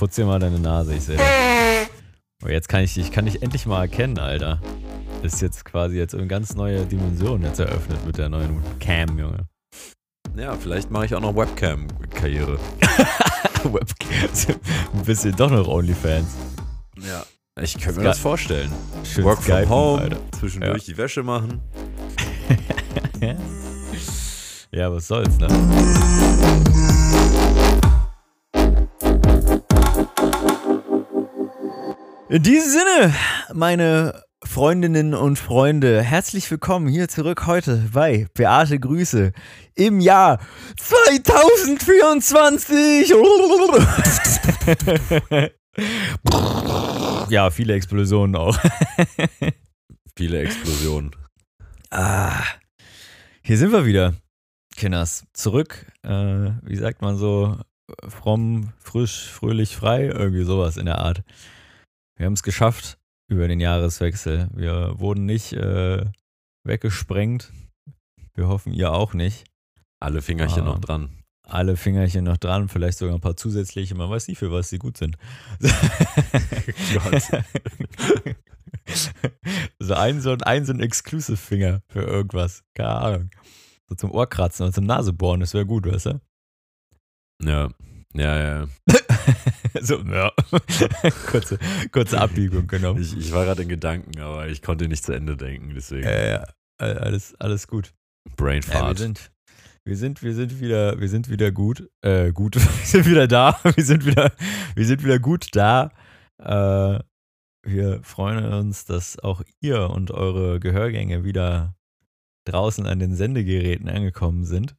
[0.00, 1.26] Putz dir mal deine Nase, ich sehe das.
[2.40, 4.58] Aber oh, jetzt kann ich dich, kann ich endlich mal erkennen, Alter.
[5.22, 9.46] Ist jetzt quasi jetzt eine ganz neue Dimension jetzt eröffnet mit der neuen Cam, Junge.
[10.38, 12.58] Ja, vielleicht mache ich auch noch Webcam-Karriere.
[13.64, 14.56] Webcam.
[14.94, 16.34] Ein bisschen doch noch OnlyFans.
[17.06, 17.26] Ja.
[17.60, 18.72] Ich könnte mir das vorstellen.
[19.04, 20.16] Schön Work Skypen, from home, Alter.
[20.30, 21.60] zwischendurch die Wäsche machen.
[24.72, 25.48] ja, was soll's, ne?
[32.30, 33.12] In diesem Sinne,
[33.52, 39.32] meine Freundinnen und Freunde, herzlich willkommen hier zurück heute bei Beate Grüße
[39.74, 40.38] im Jahr
[40.76, 43.10] 2024.
[47.30, 48.56] ja, viele Explosionen auch.
[50.16, 51.10] Viele Explosionen.
[51.90, 52.44] Ah,
[53.42, 54.14] hier sind wir wieder,
[54.76, 55.24] Kinders.
[55.32, 57.58] Zurück, äh, wie sagt man so,
[58.08, 61.24] fromm, frisch, fröhlich, frei, irgendwie sowas in der Art.
[62.20, 62.98] Wir haben es geschafft
[63.30, 64.50] über den Jahreswechsel.
[64.52, 66.04] Wir wurden nicht äh,
[66.64, 67.50] weggesprengt.
[68.34, 69.46] Wir hoffen, ihr auch nicht.
[70.00, 70.66] Alle Fingerchen Ah.
[70.66, 71.22] noch dran.
[71.48, 73.94] Alle Fingerchen noch dran, vielleicht sogar ein paar zusätzliche.
[73.94, 75.16] Man weiß nicht, für was sie gut sind.
[79.78, 82.64] so ein, so ein, ein, so ein Exclusive-Finger für irgendwas.
[82.74, 83.30] Keine Ahnung.
[83.88, 86.20] So zum Ohrkratzen und zum Nasebohren, das wäre gut, weißt du?
[87.42, 87.70] Ja.
[88.12, 88.68] Ja, ja.
[89.80, 90.32] so, ja.
[91.30, 91.58] kurze,
[91.92, 93.00] kurze Abbiegung genommen.
[93.00, 96.04] Ich, ich war gerade in Gedanken, aber ich konnte nicht zu Ende denken, deswegen.
[96.04, 96.46] Ja, ja,
[96.80, 97.92] äh, alles, alles gut.
[98.36, 98.98] Brain Ja, wir Fart.
[98.98, 99.32] sind,
[99.84, 103.58] wir sind, wir sind wieder, wir sind wieder gut, äh, gut, wir sind wieder da,
[103.62, 104.32] wir sind wieder,
[104.74, 105.90] wir sind wieder gut da.
[106.38, 107.00] Äh,
[107.62, 111.74] wir freuen uns, dass auch ihr und eure Gehörgänge wieder
[112.44, 114.76] draußen an den Sendegeräten angekommen sind.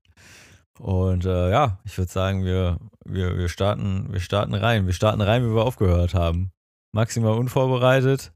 [0.81, 4.87] Und äh, ja, ich würde sagen, wir, wir, wir, starten, wir starten rein.
[4.87, 6.51] Wir starten rein, wie wir aufgehört haben.
[6.91, 8.33] Maximal unvorbereitet,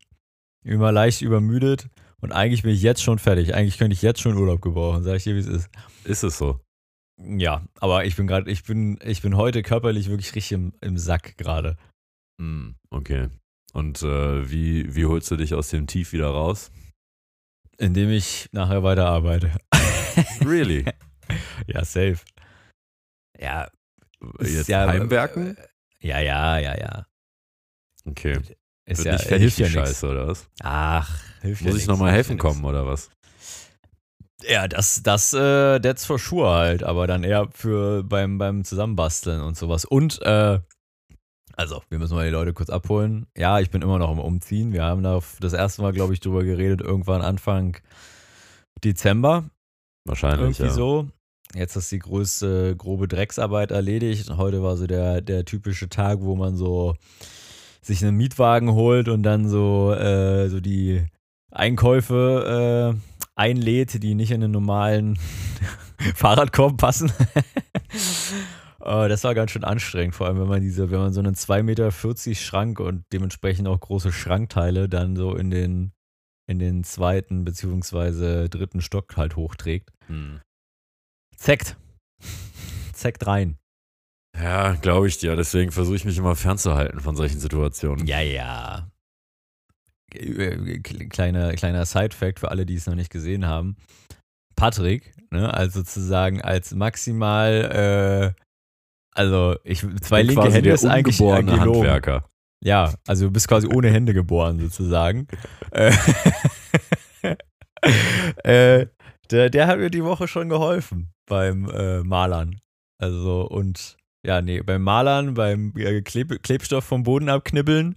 [0.63, 1.89] immer leicht übermüdet
[2.21, 3.55] und eigentlich bin ich jetzt schon fertig.
[3.55, 5.69] Eigentlich könnte ich jetzt schon Urlaub gebrauchen, sag ich dir, wie es ist.
[6.03, 6.59] Ist es so?
[7.17, 10.97] Ja, aber ich bin gerade, ich bin, ich bin heute körperlich wirklich richtig im, im
[10.97, 11.77] Sack gerade.
[12.39, 13.29] Hm, okay.
[13.73, 16.71] Und äh, wie, wie holst du dich aus dem Tief wieder raus?
[17.77, 19.51] Indem ich nachher weiterarbeite.
[20.45, 20.85] Really?
[21.67, 22.19] ja, safe.
[23.39, 23.69] Ja.
[24.41, 25.57] Jetzt ja, heimwerken?
[25.57, 27.05] äh, Ja, ja, ja, ja.
[28.05, 28.39] Okay.
[28.87, 29.67] Ist Wird ja, nicht fertig, ja.
[29.67, 30.47] Scheiße, oder was?
[30.61, 32.41] Ach, hilft ja Muss ich nix, nochmal helfen ja nix.
[32.43, 33.09] kommen, oder was?
[34.47, 39.41] Ja, das, das, äh, that's for sure halt, aber dann eher für beim, beim Zusammenbasteln
[39.41, 39.85] und sowas.
[39.85, 40.59] Und, äh,
[41.57, 43.27] also, wir müssen mal die Leute kurz abholen.
[43.35, 44.73] Ja, ich bin immer noch im Umziehen.
[44.73, 47.77] Wir haben da das erste Mal, glaube ich, drüber geredet, irgendwann Anfang
[48.83, 49.45] Dezember.
[50.05, 50.69] Wahrscheinlich, Irgendwie ja.
[50.69, 51.07] so.
[51.55, 54.29] Jetzt ist die größte grobe Drecksarbeit erledigt.
[54.35, 56.95] Heute war so der, der typische Tag, wo man so
[57.81, 61.05] sich einen Mietwagen holt und dann so, äh, so die
[61.51, 65.17] Einkäufe äh, einlädt, die nicht in den normalen
[66.15, 67.11] Fahrradkorb passen.
[68.85, 71.33] Äh, das war ganz schön anstrengend, vor allem wenn man diese, wenn man so einen
[71.33, 71.91] 2,40 Meter
[72.35, 75.91] Schrank und dementsprechend auch große Schrankteile dann so in den,
[76.45, 79.89] in den zweiten beziehungsweise dritten Stock halt hochträgt.
[80.05, 80.39] Hm.
[81.37, 81.77] Zeckt.
[82.93, 83.57] Zeckt rein.
[84.35, 85.35] Ja, glaube ich dir.
[85.35, 88.05] Deswegen versuche ich mich immer fernzuhalten von solchen Situationen.
[88.05, 88.89] Ja, ja.
[90.13, 93.77] Äh, Kleiner, kleiner Side-Fact für alle, die es noch nicht gesehen haben.
[94.55, 98.41] Patrick, ne, also sozusagen als maximal, äh,
[99.13, 101.59] also ich, zwei bin linke Hände ist eigentlich gelogen.
[101.59, 102.29] Handwerker.
[102.63, 105.27] Ja, also du bist quasi ohne Hände geboren sozusagen.
[107.23, 107.35] Äh,
[108.81, 108.87] äh,
[109.31, 112.59] der, der hat mir die Woche schon geholfen beim äh, Malern.
[112.97, 117.95] Also und ja, nee, beim Malern, beim äh, Kleb Klebstoff vom Boden abknibbeln.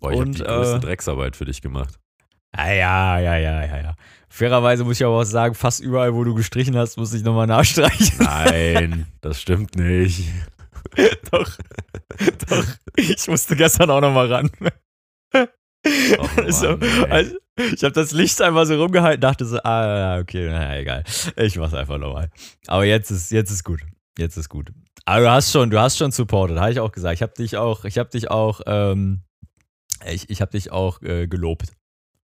[0.00, 1.98] Boah, ich habe Und, die größte äh, Drecksarbeit für dich gemacht.
[2.52, 3.94] Ah, ja, ja, ja, ja, ja.
[4.28, 7.46] Fairerweise muss ich aber auch sagen, fast überall, wo du gestrichen hast, muss ich nochmal
[7.46, 8.18] nachstreichen.
[8.20, 10.24] Nein, das stimmt nicht.
[11.30, 11.58] doch,
[12.48, 12.64] doch.
[12.96, 14.50] Ich musste gestern auch nochmal ran.
[16.18, 16.68] Och, Mann, so,
[17.08, 21.04] also, ich habe das Licht einmal so rumgehalten, dachte so, ah, okay, naja, egal.
[21.36, 22.30] Ich mach's einfach nochmal.
[22.66, 23.80] Aber jetzt ist, jetzt ist gut.
[24.18, 24.72] Jetzt ist gut.
[25.04, 27.14] Aber du hast schon, du hast schon supported, habe ich auch gesagt.
[27.14, 29.22] Ich habe dich auch, ich habe dich auch, ähm,
[30.06, 31.72] ich, ich habe dich auch äh, gelobt.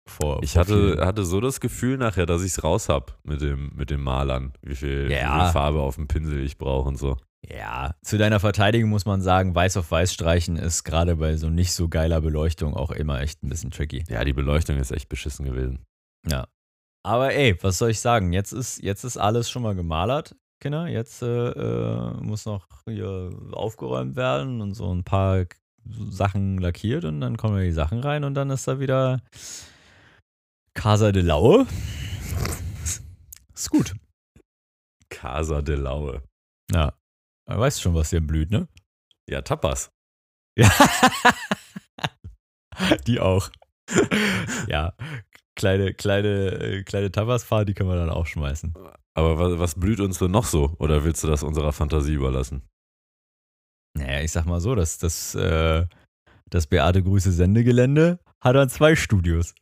[0.06, 3.19] Vor, Ich vor hatte, vielen- hatte so das Gefühl nachher, dass ich es raus hab
[3.25, 4.53] mit dem, mit dem Malern.
[4.62, 5.45] Wie viel, wie Ja.
[5.45, 7.17] viel Farbe auf dem Pinsel ich brauche und so.
[7.46, 11.49] Ja, zu deiner Verteidigung muss man sagen, weiß auf weiß streichen ist gerade bei so
[11.50, 14.05] nicht so geiler Beleuchtung auch immer echt ein bisschen tricky.
[14.08, 15.85] Ja, die Beleuchtung ist echt beschissen gewesen.
[16.26, 16.49] Ja.
[17.05, 18.32] Aber ey, was soll ich sagen?
[18.32, 20.88] Jetzt ist, jetzt ist alles schon mal gemalert, Kinder.
[20.88, 25.46] Jetzt äh, äh, muss noch hier aufgeräumt werden und so ein paar
[26.11, 29.23] Sachen lackiert und dann kommen die Sachen rein und dann ist da wieder
[30.75, 31.67] Casa de Laue.
[33.55, 33.94] Ist gut.
[35.08, 36.23] Casa de Laue.
[36.70, 36.93] Ja.
[37.49, 38.69] Weißt schon, was hier blüht, ne?
[39.29, 39.91] Ja, Tapas.
[40.56, 40.71] Ja.
[43.06, 43.50] die auch.
[44.69, 44.95] ja.
[45.56, 48.75] Kleine, kleine, äh, kleine Tapas-Party können wir dann auch schmeißen.
[49.15, 50.77] Aber was, was blüht uns denn noch so?
[50.79, 52.62] Oder willst du das unserer Fantasie überlassen?
[53.97, 55.87] Naja, ich sag mal so, dass das, äh,
[56.50, 59.55] das Beate Grüße Sendegelände hat dann zwei Studios.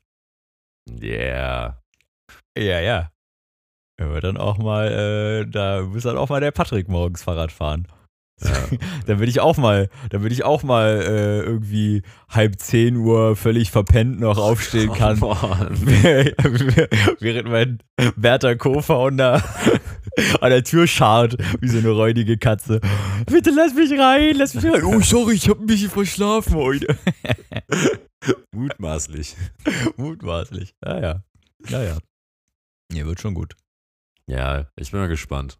[0.90, 1.82] Yeah.
[2.58, 3.12] Ja, ja.
[3.98, 7.86] Wir dann auch mal, äh, da muss dann auch mal der Patrick morgens Fahrrad fahren.
[8.42, 8.50] Ja.
[9.06, 13.36] dann würde ich auch mal, dann würde ich auch mal äh, irgendwie halb zehn Uhr
[13.36, 15.18] völlig verpennt noch aufstehen kann.
[15.22, 15.76] Oh, Mann.
[17.20, 17.78] während mein
[18.16, 19.42] Bertha Co-Founder
[20.40, 22.80] an der Tür scharrt, wie so eine räudige Katze.
[23.24, 24.84] Bitte lass mich rein, lass mich rein.
[24.84, 26.98] Oh, sorry, ich habe ein bisschen verschlafen heute.
[28.54, 29.36] Mutmaßlich.
[29.96, 30.74] Mutmaßlich.
[30.84, 31.22] Ja, ja.
[31.68, 31.96] Ja, ja.
[32.90, 33.54] Wird schon gut.
[34.30, 35.58] Ja, ich bin mal gespannt.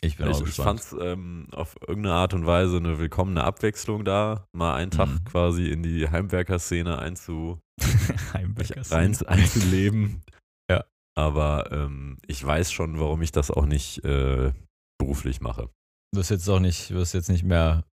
[0.00, 0.80] Ich bin ich auch ich gespannt.
[0.82, 5.08] fand es ähm, auf irgendeine Art und Weise eine willkommene Abwechslung da, mal einen Tag
[5.08, 5.24] Mhm.
[5.24, 7.58] quasi in die Heimwerkerszene einzu,
[8.34, 10.22] Heimwerker rein, einzuleben.
[10.70, 10.84] Ja.
[11.16, 14.52] Aber ähm, ich weiß schon, warum ich das auch nicht äh,
[14.98, 15.68] beruflich mache.
[16.12, 17.84] Du wirst jetzt auch nicht, du wirst jetzt nicht mehr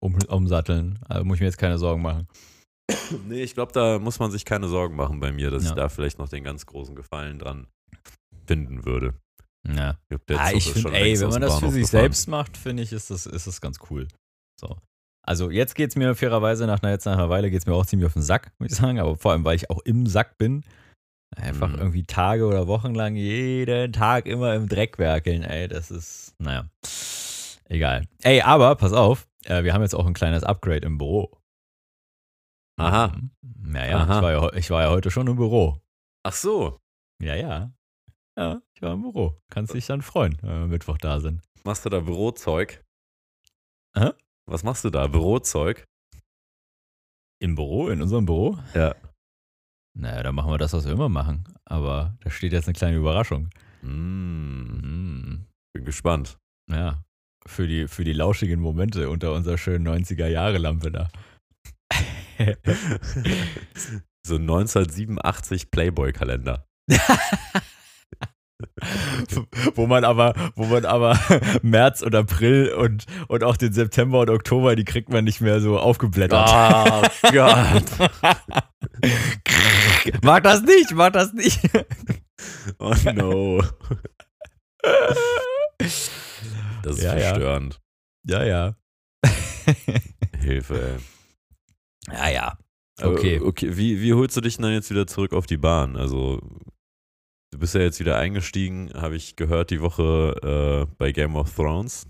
[0.00, 0.98] um, umsatteln.
[1.08, 2.28] Also muss ich mir jetzt keine Sorgen machen.
[3.26, 5.70] Nee, ich glaube, da muss man sich keine Sorgen machen bei mir, dass Ja.
[5.70, 7.66] ich da vielleicht noch den ganz großen Gefallen dran
[8.46, 9.14] finden würde.
[9.68, 9.98] Ja.
[10.08, 12.02] Ich, glaub, ah, ich schon ey, wenn man das für sich gefahren.
[12.02, 14.08] selbst macht, finde ich, ist das, ist das ganz cool.
[14.60, 14.76] So.
[15.26, 17.74] Also jetzt geht es mir fairerweise nach einer, jetzt nach einer Weile geht es mir
[17.74, 20.06] auch ziemlich auf den Sack, muss ich sagen, aber vor allem, weil ich auch im
[20.06, 20.64] Sack bin.
[21.36, 21.78] Einfach Mhm.
[21.78, 26.66] irgendwie Tage oder Wochen lang jeden Tag immer im Dreck werkeln, ey, das ist, naja,
[27.68, 28.06] egal.
[28.22, 31.30] Ey, aber pass auf, äh, wir haben jetzt auch ein kleines Upgrade im Büro.
[32.80, 33.08] Aha.
[33.08, 33.30] Mhm.
[33.60, 34.16] Naja, Aha.
[34.16, 35.78] ich war, ja, ich war ja heute schon im Büro.
[36.26, 36.78] Ach so,
[37.22, 37.70] Ja, ja.
[38.38, 39.36] Ja, ich war im Büro.
[39.50, 41.42] Kannst dich dann freuen, wenn wir Mittwoch da sind.
[41.64, 42.84] machst du da Bürozeug?
[43.96, 44.12] Hä?
[44.46, 45.08] Was machst du da?
[45.08, 45.84] Bürozeug?
[47.42, 48.58] Im Büro, in unserem Büro?
[48.74, 48.94] Ja.
[49.96, 51.44] Naja, dann machen wir das, was wir immer machen.
[51.64, 53.50] Aber da steht jetzt eine kleine Überraschung.
[53.82, 55.46] Mm, Mhm.
[55.74, 56.38] bin gespannt.
[56.70, 57.02] Ja,
[57.46, 61.08] für die, für die lauschigen Momente unter unserer schönen 90er-Jahre-Lampe da.
[64.24, 66.66] so 1987 Playboy-Kalender.
[69.74, 71.18] wo man aber, wo man aber
[71.62, 75.60] März und April und, und auch den September und Oktober, die kriegt man nicht mehr
[75.60, 76.48] so aufgeblättert.
[76.48, 77.02] Oh
[77.32, 77.84] Gott.
[80.22, 81.60] mag das nicht, mag das nicht.
[82.78, 83.62] Oh no.
[86.82, 87.20] Das ist Ja, ja.
[87.28, 87.80] verstörend.
[88.24, 88.74] ja, ja.
[90.40, 90.98] Hilfe,
[92.08, 92.14] ey.
[92.14, 92.58] ja, ja.
[93.00, 93.40] Okay.
[93.40, 93.76] okay.
[93.76, 95.96] Wie, wie holst du dich denn dann jetzt wieder zurück auf die Bahn?
[95.96, 96.40] Also,
[97.50, 101.54] du bist ja jetzt wieder eingestiegen, habe ich gehört, die Woche äh, bei Game of
[101.54, 102.06] Thrones.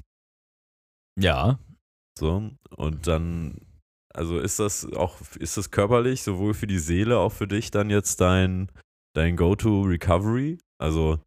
[1.18, 1.58] Ja.
[2.18, 2.50] So.
[2.76, 3.60] Und dann,
[4.14, 7.90] also ist das auch, ist das körperlich, sowohl für die Seele, auch für dich dann
[7.90, 8.70] jetzt dein,
[9.14, 10.58] dein Go-To-Recovery?
[10.80, 11.20] Also,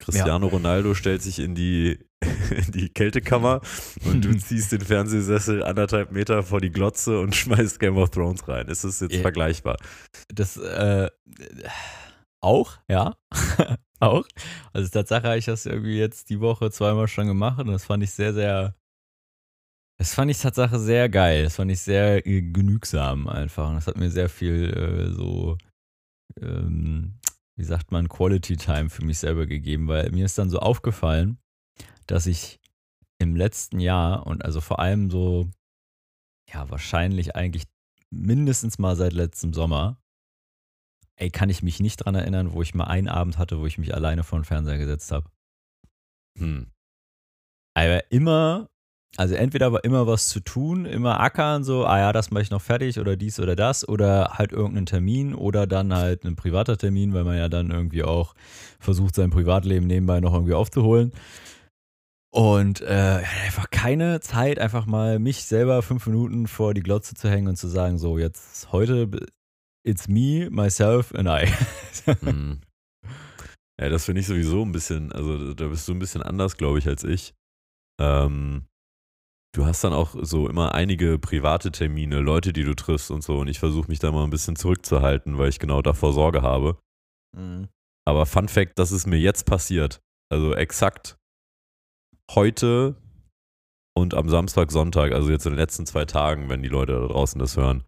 [0.00, 1.98] Cristiano Ronaldo stellt sich in die,
[2.50, 3.60] in die Kältekammer
[4.04, 8.46] und du ziehst den Fernsehsessel anderthalb Meter vor die Glotze und schmeißt Game of Thrones
[8.48, 8.68] rein.
[8.68, 9.22] Ist das jetzt Ja.
[9.22, 9.76] vergleichbar?
[10.28, 11.10] Das, äh,
[12.40, 13.16] auch, ja.
[14.00, 14.26] auch.
[14.72, 18.02] Also Tatsache habe ich das irgendwie jetzt die Woche zweimal schon gemacht und das fand
[18.02, 18.74] ich sehr, sehr.
[19.98, 21.44] Das fand ich Tatsache sehr geil.
[21.44, 23.68] Das fand ich sehr äh, genügsam einfach.
[23.68, 25.58] Und das hat mir sehr viel äh, so,
[26.40, 27.18] ähm,
[27.56, 31.38] wie sagt man, Quality Time für mich selber gegeben, weil mir ist dann so aufgefallen,
[32.06, 32.60] dass ich
[33.18, 35.50] im letzten Jahr und also vor allem so,
[36.48, 37.64] ja, wahrscheinlich eigentlich
[38.10, 40.00] mindestens mal seit letztem Sommer,
[41.18, 43.78] ey, kann ich mich nicht dran erinnern, wo ich mal einen Abend hatte, wo ich
[43.78, 45.28] mich alleine vor den Fernseher gesetzt habe.
[46.38, 46.68] Hm.
[47.74, 48.68] Aber immer,
[49.16, 52.50] also entweder war immer was zu tun, immer ackern, so, ah ja, das mache ich
[52.50, 56.76] noch fertig oder dies oder das oder halt irgendeinen Termin oder dann halt ein privater
[56.76, 58.34] Termin, weil man ja dann irgendwie auch
[58.78, 61.12] versucht, sein Privatleben nebenbei noch irgendwie aufzuholen.
[62.30, 67.28] Und äh, einfach keine Zeit, einfach mal mich selber fünf Minuten vor die Glotze zu
[67.30, 69.08] hängen und zu sagen, so, jetzt heute,
[69.88, 71.46] it's me, myself and I.
[72.22, 72.60] Hm.
[73.80, 76.78] Ja, das finde ich sowieso ein bisschen, also da bist du ein bisschen anders, glaube
[76.78, 77.34] ich, als ich.
[78.00, 78.66] Ähm,
[79.54, 83.38] du hast dann auch so immer einige private Termine, Leute, die du triffst und so.
[83.38, 86.78] Und ich versuche mich da mal ein bisschen zurückzuhalten, weil ich genau davor Sorge habe.
[87.36, 87.68] Mhm.
[88.06, 90.00] Aber Fun Fact, das ist mir jetzt passiert.
[90.32, 91.16] Also exakt
[92.30, 92.96] heute
[93.96, 97.06] und am Samstag, Sonntag, also jetzt in den letzten zwei Tagen, wenn die Leute da
[97.06, 97.84] draußen das hören,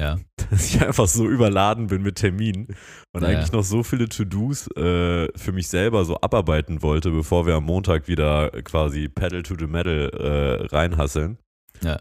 [0.00, 0.18] Ja.
[0.50, 2.68] dass ich einfach so überladen bin mit Terminen
[3.12, 3.28] und Ja.
[3.28, 7.64] eigentlich noch so viele To-Dos äh, für mich selber so abarbeiten wollte, bevor wir am
[7.64, 11.38] Montag wieder quasi Pedal to the Metal äh, reinhasseln.
[11.82, 12.00] Ja.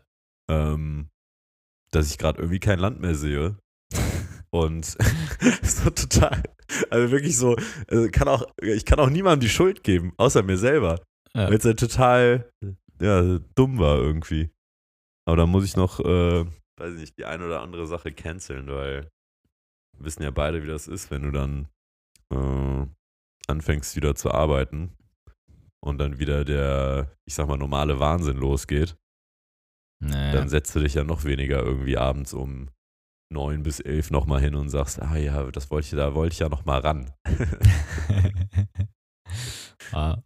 [0.49, 1.09] Ähm,
[1.91, 3.57] dass ich gerade irgendwie kein Land mehr sehe.
[4.51, 4.85] Und
[5.61, 6.41] so total,
[6.89, 7.55] also wirklich so,
[7.87, 11.01] also kann auch, ich kann auch niemandem die Schuld geben, außer mir selber.
[11.35, 11.47] Ja.
[11.47, 12.49] Weil es halt total
[13.01, 14.49] ja, dumm war irgendwie.
[15.25, 16.45] Aber da muss ich noch, äh,
[16.79, 19.11] weiß ich nicht, die eine oder andere Sache canceln, weil
[19.97, 21.67] wir wissen ja beide, wie das ist, wenn du dann
[22.33, 22.87] äh,
[23.47, 24.95] anfängst wieder zu arbeiten
[25.81, 28.97] und dann wieder der, ich sag mal, normale Wahnsinn losgeht.
[30.01, 30.33] Naja.
[30.33, 32.69] Dann setzt du dich ja noch weniger irgendwie abends um
[33.31, 36.39] neun bis elf nochmal hin und sagst, ah ja, das wollte ich, da wollte ich
[36.39, 37.11] ja nochmal ran.
[39.91, 40.17] ah.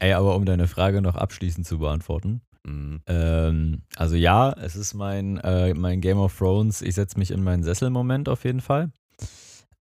[0.00, 2.42] Ey, aber um deine Frage noch abschließend zu beantworten.
[2.64, 3.02] Mhm.
[3.06, 7.42] Ähm, also ja, es ist mein, äh, mein Game of Thrones, ich setze mich in
[7.42, 8.92] meinen Sessel-Moment auf jeden Fall.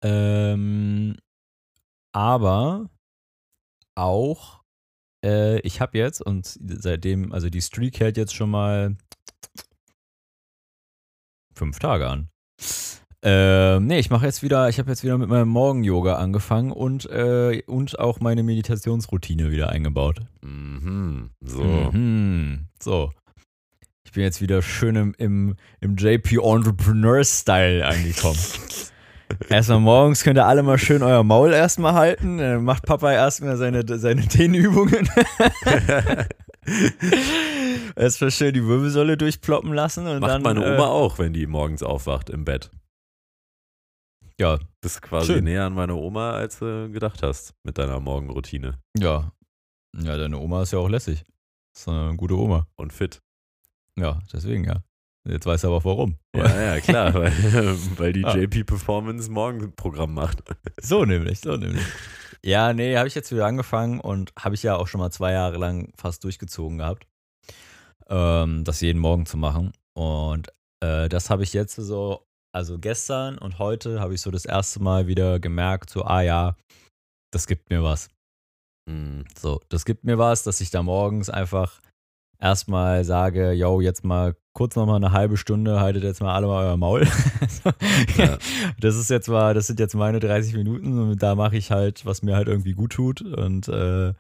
[0.03, 1.17] Ähm,
[2.13, 2.89] aber
[3.97, 4.63] auch,
[5.25, 8.97] äh, ich habe jetzt, und seitdem, also die Streak hält jetzt schon mal
[11.53, 12.31] fünf Tage an.
[13.23, 17.11] Ähm, nee, ich mache jetzt wieder, ich habe jetzt wieder mit meinem Morgen-Yoga angefangen und,
[17.11, 20.21] äh, und auch meine Meditationsroutine wieder eingebaut.
[20.41, 21.31] Mhm.
[21.41, 21.63] So.
[21.65, 22.67] Mhm.
[22.81, 23.13] So.
[24.05, 28.39] Ich bin jetzt wieder schön im, im, im JP Entrepreneur-Style angekommen.
[29.49, 32.39] erstmal morgens könnt ihr alle mal schön euer Maul erstmal halten.
[32.39, 35.09] Dann macht Papa erstmal seine, seine Dehnübungen.
[37.97, 40.07] erstmal schön die Wirbelsäule durchploppen lassen.
[40.07, 42.71] Und Macht dann, meine äh, Oma auch, wenn die morgens aufwacht im Bett.
[44.40, 45.45] Ja, Bist quasi Schön.
[45.45, 48.78] näher an meiner Oma, als du gedacht hast mit deiner Morgenroutine.
[48.99, 49.33] ja.
[49.97, 51.25] Ja, deine Oma ist ja auch lässig.
[51.75, 52.66] Ist eine gute Oma.
[52.76, 53.23] Und fit.
[53.99, 54.83] Ja, deswegen ja.
[55.26, 56.16] Jetzt weiß er aber auch warum.
[56.37, 57.33] Ja, ja, klar, weil,
[57.99, 58.37] weil die Ah.
[58.37, 60.42] JP Performance Morgenprogramm macht.
[60.83, 61.83] So nämlich, so nämlich.
[62.45, 65.33] Ja, nee, habe ich jetzt wieder angefangen und habe ich ja auch schon mal zwei
[65.33, 67.07] Jahre lang fast durchgezogen gehabt,
[68.09, 69.73] ähm, das jeden Morgen zu machen.
[69.95, 70.49] Und
[70.80, 74.83] äh, das habe ich jetzt so, also gestern und heute habe ich so das erste
[74.83, 76.57] Mal wieder gemerkt, so, ah ja,
[77.33, 78.09] das gibt mir was.
[78.88, 79.25] Mhm.
[79.38, 81.81] So, das gibt mir was, dass ich da morgens einfach
[82.40, 86.64] erstmal sage, yo, jetzt mal kurz nochmal eine halbe Stunde, haltet jetzt mal alle mal
[86.67, 87.07] euer Maul.
[88.17, 88.38] Ja.
[88.81, 92.07] Das ist jetzt mal, das sind jetzt meine 30 Minuten und da mache ich halt,
[92.07, 93.21] was mir halt irgendwie gut tut.
[93.21, 94.14] Und äh,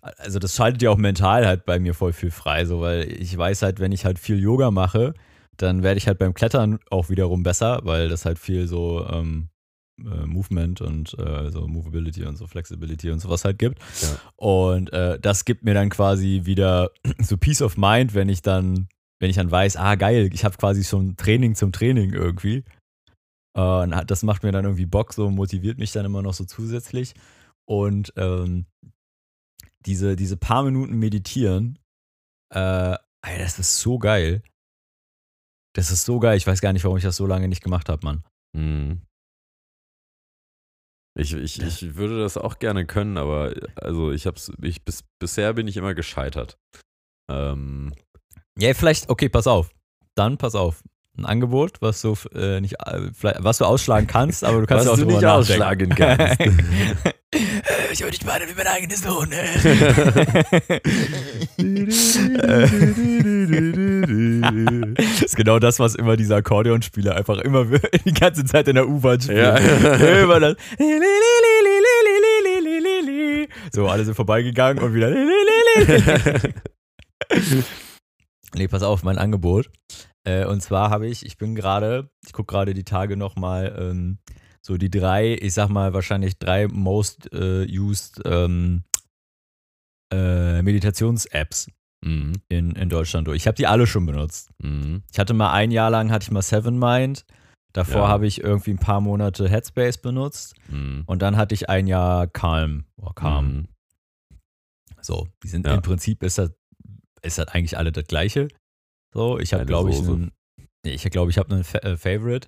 [0.00, 3.36] also das schaltet ja auch mental halt bei mir voll viel frei, so, weil ich
[3.36, 5.14] weiß halt, wenn ich halt viel Yoga mache,
[5.58, 9.50] dann werde ich halt beim Klettern auch wiederum besser, weil das halt viel so ähm,
[10.00, 13.80] äh, Movement und äh, so Movability und so Flexibility und sowas halt gibt.
[14.00, 14.08] Ja.
[14.36, 18.88] Und äh, das gibt mir dann quasi wieder so Peace of Mind, wenn ich dann,
[19.20, 22.64] wenn ich dann weiß, ah geil, ich habe quasi schon Training zum Training irgendwie.
[23.56, 26.44] Äh, und das macht mir dann irgendwie Bock, so motiviert mich dann immer noch so
[26.44, 27.14] zusätzlich.
[27.68, 28.66] Und ähm,
[29.84, 31.78] diese, diese paar Minuten meditieren,
[32.54, 34.42] äh, ey, das ist so geil.
[35.74, 36.36] Das ist so geil.
[36.36, 38.24] Ich weiß gar nicht, warum ich das so lange nicht gemacht habe, Mann.
[38.56, 39.02] Mhm.
[41.18, 45.52] Ich, ich, ich würde das auch gerne können, aber also ich hab's, ich bis, bisher
[45.54, 46.58] bin ich immer gescheitert.
[47.28, 47.92] Ähm,
[48.56, 49.70] Ja, vielleicht, okay, pass auf.
[50.14, 50.84] Dann pass auf.
[51.18, 54.92] Ein Angebot, was du äh, nicht, äh, was du ausschlagen kannst, aber du kannst Was
[54.92, 55.62] auch du nicht nachdenken.
[55.62, 56.38] ausschlagen kannst.
[57.92, 59.28] Ich würde dich beide wie mein eigenes Sohn.
[64.94, 67.66] das ist genau das, was immer dieser Akkordeonspieler einfach immer
[68.04, 69.36] die ganze Zeit in der U-Bahn spielt.
[69.38, 69.56] Ja.
[69.56, 70.56] Immer das.
[73.72, 75.10] So, alle sind vorbeigegangen und wieder.
[78.54, 79.70] Nee, pass auf, mein Angebot.
[80.28, 84.18] Äh, und zwar habe ich, ich bin gerade, ich gucke gerade die Tage nochmal, ähm,
[84.60, 88.84] so die drei, ich sag mal wahrscheinlich drei most äh, used ähm,
[90.12, 91.68] äh, Meditations-Apps
[92.04, 92.34] mhm.
[92.48, 93.36] in, in Deutschland durch.
[93.38, 94.50] Ich habe die alle schon benutzt.
[94.58, 95.02] Mhm.
[95.10, 97.24] Ich hatte mal ein Jahr lang, hatte ich mal Seven Mind.
[97.72, 98.08] Davor Ja.
[98.08, 100.54] habe ich irgendwie ein paar Monate Headspace benutzt.
[100.68, 101.04] Mhm.
[101.06, 102.84] Und dann hatte ich ein Jahr Calm.
[102.96, 103.46] Oh, Calm.
[103.46, 103.68] Mhm.
[105.00, 105.74] So, die sind Ja.
[105.74, 106.50] im Prinzip ist das,
[107.22, 108.48] ist das eigentlich alle das gleiche.
[109.14, 110.32] So, ich habe glaube ich einen,
[110.84, 112.46] ich glaube ich habe einen Fa äh, Favorite.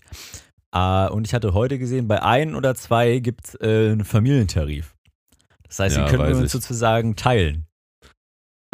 [0.74, 4.94] Äh, und ich hatte heute gesehen, bei ein oder zwei gibt es äh, einen Familientarif.
[5.64, 6.52] Das heißt, Ja, die können wir uns ich.
[6.52, 7.66] sozusagen teilen.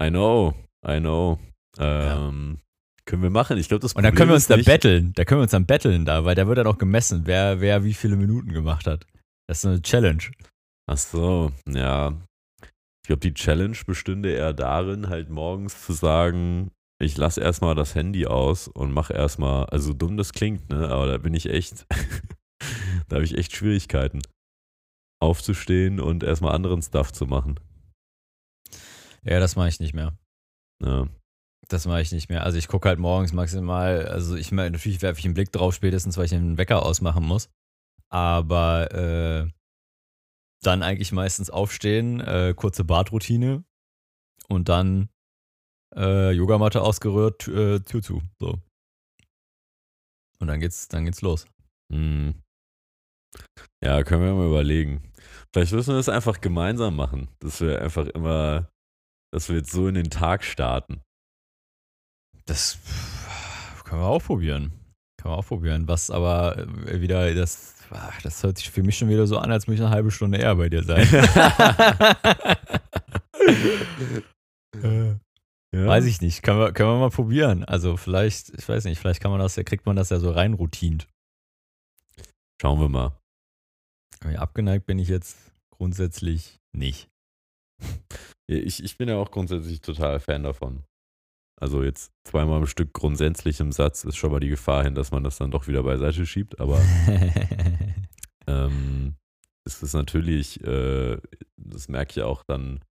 [0.01, 0.55] I know,
[0.87, 1.39] I know.
[1.79, 2.59] Ähm,
[3.07, 3.57] Können wir machen.
[3.59, 5.13] Ich glaube, das Und dann Problem können wir uns da betteln.
[5.15, 7.85] Da können wir uns dann betteln da, weil da wird dann auch gemessen, wer, wer
[7.85, 9.07] wie viele Minuten gemacht hat.
[9.47, 10.23] Das ist eine Challenge.
[10.91, 12.15] Ach so, ja.
[12.63, 17.95] Ich glaube, die Challenge bestünde eher darin, halt morgens zu sagen, ich lasse erstmal das
[17.95, 20.89] Handy aus und mache erstmal, also dumm das klingt, ne?
[20.89, 21.87] Aber da bin ich echt,
[23.09, 24.23] da habe ich echt Schwierigkeiten.
[25.21, 27.59] Aufzustehen und erstmal anderen Stuff zu machen.
[29.23, 30.17] Ja, das mache ich nicht mehr.
[30.83, 31.09] Ja.
[31.69, 32.45] Das mache ich nicht mehr.
[32.45, 35.75] Also ich gucke halt morgens maximal, also ich meine, natürlich werfe ich einen Blick drauf,
[35.75, 37.51] spätestens, weil ich den Wecker ausmachen muss.
[38.09, 39.51] Aber äh,
[40.63, 43.65] dann eigentlich meistens aufstehen, äh, kurze Badroutine
[44.49, 45.09] und dann
[45.95, 48.23] äh, Yogamatte ausgerührt, Tür, äh, Tür zu.
[48.39, 48.59] So.
[50.39, 51.47] Und dann geht's, dann geht's los.
[51.93, 52.35] Hm.
[53.83, 55.13] Ja, können wir mal überlegen.
[55.53, 58.69] Vielleicht müssen wir das einfach gemeinsam machen, dass wir einfach immer,
[59.33, 61.03] dass wir jetzt so in den Tag starten.
[62.47, 62.79] Das
[63.85, 64.73] können wir auch probieren.
[65.21, 65.89] Können wir auch probieren.
[65.89, 67.75] Was aber äh, wieder, das,
[68.23, 70.39] das hört sich für mich schon wieder so an, als müsste ich eine halbe Stunde
[70.39, 71.07] eher bei dir sein.
[75.77, 75.87] ja.
[75.87, 76.43] Weiß ich nicht.
[76.43, 77.65] Können wir, können wir mal probieren.
[77.65, 80.31] Also vielleicht, ich weiß nicht, vielleicht kann man das ja, kriegt man das ja so
[80.31, 81.07] rein routint.
[82.61, 83.19] Schauen wir mal.
[84.37, 85.37] Abgeneigt bin ich jetzt
[85.71, 87.09] grundsätzlich nicht.
[88.49, 90.85] Ich, ich bin ja auch grundsätzlich total Fan davon.
[91.61, 95.11] Also jetzt zweimal im Stück grundsätzlich im Satz ist schon mal die Gefahr hin, dass
[95.11, 96.81] man das dann doch wieder beiseite schiebt, aber
[98.47, 99.17] ähm,
[99.67, 101.19] ist es natürlich, äh,
[101.57, 102.85] das merke ich auch dann,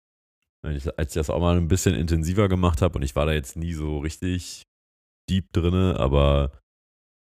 [0.70, 3.32] ich, als ich das auch mal ein bisschen intensiver gemacht habe und ich war da
[3.32, 4.62] jetzt nie so richtig
[5.28, 6.52] deep drinne, aber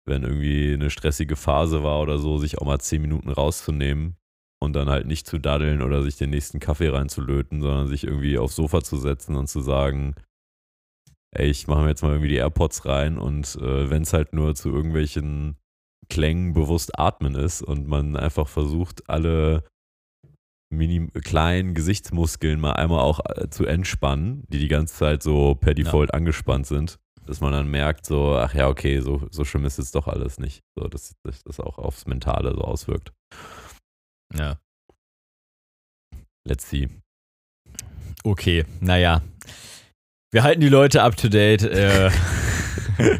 [0.07, 4.15] wenn irgendwie eine stressige Phase war oder so, sich auch mal zehn Minuten rauszunehmen
[4.61, 8.37] und dann halt nicht zu daddeln oder sich den nächsten Kaffee reinzulöten, sondern sich irgendwie
[8.37, 10.15] aufs Sofa zu setzen und zu sagen,
[11.31, 14.33] ey, ich mache mir jetzt mal irgendwie die AirPods rein und äh, wenn es halt
[14.33, 15.57] nur zu irgendwelchen
[16.09, 19.63] Klängen bewusst atmen ist und man einfach versucht, alle
[20.71, 25.73] mini kleinen Gesichtsmuskeln mal einmal auch äh, zu entspannen, die die ganze Zeit so per
[25.73, 26.15] Default ja.
[26.15, 29.91] angespannt sind, dass man dann merkt, so, ach ja, okay, so, so schlimm ist es
[29.91, 30.63] doch alles nicht.
[30.75, 33.11] So, dass sich das auch aufs Mentale so auswirkt.
[34.33, 34.57] Ja.
[36.47, 36.89] Let's see.
[38.23, 39.21] Okay, naja.
[40.31, 42.09] Wir halten die Leute up to date, äh,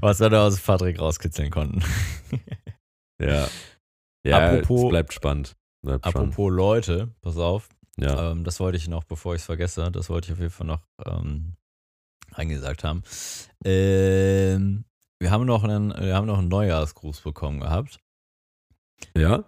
[0.00, 1.82] was wir da aus Patrick rauskitzeln konnten.
[3.22, 3.48] ja.
[4.26, 5.56] Ja, apropos, es bleibt spannend.
[5.82, 6.56] Bleibt apropos spannend.
[6.56, 7.68] Leute, pass auf.
[7.96, 8.32] Ja.
[8.32, 10.66] Ähm, das wollte ich noch, bevor ich es vergesse, das wollte ich auf jeden Fall
[10.66, 11.54] noch ähm,
[12.32, 13.02] eingesagt haben.
[13.64, 14.84] Ähm,
[15.18, 18.00] wir haben noch einen, wir haben noch einen Neujahrsgruß bekommen gehabt.
[19.16, 19.44] Ja?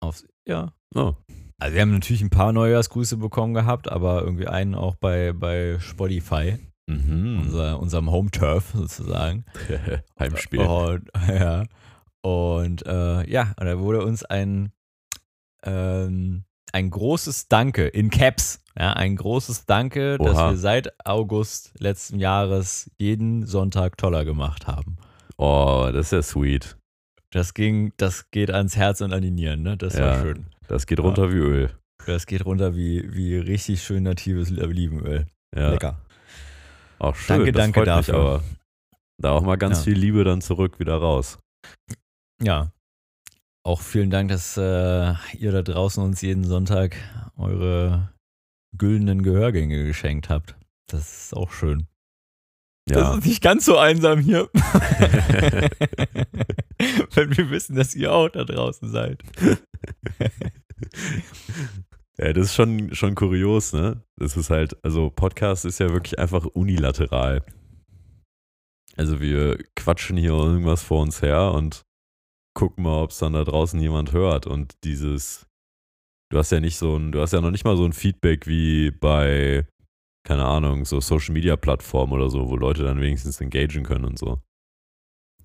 [0.00, 0.72] Aufs, ja.
[0.94, 1.14] Oh.
[1.58, 5.78] Also wir haben natürlich ein paar Neujahrsgrüße bekommen gehabt, aber irgendwie einen auch bei, bei
[5.80, 6.58] Spotify.
[6.86, 7.40] Mhm.
[7.40, 9.46] Unser, unserem Home-Turf sozusagen.
[10.18, 10.60] Heimspiel.
[10.60, 11.64] Und, ja.
[12.22, 14.72] Und äh, ja, und da wurde uns ein,
[15.64, 18.60] ähm, ein großes Danke in Caps.
[18.76, 20.28] Ja, ein großes Danke, Oha.
[20.28, 24.96] dass wir seit August letzten Jahres jeden Sonntag toller gemacht haben.
[25.36, 26.76] Oh, das ist ja sweet.
[27.30, 29.76] Das ging, das geht ans Herz und an die Nieren, ne?
[29.76, 30.06] Das ja.
[30.06, 30.46] war schön.
[30.68, 31.32] Das geht runter ja.
[31.32, 31.70] wie Öl.
[32.06, 35.26] Das geht runter wie, wie richtig schön natives Olivenöl.
[35.54, 35.70] Ja.
[35.70, 36.00] Lecker.
[36.98, 37.36] Auch schön.
[37.36, 38.42] Danke, danke dafür.
[39.18, 39.84] Da auch mal ganz ja.
[39.84, 41.38] viel Liebe dann zurück wieder raus.
[42.42, 42.72] Ja.
[43.66, 46.96] Auch vielen Dank, dass äh, ihr da draußen uns jeden Sonntag
[47.38, 48.12] eure
[48.76, 50.54] güldenen Gehörgänge geschenkt habt.
[50.86, 51.86] Das ist auch schön.
[52.86, 52.96] Ja.
[52.96, 54.50] Das ist nicht ganz so einsam hier.
[57.14, 59.22] Wenn wir wissen, dass ihr auch da draußen seid.
[62.18, 64.02] ja, das ist schon, schon kurios, ne?
[64.16, 67.42] Das ist halt, also Podcast ist ja wirklich einfach unilateral.
[68.96, 71.86] Also wir quatschen hier irgendwas vor uns her und
[72.54, 74.46] gucken mal, ob es dann da draußen jemand hört.
[74.46, 75.46] Und dieses,
[76.30, 78.46] du hast ja nicht so ein, du hast ja noch nicht mal so ein Feedback
[78.46, 79.66] wie bei
[80.26, 84.18] keine Ahnung, so Social Media Plattformen oder so, wo Leute dann wenigstens engagieren können und
[84.18, 84.40] so.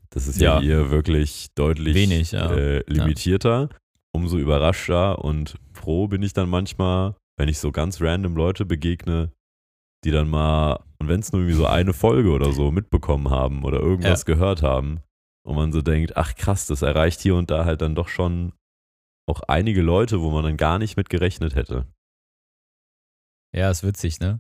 [0.09, 2.51] Das ist ja, ja hier wirklich deutlich Wenig, ja.
[2.51, 3.69] äh, limitierter.
[3.69, 3.77] Ja.
[4.11, 9.31] Umso überraschter und froh bin ich dann manchmal, wenn ich so ganz random Leute begegne,
[10.03, 13.63] die dann mal, und wenn es nur irgendwie so eine Folge oder so mitbekommen haben
[13.63, 15.01] oder irgendwas gehört haben
[15.43, 18.53] und man so denkt, ach krass, das erreicht hier und da halt dann doch schon
[19.27, 21.85] auch einige Leute, wo man dann gar nicht mit gerechnet hätte.
[23.53, 24.39] Ja, ist witzig, ne?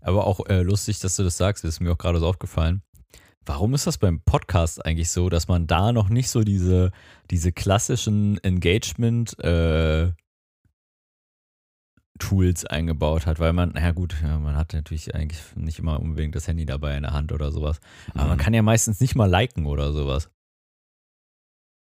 [0.00, 2.82] Aber auch äh, lustig, dass du das sagst, ist mir auch gerade so aufgefallen.
[3.46, 6.92] Warum ist das beim Podcast eigentlich so, dass man da noch nicht so diese,
[7.30, 10.12] diese klassischen Engagement äh,
[12.18, 16.36] Tools eingebaut hat, weil man, na gut, ja, man hat natürlich eigentlich nicht immer unbedingt
[16.36, 17.80] das Handy dabei in der Hand oder sowas.
[18.12, 18.28] Aber mhm.
[18.30, 20.30] man kann ja meistens nicht mal liken oder sowas.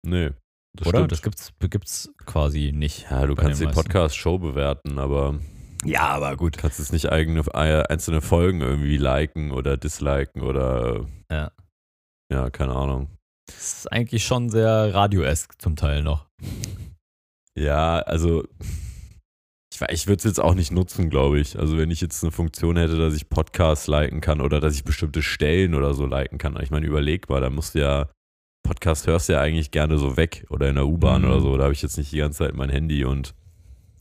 [0.04, 0.30] Nee.
[0.74, 0.98] Das oder?
[0.98, 1.12] Stimmt.
[1.12, 3.06] Das gibt's, gibt's quasi nicht.
[3.10, 5.38] Ja, du kannst die Podcast-Show bewerten, aber
[5.84, 6.56] Ja, aber gut.
[6.56, 11.06] Du kannst es nicht eigene, einzelne Folgen irgendwie liken oder disliken oder.
[11.30, 11.52] Ja.
[12.30, 13.08] Ja, keine Ahnung.
[13.46, 16.26] Das ist eigentlich schon sehr radioesk zum Teil noch.
[17.56, 18.44] Ja, also
[19.80, 21.58] ich, ich würde es jetzt auch nicht nutzen, glaube ich.
[21.58, 24.84] Also wenn ich jetzt eine Funktion hätte, dass ich Podcasts liken kann oder dass ich
[24.84, 26.58] bestimmte Stellen oder so liken kann.
[26.62, 28.08] Ich meine, überleg mal, da musst du ja,
[28.62, 31.28] Podcast hörst du ja eigentlich gerne so weg oder in der U-Bahn Mhm.
[31.28, 31.56] oder so.
[31.56, 33.34] Da habe ich jetzt nicht die ganze Zeit mein Handy und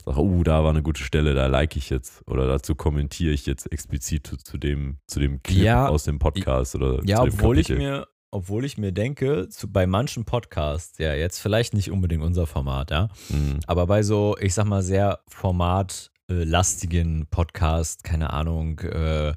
[0.04, 2.22] sage, oh, da war eine gute Stelle, da like ich jetzt.
[2.26, 6.18] Oder dazu kommentiere ich jetzt explizit zu, zu dem, zu dem Clip Ja, aus dem
[6.18, 10.24] Podcast oder Ja, zu dem obwohl ich mir, obwohl ich mir denke, zu, bei manchen
[10.24, 13.60] Podcasts, ja, jetzt vielleicht nicht unbedingt unser Format, ja, Mhm.
[13.66, 19.32] aber bei so, ich sag mal, sehr formatlastigen Podcast, keine Ahnung, äh,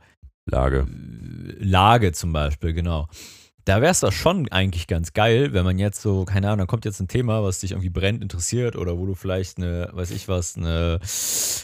[0.46, 0.88] Lage.
[1.60, 3.08] Lage zum Beispiel, genau.
[3.70, 6.68] Da wäre es doch schon eigentlich ganz geil, wenn man jetzt so, keine Ahnung, dann
[6.68, 10.10] kommt jetzt ein Thema, was dich irgendwie brennend interessiert oder wo du vielleicht eine, weiß
[10.10, 11.00] ich was, eine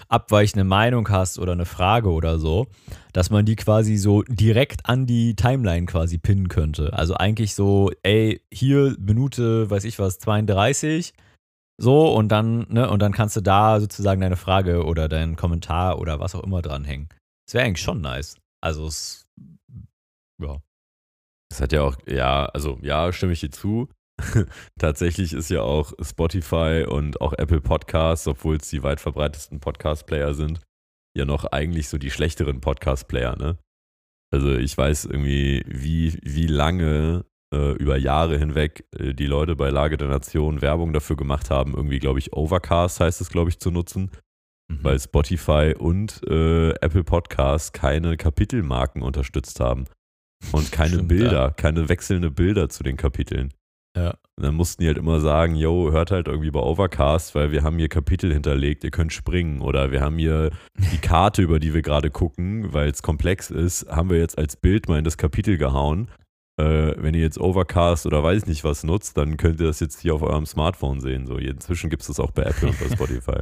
[0.08, 2.68] abweichende Meinung hast oder eine Frage oder so,
[3.12, 6.94] dass man die quasi so direkt an die Timeline quasi pinnen könnte.
[6.94, 11.12] Also eigentlich so, ey, hier Minute, weiß ich was, 32,
[11.82, 15.98] so und dann, ne, und dann kannst du da sozusagen deine Frage oder deinen Kommentar
[15.98, 17.10] oder was auch immer dranhängen.
[17.48, 18.38] Das wäre eigentlich schon nice.
[18.62, 19.26] Also es,
[20.40, 20.60] ja.
[21.56, 23.88] Das hat ja auch, ja, also ja, stimme ich dir zu.
[24.78, 30.34] Tatsächlich ist ja auch Spotify und auch Apple Podcasts, obwohl es die weit verbreitetsten Podcast-Player
[30.34, 30.60] sind,
[31.18, 33.58] ja noch eigentlich so die schlechteren Podcast-Player, ne?
[34.34, 39.70] Also ich weiß irgendwie, wie, wie lange äh, über Jahre hinweg äh, die Leute bei
[39.70, 43.60] Lage der Nation Werbung dafür gemacht haben, irgendwie, glaube ich, Overcast heißt es, glaube ich,
[43.60, 44.12] zu nutzen,
[44.68, 44.80] Mhm.
[44.84, 49.86] weil Spotify und äh, Apple Podcasts keine Kapitelmarken unterstützt haben.
[50.52, 51.50] Und keine Stimmt, Bilder, ja.
[51.52, 53.54] keine wechselnde Bilder zu den Kapiteln.
[53.96, 54.16] Ja.
[54.38, 57.64] Und dann mussten die halt immer sagen, yo, hört halt irgendwie bei Overcast, weil wir
[57.64, 59.62] haben hier Kapitel hinterlegt, ihr könnt springen.
[59.62, 60.52] Oder wir haben hier
[60.92, 64.58] die Karte, über die wir gerade gucken, weil es komplex ist, haben wir jetzt als
[64.58, 66.10] Bild mal in das Kapitel gehauen.
[66.58, 70.02] Äh, wenn ihr jetzt Overcast oder weiß nicht was nutzt, dann könnt ihr das jetzt
[70.02, 71.26] hier auf eurem Smartphone sehen.
[71.28, 73.42] So, inzwischen gibt es das auch bei Apple und bei Spotify.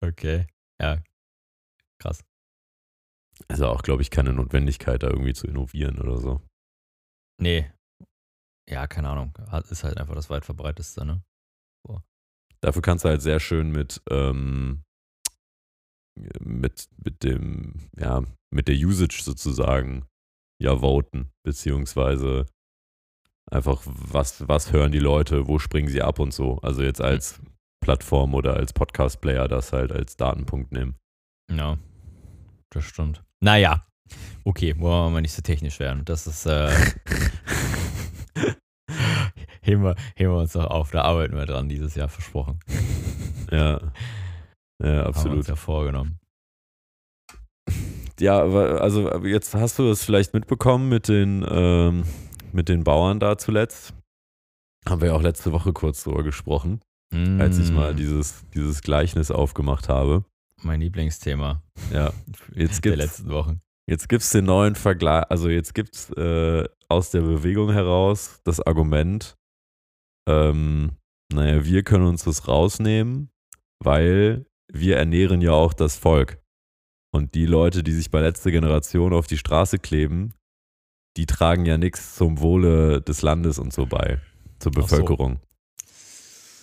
[0.00, 0.46] Okay.
[0.80, 0.98] Ja.
[1.98, 2.22] Krass.
[3.48, 6.40] Also auch, glaube ich, keine Notwendigkeit, da irgendwie zu innovieren oder so.
[7.40, 7.70] Nee.
[8.68, 9.36] Ja, keine Ahnung.
[9.70, 11.22] Ist halt einfach das weit verbreiteste, ne?
[12.62, 14.82] Dafür kannst du halt sehr schön mit, ähm,
[16.40, 18.22] mit, mit dem, ja,
[18.52, 20.06] mit der Usage sozusagen
[20.62, 22.46] ja voten, beziehungsweise
[23.50, 26.58] einfach, was, was hören die Leute, wo springen sie ab und so.
[26.58, 27.40] Also jetzt als
[27.82, 30.96] Plattform oder als Podcast-Player das halt als Datenpunkt nehmen.
[31.50, 31.78] Ja.
[32.70, 33.22] Das stimmt.
[33.40, 33.84] Naja.
[34.44, 36.04] Okay, wollen wir mal nicht so technisch werden.
[36.04, 36.70] Das ist, äh.
[39.62, 40.90] heben, wir, heben wir uns noch auf.
[40.90, 42.60] Da arbeiten wir dran dieses Jahr, versprochen.
[43.50, 43.80] Ja.
[44.82, 45.36] Ja, Haben wir absolut.
[45.36, 46.18] uns ja vorgenommen.
[48.18, 52.04] Ja, aber also aber jetzt hast du es vielleicht mitbekommen mit den, ähm,
[52.52, 53.92] mit den Bauern da zuletzt.
[54.88, 56.80] Haben wir ja auch letzte Woche kurz drüber gesprochen,
[57.38, 60.24] als ich mal Mm, dieses, dieses Gleichnis aufgemacht habe.
[60.62, 62.12] Mein Lieblingsthema Ja,
[62.54, 63.60] jetzt der gibt's, letzten Wochen.
[63.88, 69.36] jetzt gibt's den neuen Vergleich, also jetzt gibt's äh, aus der Bewegung heraus das Argument,
[70.28, 70.92] ähm,
[71.32, 73.30] naja, wir können uns das rausnehmen,
[73.82, 76.38] weil wir ernähren ja auch das Volk.
[77.12, 80.34] Und die Leute, die sich bei letzter Generation auf die Straße kleben,
[81.16, 84.20] die tragen ja nichts zum Wohle des Landes und so bei,
[84.60, 84.82] zur Ach so.
[84.82, 85.40] Bevölkerung.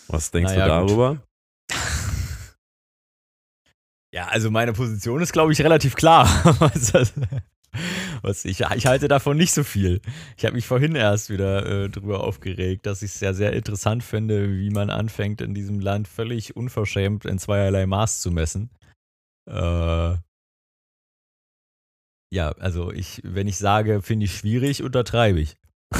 [0.07, 1.19] Was denkst Naja, du gut.
[4.17, 6.25] Ja, also meine Position ist, glaube ich, relativ klar.
[8.23, 10.01] Was ich, ich halte davon nicht so viel.
[10.35, 14.03] Ich habe mich vorhin erst wieder äh, drüber aufgeregt, dass ich es ja sehr interessant
[14.03, 18.71] finde, wie man anfängt, in diesem Land völlig unverschämt in zweierlei Maß zu messen.
[19.47, 20.15] Äh,
[22.33, 25.57] ja, also ich, wenn ich sage, finde ich schwierig, untertreibe ich.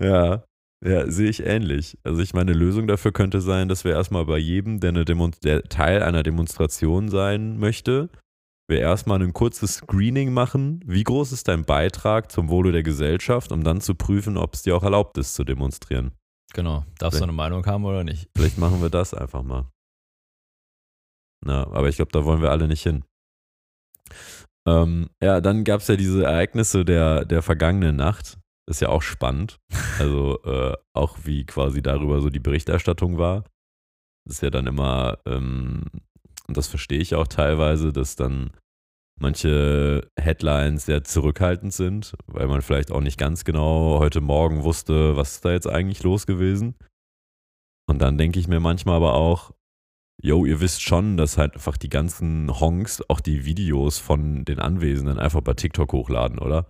[0.00, 0.42] ja,
[0.84, 1.98] ja, sehe ich ähnlich.
[2.04, 5.62] Also ich meine, Lösung dafür könnte sein, dass wir erstmal bei jedem, der, eine der
[5.64, 8.10] Teil einer Demonstration sein möchte,
[8.68, 10.80] wir erstmal ein kurzes Screening machen.
[10.86, 14.62] Wie groß ist dein Beitrag zum Wohle der Gesellschaft, um dann zu prüfen, ob es
[14.62, 16.12] dir auch erlaubt ist zu demonstrieren.
[16.52, 16.84] genau.
[16.98, 18.28] Darfst du eine Meinung haben oder nicht?
[18.36, 19.70] Vielleicht machen wir das einfach mal.
[21.44, 23.04] Na, aber ich glaube, da wollen wir alle nicht hin.
[24.66, 28.38] Ähm, ja, dann gab es ja diese Ereignisse der, der vergangenen Nacht.
[28.66, 29.58] Ist ja auch spannend.
[29.98, 33.44] Also äh, auch wie quasi darüber so die Berichterstattung war.
[34.24, 35.84] Das ist ja dann immer, ähm,
[36.48, 38.52] und das verstehe ich auch teilweise, dass dann
[39.20, 45.16] manche Headlines sehr zurückhaltend sind, weil man vielleicht auch nicht ganz genau heute Morgen wusste,
[45.16, 46.74] was ist da jetzt eigentlich los gewesen.
[47.86, 49.52] Und dann denke ich mir manchmal aber auch,
[50.22, 54.58] yo, ihr wisst schon, dass halt einfach die ganzen Honks auch die Videos von den
[54.58, 56.68] Anwesenden einfach bei TikTok hochladen, oder?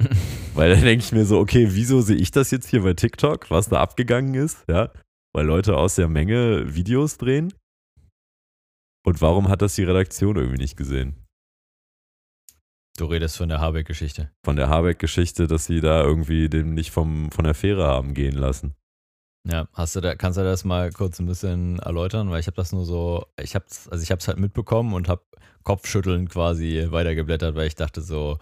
[0.58, 3.48] Weil dann denke ich mir so, okay, wieso sehe ich das jetzt hier bei TikTok,
[3.48, 4.90] was da abgegangen ist, ja?
[5.32, 7.54] Weil Leute aus der Menge Videos drehen.
[9.06, 11.24] Und warum hat das die Redaktion irgendwie nicht gesehen?
[12.96, 14.32] Du redest von der Habeck-Geschichte.
[14.44, 18.34] Von der Habeck-Geschichte, dass sie da irgendwie den nicht vom, von der Fähre haben gehen
[18.34, 18.74] lassen.
[19.48, 22.30] Ja, hast du da, kannst du das mal kurz ein bisschen erläutern?
[22.30, 25.08] Weil ich habe das nur so, ich habe also ich habe es halt mitbekommen und
[25.08, 25.22] habe
[25.62, 28.38] Kopfschütteln quasi weitergeblättert, weil ich dachte so,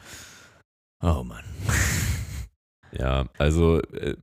[1.03, 1.45] oh Mann.
[2.93, 4.17] Ja, also äh,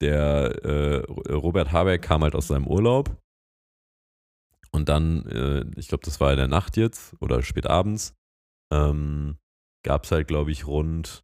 [0.00, 3.16] der äh, Robert Habeck kam halt aus seinem Urlaub
[4.72, 8.14] und dann, äh, ich glaube, das war in der Nacht jetzt oder spät abends,
[8.72, 9.36] ähm,
[9.84, 11.22] gab es halt, glaube ich, rund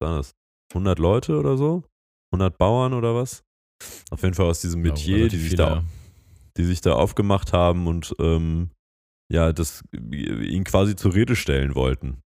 [0.00, 0.34] was war das,
[0.72, 1.84] 100 Leute oder so,
[2.32, 3.44] 100 Bauern oder was.
[4.10, 5.84] Auf jeden Fall aus diesem Metier, ja, die, sich da,
[6.56, 8.70] die sich da aufgemacht haben und ähm,
[9.32, 12.22] ja, das ihn quasi zur Rede stellen wollten.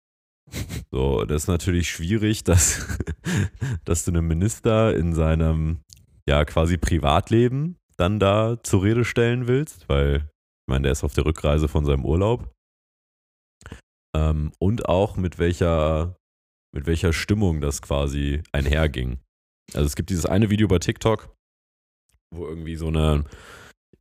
[0.91, 2.87] So, das ist natürlich schwierig, dass,
[3.85, 5.81] dass du einen Minister in seinem
[6.29, 11.15] ja quasi Privatleben dann da zur Rede stellen willst, weil ich meine, der ist auf
[11.15, 12.53] der Rückreise von seinem Urlaub.
[14.17, 16.17] Ähm, und auch mit welcher,
[16.75, 19.19] mit welcher Stimmung das quasi einherging.
[19.75, 21.35] Also es gibt dieses eine Video bei TikTok,
[22.35, 23.25] wo irgendwie so eine,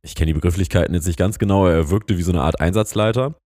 [0.02, 3.38] ich kenne die Begrifflichkeiten jetzt nicht ganz genau, er wirkte wie so eine Art Einsatzleiter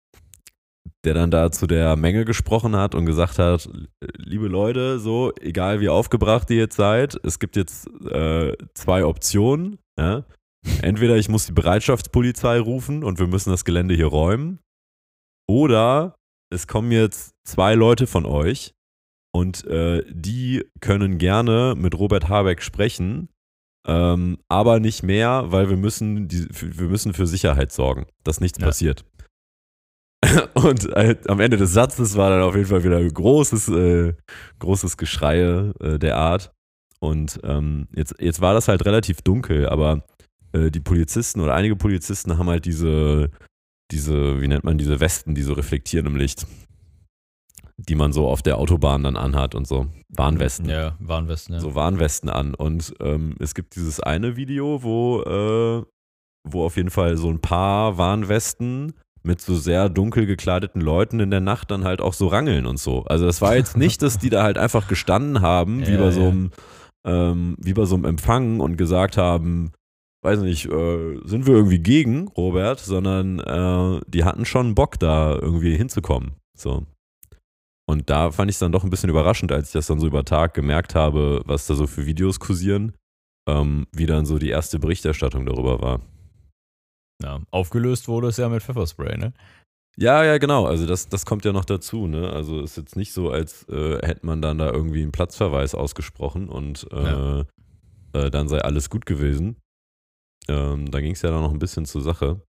[1.05, 3.69] der dann da zu der Menge gesprochen hat und gesagt hat,
[4.17, 9.79] liebe Leute, so, egal wie aufgebracht ihr jetzt seid, es gibt jetzt äh, zwei Optionen.
[9.99, 10.25] Ja?
[10.81, 14.59] Entweder ich muss die Bereitschaftspolizei rufen und wir müssen das Gelände hier räumen,
[15.51, 16.15] oder
[16.49, 18.73] es kommen jetzt zwei Leute von euch
[19.33, 23.29] und äh, die können gerne mit Robert Habeck sprechen,
[23.87, 28.59] ähm, aber nicht mehr, weil wir müssen, die, wir müssen für Sicherheit sorgen, dass nichts
[28.59, 28.67] ja.
[28.67, 29.03] passiert.
[30.53, 34.13] Und äh, am Ende des Satzes war dann auf jeden Fall wieder großes, äh,
[34.59, 36.51] großes Geschrei äh, der Art.
[36.99, 40.03] Und ähm, jetzt, jetzt war das halt relativ dunkel, aber
[40.53, 43.31] äh, die Polizisten oder einige Polizisten haben halt diese,
[43.91, 46.45] diese, wie nennt man diese Westen, die so reflektieren im Licht,
[47.77, 49.87] die man so auf der Autobahn dann anhat und so.
[50.09, 50.69] Warnwesten.
[50.69, 51.59] Ja, Warnwesten, ja.
[51.61, 52.53] So Warnwesten an.
[52.53, 55.83] Und ähm, es gibt dieses eine Video, wo, äh,
[56.47, 61.31] wo auf jeden Fall so ein paar Warnwesten mit so sehr dunkel gekleideten Leuten in
[61.31, 63.03] der Nacht dann halt auch so rangeln und so.
[63.05, 66.11] Also das war jetzt nicht, dass die da halt einfach gestanden haben, wie, ja, bei
[66.11, 66.51] so einem,
[67.05, 69.71] ähm, wie bei so einem Empfang und gesagt haben,
[70.23, 75.33] weiß nicht, äh, sind wir irgendwie gegen Robert, sondern äh, die hatten schon Bock da
[75.33, 76.33] irgendwie hinzukommen.
[76.57, 76.85] So.
[77.87, 80.07] Und da fand ich es dann doch ein bisschen überraschend, als ich das dann so
[80.07, 82.93] über Tag gemerkt habe, was da so für Videos kursieren,
[83.49, 86.01] ähm, wie dann so die erste Berichterstattung darüber war.
[87.23, 89.33] Ja, aufgelöst wurde es ja mit Pfefferspray, ne?
[89.97, 90.65] Ja, ja, genau.
[90.65, 92.31] Also das, das kommt ja noch dazu, ne?
[92.31, 96.49] Also ist jetzt nicht so, als äh, hätte man dann da irgendwie einen Platzverweis ausgesprochen
[96.49, 97.45] und äh, ja.
[98.13, 99.57] äh, dann sei alles gut gewesen.
[100.47, 102.41] Ähm, da ging es ja dann noch ein bisschen zur Sache.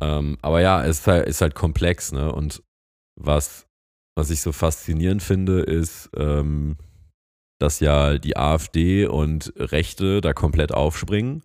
[0.00, 2.32] Ähm, aber ja, es ist halt, ist halt, komplex, ne?
[2.32, 2.62] Und
[3.16, 3.66] was,
[4.16, 6.76] was ich so faszinierend finde, ist, ähm,
[7.60, 11.42] dass ja die AfD und Rechte da komplett aufspringen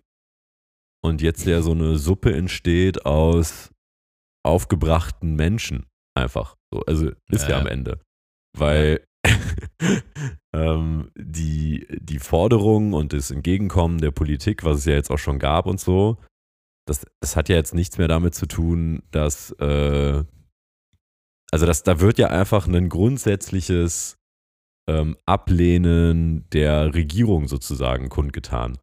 [1.04, 3.70] und jetzt ja so eine Suppe entsteht aus
[4.42, 6.56] aufgebrachten Menschen einfach.
[6.72, 8.00] So, also ist ja, ja am Ende.
[8.56, 9.06] Weil
[10.54, 15.38] ähm, die, die Forderung und das Entgegenkommen der Politik, was es ja jetzt auch schon
[15.38, 16.16] gab und so,
[16.86, 20.24] das, das hat ja jetzt nichts mehr damit zu tun, dass, äh,
[21.50, 24.16] also das, da wird ja einfach ein grundsätzliches
[24.88, 28.78] ähm, Ablehnen der Regierung sozusagen kundgetan.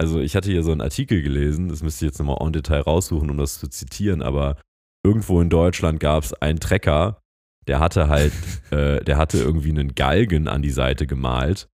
[0.00, 2.80] Also ich hatte hier so einen Artikel gelesen, das müsste ich jetzt nochmal en Detail
[2.80, 4.56] raussuchen, um das zu zitieren, aber
[5.04, 7.22] irgendwo in Deutschland gab es einen Trecker,
[7.66, 8.32] der hatte halt,
[8.70, 11.68] äh, der hatte irgendwie einen Galgen an die Seite gemalt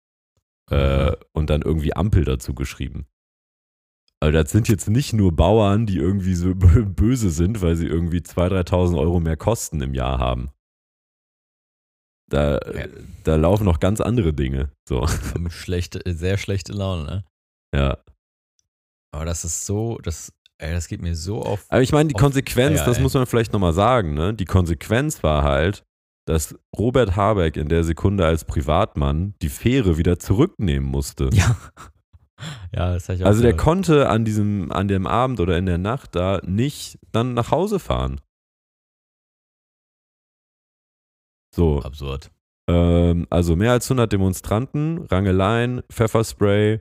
[0.70, 3.06] äh, und dann irgendwie Ampel dazu geschrieben.
[4.22, 8.18] Also das sind jetzt nicht nur Bauern, die irgendwie so böse sind, weil sie irgendwie
[8.18, 10.50] 2.000, 3.000 Euro mehr Kosten im Jahr haben.
[12.28, 12.86] Da, ja.
[13.24, 14.70] da laufen noch ganz andere Dinge.
[14.86, 15.06] So.
[15.48, 17.24] Schlechte, sehr schlechte Laune, ne?
[17.74, 17.98] Ja.
[19.12, 21.66] Aber das ist so, das, ey, das geht mir so auf.
[21.68, 24.34] Aber ich meine, die Konsequenz, Eier, das muss man vielleicht nochmal sagen, ne?
[24.34, 25.84] Die Konsequenz war halt,
[26.26, 31.30] dass Robert Habeck in der Sekunde als Privatmann die Fähre wieder zurücknehmen musste.
[31.32, 31.56] Ja.
[32.74, 33.62] Ja, das ich auch Also der gehört.
[33.62, 37.78] konnte an diesem, an dem Abend oder in der Nacht da nicht dann nach Hause
[37.78, 38.18] fahren.
[41.54, 41.80] So.
[41.82, 42.30] Absurd.
[42.68, 46.80] Ähm, also mehr als 100 Demonstranten, Rangeleien, Pfefferspray,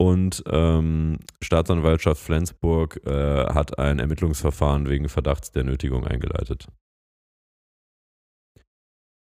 [0.00, 6.68] und ähm, Staatsanwaltschaft Flensburg äh, hat ein Ermittlungsverfahren wegen Verdachts der Nötigung eingeleitet.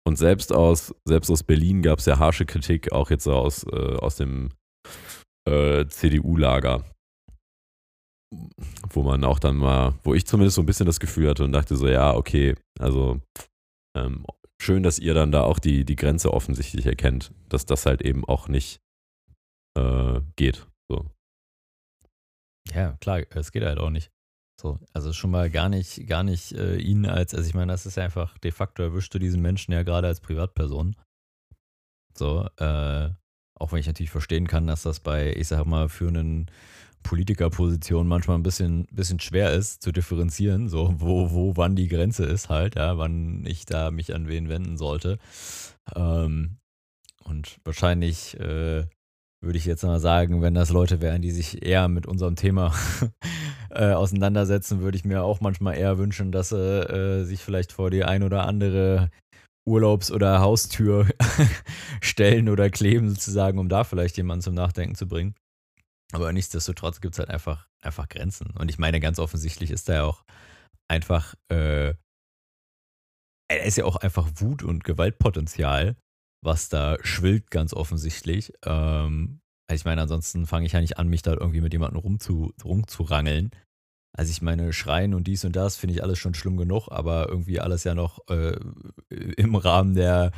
[0.08, 3.96] Und selbst aus, selbst aus Berlin gab es ja harsche Kritik, auch jetzt aus, äh,
[3.96, 4.50] aus dem
[5.48, 6.86] äh, CDU-Lager.
[8.92, 11.52] Wo man auch dann mal, wo ich zumindest so ein bisschen das Gefühl hatte und
[11.52, 13.20] dachte so, ja, okay, also
[13.98, 14.24] ähm,
[14.62, 18.24] schön, dass ihr dann da auch die, die Grenze offensichtlich erkennt, dass das halt eben
[18.24, 18.82] auch nicht
[19.80, 20.68] äh, geht.
[20.90, 21.06] So.
[22.74, 24.12] Ja, klar, es geht halt auch nicht.
[24.60, 27.86] So, also schon mal gar nicht, gar nicht äh, ihn als, also ich meine, das
[27.86, 30.96] ist ja einfach de facto erwischt du diesen Menschen ja gerade als Privatperson.
[32.14, 33.10] So, äh,
[33.56, 36.52] auch wenn ich natürlich verstehen kann, dass das bei, ich sag mal, für einen
[37.04, 42.26] Politikerposition manchmal ein bisschen, bisschen schwer ist zu differenzieren, so wo, wo, wann die Grenze
[42.26, 45.20] ist halt, ja, wann ich da mich an wen wenden sollte.
[45.96, 46.58] Ähm,
[47.24, 48.86] und wahrscheinlich äh,
[49.42, 52.74] würde ich jetzt mal sagen, wenn das Leute wären, die sich eher mit unserem Thema
[53.70, 57.90] äh, auseinandersetzen, würde ich mir auch manchmal eher wünschen, dass sie äh, sich vielleicht vor
[57.90, 59.10] die ein oder andere
[59.68, 61.08] Urlaubs- oder Haustür
[62.02, 65.36] stellen oder kleben, sozusagen, um da vielleicht jemanden zum Nachdenken zu bringen.
[66.12, 68.52] Aber nichtsdestotrotz gibt es halt einfach, einfach Grenzen.
[68.58, 70.24] Und ich meine, ganz offensichtlich ist da ja auch
[70.90, 71.94] einfach, äh,
[73.52, 75.96] er ist ja auch einfach Wut und Gewaltpotenzial,
[76.42, 78.54] was da schwillt, ganz offensichtlich.
[78.66, 82.54] Ähm, ich meine, ansonsten fange ich ja nicht an, mich da irgendwie mit jemandem rumzu,
[82.64, 83.52] rumzurangeln.
[84.18, 87.30] Also ich meine, Schreien und dies und das finde ich alles schon schlimm genug, aber
[87.30, 88.58] irgendwie alles ja noch äh,
[89.10, 90.32] im Rahmen der,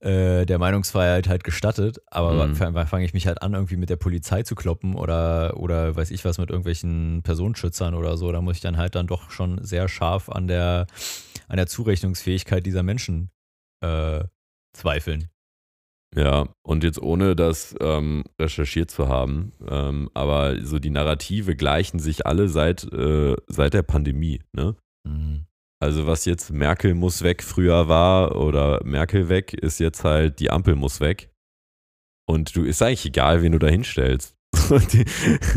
[0.00, 2.00] äh, der Meinungsfreiheit halt gestattet.
[2.08, 2.54] Aber mhm.
[2.54, 6.24] fange ich mich halt an, irgendwie mit der Polizei zu kloppen oder, oder weiß ich
[6.26, 9.88] was mit irgendwelchen Personenschützern oder so, da muss ich dann halt dann doch schon sehr
[9.88, 10.86] scharf an der,
[11.48, 13.30] an der Zurechnungsfähigkeit dieser Menschen
[13.82, 14.24] äh,
[14.72, 15.28] zweifeln.
[16.16, 22.00] Ja, und jetzt ohne das ähm, recherchiert zu haben, ähm, aber so die Narrative gleichen
[22.00, 24.42] sich alle seit, äh, seit der Pandemie.
[24.52, 24.74] Ne?
[25.06, 25.46] Mhm.
[25.80, 30.50] Also was jetzt Merkel muss weg früher war oder Merkel weg, ist jetzt halt die
[30.50, 31.30] Ampel muss weg.
[32.26, 34.36] Und du ist eigentlich egal, wen du da hinstellst.
[34.92, 35.04] die,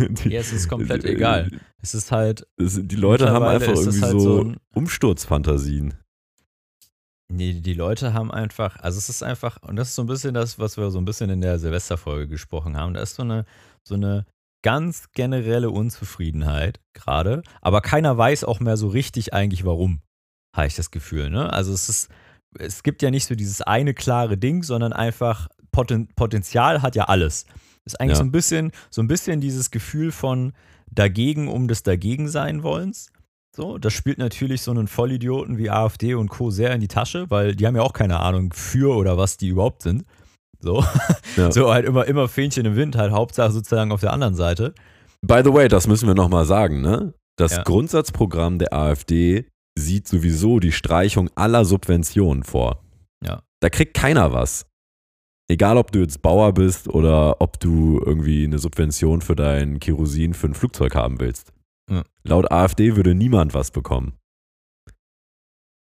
[0.09, 1.49] die, ja, es ist komplett die, egal.
[1.81, 2.47] Es ist halt.
[2.57, 5.95] Es, die Leute haben einfach irgendwie halt so, so Umsturzfantasien.
[7.31, 10.33] Nee, die Leute haben einfach, also es ist einfach, und das ist so ein bisschen
[10.33, 12.93] das, was wir so ein bisschen in der Silvesterfolge gesprochen haben.
[12.93, 13.45] Da ist so eine,
[13.83, 14.25] so eine
[14.63, 20.01] ganz generelle Unzufriedenheit gerade, aber keiner weiß auch mehr so richtig eigentlich warum,
[20.55, 21.29] habe ich das Gefühl.
[21.29, 21.51] Ne?
[21.51, 22.09] Also es ist,
[22.59, 27.05] es gibt ja nicht so dieses eine klare Ding, sondern einfach Poten Potenzial hat ja
[27.05, 27.45] alles.
[27.85, 28.17] Ist eigentlich ja.
[28.17, 30.53] so ein bisschen, so ein bisschen dieses Gefühl von
[30.89, 33.11] dagegen um des Dagegensein wollens.
[33.55, 36.49] So, das spielt natürlich so einen Vollidioten wie AfD und Co.
[36.49, 39.49] sehr in die Tasche, weil die haben ja auch keine Ahnung für oder was die
[39.49, 40.05] überhaupt sind.
[40.59, 40.83] So,
[41.37, 41.51] ja.
[41.51, 44.73] so halt immer, immer Fähnchen im Wind, halt Hauptsache sozusagen auf der anderen Seite.
[45.21, 47.13] By the way, das müssen wir nochmal sagen, ne?
[47.37, 47.63] Das ja.
[47.63, 49.45] Grundsatzprogramm der AfD
[49.77, 52.83] sieht sowieso die Streichung aller Subventionen vor.
[53.23, 53.43] Ja.
[53.59, 54.65] Da kriegt keiner was.
[55.47, 60.33] Egal, ob du jetzt Bauer bist oder ob du irgendwie eine Subvention für dein Kerosin
[60.33, 61.52] für ein Flugzeug haben willst.
[61.89, 62.03] Ja.
[62.23, 64.17] Laut AfD würde niemand was bekommen.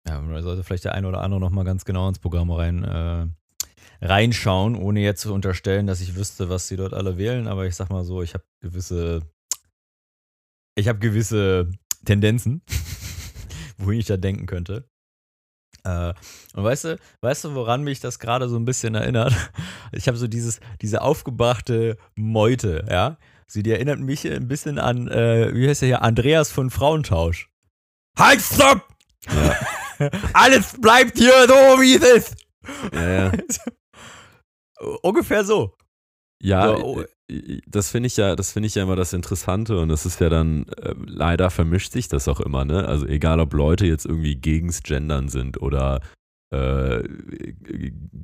[0.08, 3.28] Ja, da sollte vielleicht der eine oder andere nochmal ganz genau ins Programm rein, äh,
[4.02, 7.48] reinschauen, ohne jetzt zu unterstellen, dass ich wüsste, was sie dort alle wählen.
[7.48, 9.22] Aber ich sag mal so, ich habe gewisse,
[10.76, 11.70] ich habe gewisse
[12.04, 12.64] Tendenzen,
[13.78, 14.90] wohin ich da denken könnte.
[15.84, 16.14] Äh,
[16.54, 19.34] und weißt du, weißt du, woran mich das gerade so ein bisschen erinnert?
[19.94, 23.18] Ich habe so dieses, diese aufgebrachte Meute, ja.
[23.52, 27.50] Sie, die erinnert mich ein bisschen an, äh, wie heißt der hier, Andreas von Frauentausch.
[28.18, 28.88] Halt, stopp!
[29.30, 30.10] Ja.
[30.34, 32.36] Alles bleibt hier so, wie es ist.
[32.94, 33.32] Ja, ja.
[35.02, 35.76] Ungefähr so.
[36.42, 37.04] Ja, so, oh.
[37.68, 40.30] das finde ich ja, das finde ich ja immer das Interessante und das ist ja
[40.30, 42.88] dann, äh, leider vermischt sich das auch immer, ne?
[42.88, 46.00] Also egal, ob Leute jetzt irgendwie gegens Gendern sind oder
[46.52, 47.04] äh,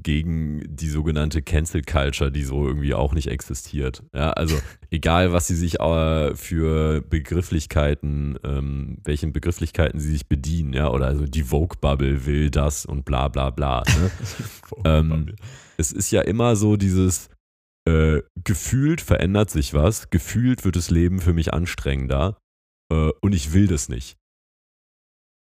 [0.04, 4.04] gegen die sogenannte Cancel Culture, die so irgendwie auch nicht existiert.
[4.14, 4.58] Ja, also
[4.92, 11.08] egal, was sie sich äh, für Begrifflichkeiten, ähm, welchen Begrifflichkeiten sie sich bedienen, ja, oder
[11.08, 13.84] also die Vogue-Bubble will das und bla bla bla.
[13.98, 14.12] Ne?
[14.84, 15.36] ähm,
[15.78, 17.30] es ist ja immer so dieses
[17.88, 22.38] äh, gefühlt verändert sich was, gefühlt wird das Leben für mich anstrengender
[22.92, 24.18] äh, und ich will das nicht.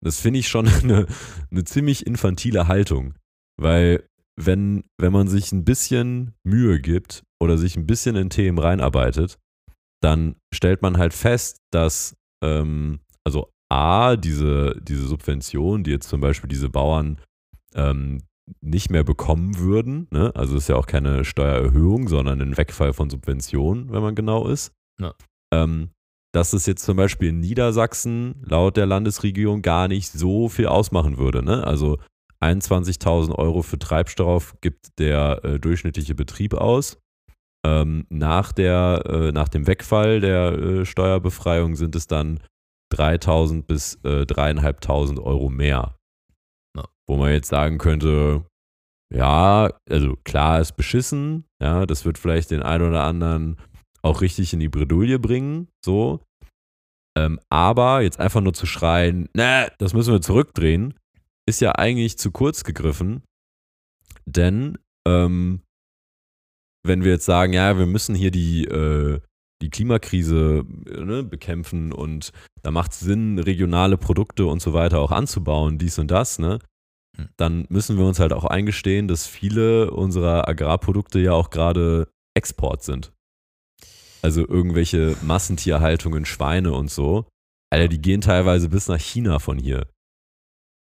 [0.04, 1.06] Das finde ich schon eine,
[1.50, 3.14] eine ziemlich infantile Haltung,
[3.60, 8.58] weil wenn, wenn man sich ein bisschen Mühe gibt oder sich ein bisschen in Themen
[8.58, 9.38] reinarbeitet,
[10.02, 16.20] dann stellt man halt fest, dass ähm, also A, diese, diese Subvention, die jetzt zum
[16.20, 17.20] Beispiel diese Bauern,
[17.74, 18.22] ähm,
[18.60, 20.06] nicht mehr bekommen würden.
[20.10, 20.30] Ne?
[20.36, 24.72] Also ist ja auch keine Steuererhöhung, sondern ein Wegfall von Subventionen, wenn man genau ist.
[25.00, 25.14] Ja.
[25.52, 25.90] Ähm,
[26.36, 31.16] dass es jetzt zum Beispiel in Niedersachsen laut der Landesregierung gar nicht so viel ausmachen
[31.16, 31.42] würde.
[31.42, 31.66] Ne?
[31.66, 31.96] Also
[32.44, 36.98] 21.000 Euro für Treibstoff gibt der äh, durchschnittliche Betrieb aus.
[37.66, 42.40] Ähm, nach, der, äh, nach dem Wegfall der äh, Steuerbefreiung sind es dann
[42.94, 45.96] 3.000 bis äh, 3.500 Euro mehr.
[46.76, 46.84] Ja.
[47.08, 48.44] Wo man jetzt sagen könnte,
[49.10, 53.56] ja, also klar ist beschissen, ja, das wird vielleicht den einen oder anderen
[54.02, 56.25] auch richtig in die Bredouille bringen, so.
[57.16, 60.94] Ähm, aber jetzt einfach nur zu schreien, ne, das müssen wir zurückdrehen,
[61.48, 63.22] ist ja eigentlich zu kurz gegriffen,
[64.26, 65.62] denn ähm,
[66.86, 69.20] wenn wir jetzt sagen, ja, wir müssen hier die, äh,
[69.62, 75.12] die Klimakrise ne, bekämpfen und da macht es Sinn, regionale Produkte und so weiter auch
[75.12, 76.58] anzubauen, dies und das, ne?
[77.16, 77.28] Hm.
[77.36, 82.82] Dann müssen wir uns halt auch eingestehen, dass viele unserer Agrarprodukte ja auch gerade Export
[82.82, 83.12] sind.
[84.26, 87.26] Also irgendwelche Massentierhaltungen, Schweine und so.
[87.72, 89.86] Alter, die gehen teilweise bis nach China von hier.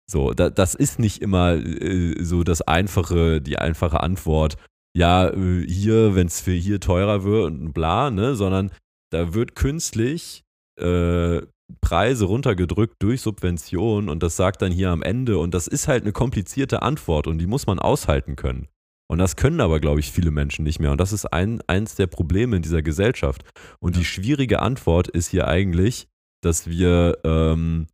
[0.09, 4.57] So, da, das ist nicht immer äh, so das einfache, die einfache Antwort,
[4.97, 8.71] ja, äh, hier, wenn es für hier teurer wird und bla, ne, sondern
[9.11, 10.45] da wird künstlich
[10.81, 11.41] äh,
[11.81, 16.05] Preise runtergedrückt durch Subventionen und das sagt dann hier am Ende und das ist halt
[16.05, 18.69] eine komplizierte Antwort und die muss man aushalten können.
[19.15, 20.91] Und das können aber, glaube ich, viele Menschen nicht mehr.
[20.91, 23.45] Und das ist ein, eins der Probleme in dieser Gesellschaft.
[23.79, 26.09] Und die schwierige Antwort ist hier eigentlich,
[26.43, 27.87] dass wir ähm,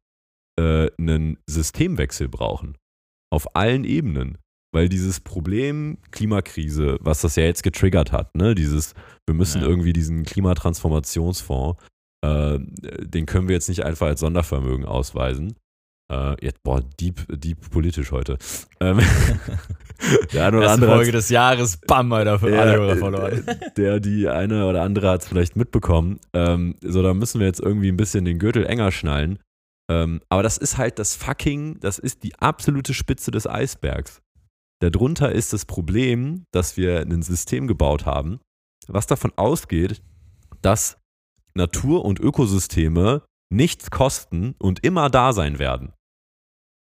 [0.58, 2.78] äh, einen Systemwechsel brauchen.
[3.30, 4.38] Auf allen Ebenen.
[4.72, 8.94] Weil dieses Problem Klimakrise, was das ja jetzt getriggert hat, ne, dieses,
[9.26, 9.68] wir müssen Ja.
[9.68, 11.82] irgendwie diesen Klimatransformationsfonds,
[12.24, 15.54] äh, den können wir jetzt nicht einfach als Sondervermögen ausweisen.
[16.10, 18.36] Äh, jetzt, boah, deep, deep politisch heute.
[18.80, 18.98] Ähm,
[20.32, 22.96] der eine oder Erste andere Folge des Jahres, bam, Alter, für ja, alle Hörer äh,
[22.96, 23.46] verloren.
[23.76, 26.18] Der, die eine oder andere hat es vielleicht mitbekommen.
[26.32, 29.38] Ähm, so, da müssen wir jetzt irgendwie ein bisschen den Gürtel enger schnallen.
[29.88, 34.20] Ähm, aber das ist halt das fucking, das ist die absolute Spitze des Eisbergs.
[34.80, 38.40] Darunter ist das Problem, dass wir ein System gebaut haben,
[38.88, 40.02] was davon ausgeht,
[40.62, 40.96] dass
[41.54, 45.92] Natur und Ökosysteme nichts kosten und immer da sein werden.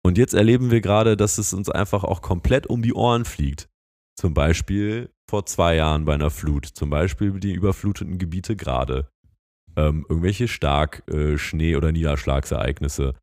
[0.06, 3.70] Und jetzt erleben wir gerade, dass es uns einfach auch komplett um die Ohren fliegt.
[4.16, 9.10] Zum Beispiel vor zwei Jahren bei einer Flut, zum Beispiel die überfluteten Gebiete gerade.
[9.76, 13.16] Ähm, irgendwelche stark äh, Schnee- oder Niederschlagsereignisse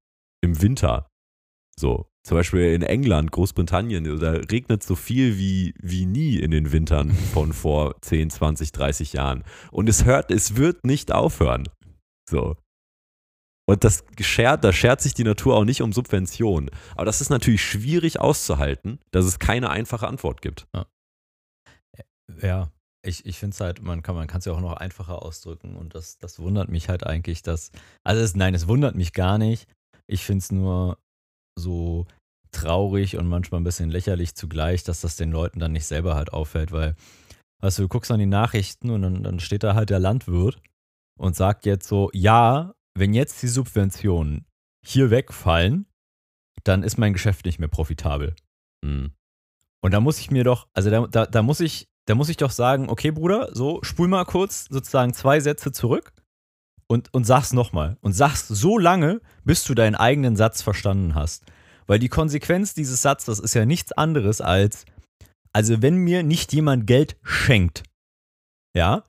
[0.42, 1.06] im Winter.
[1.78, 6.72] So, zum Beispiel in England, Großbritannien, da regnet so viel wie, wie nie in den
[6.72, 9.44] Wintern von vor 10, 20, 30 Jahren.
[9.70, 11.68] Und es hört, es wird nicht aufhören.
[12.28, 12.56] So.
[13.68, 16.70] Und das schert, da schert sich die Natur auch nicht um Subventionen.
[16.94, 20.66] Aber das ist natürlich schwierig auszuhalten, dass es keine einfache Antwort gibt.
[22.40, 22.70] Ja,
[23.04, 26.18] ich, ich finde es halt, man kann es ja auch noch einfacher ausdrücken und das,
[26.18, 27.70] das wundert mich halt eigentlich, dass,
[28.04, 29.68] also es, nein, es wundert mich gar nicht.
[30.06, 30.98] Ich finde es nur
[31.58, 32.06] so
[32.52, 36.32] traurig und manchmal ein bisschen lächerlich zugleich, dass das den Leuten dann nicht selber halt
[36.32, 36.94] auffällt, weil,
[37.60, 40.60] weißt du, du guckst an die Nachrichten und dann, dann steht da halt der Landwirt
[41.18, 44.46] und sagt jetzt so, ja, wenn jetzt die Subventionen
[44.84, 45.86] hier wegfallen,
[46.64, 48.34] dann ist mein Geschäft nicht mehr profitabel.
[48.84, 49.12] Hm.
[49.80, 52.36] Und da muss ich mir doch, also da, da, da muss ich, da muss ich
[52.36, 56.12] doch sagen, okay, Bruder, so spul mal kurz sozusagen zwei Sätze zurück
[56.86, 57.96] und, und sag's nochmal.
[58.00, 61.44] Und sag's so lange, bis du deinen eigenen Satz verstanden hast.
[61.86, 64.84] Weil die Konsequenz dieses Satzes ist ja nichts anderes als,
[65.52, 67.82] also wenn mir nicht jemand Geld schenkt,
[68.74, 69.04] ja,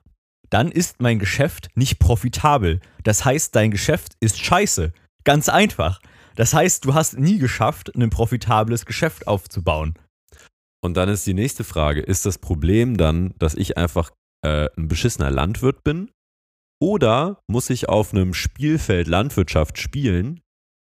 [0.50, 2.80] dann ist mein Geschäft nicht profitabel.
[3.02, 4.92] Das heißt, dein Geschäft ist scheiße.
[5.24, 6.00] Ganz einfach.
[6.36, 9.94] Das heißt, du hast nie geschafft, ein profitables Geschäft aufzubauen.
[10.82, 14.10] Und dann ist die nächste Frage: Ist das Problem dann, dass ich einfach
[14.42, 16.10] äh, ein beschissener Landwirt bin?
[16.80, 20.40] Oder muss ich auf einem Spielfeld Landwirtschaft spielen,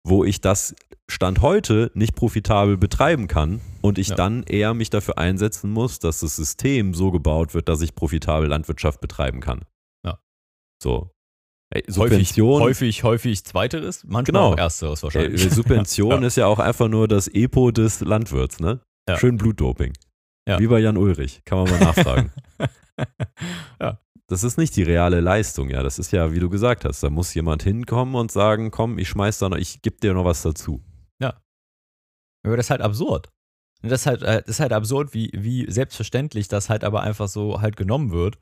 [0.05, 0.75] wo ich das
[1.09, 4.15] Stand heute nicht profitabel betreiben kann und ich Ja.
[4.15, 8.47] dann eher mich dafür einsetzen muss, dass das System so gebaut wird, dass ich profitabel
[8.49, 9.61] Landwirtschaft betreiben kann?
[10.05, 10.19] Ja.
[10.81, 11.09] So.
[11.73, 12.61] Ey, Häufig, Subvention.
[12.61, 14.53] häufig, häufig zweiteres, manchmal Genau.
[14.53, 15.41] auch ersteres wahrscheinlich.
[15.51, 16.27] Subvention Ja.
[16.27, 18.79] ist ja auch einfach nur das Epo des Landwirts, ne?
[19.09, 19.17] Ja.
[19.17, 19.93] Schön Blutdoping.
[20.47, 20.59] Ja.
[20.59, 22.31] Wie bei Jan Ulrich, kann man mal nachfragen.
[23.81, 23.99] Ja.
[24.27, 25.83] Das ist nicht die reale Leistung, ja.
[25.83, 29.09] Das ist ja, wie du gesagt hast, da muss jemand hinkommen und sagen, komm, ich
[29.09, 30.81] schmeiß da noch, ich gebe dir noch was dazu.
[32.45, 33.29] Aber das ist halt absurd.
[33.81, 37.27] Das ist halt, äh, das ist halt absurd, wie, wie selbstverständlich das halt aber einfach
[37.27, 38.37] so halt genommen wird.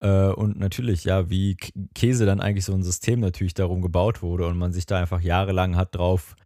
[0.00, 1.56] Äh, und natürlich, ja, wie
[1.94, 5.20] Käse dann eigentlich so ein System natürlich darum gebaut wurde und man sich da einfach
[5.20, 6.36] jahrelang hat drauf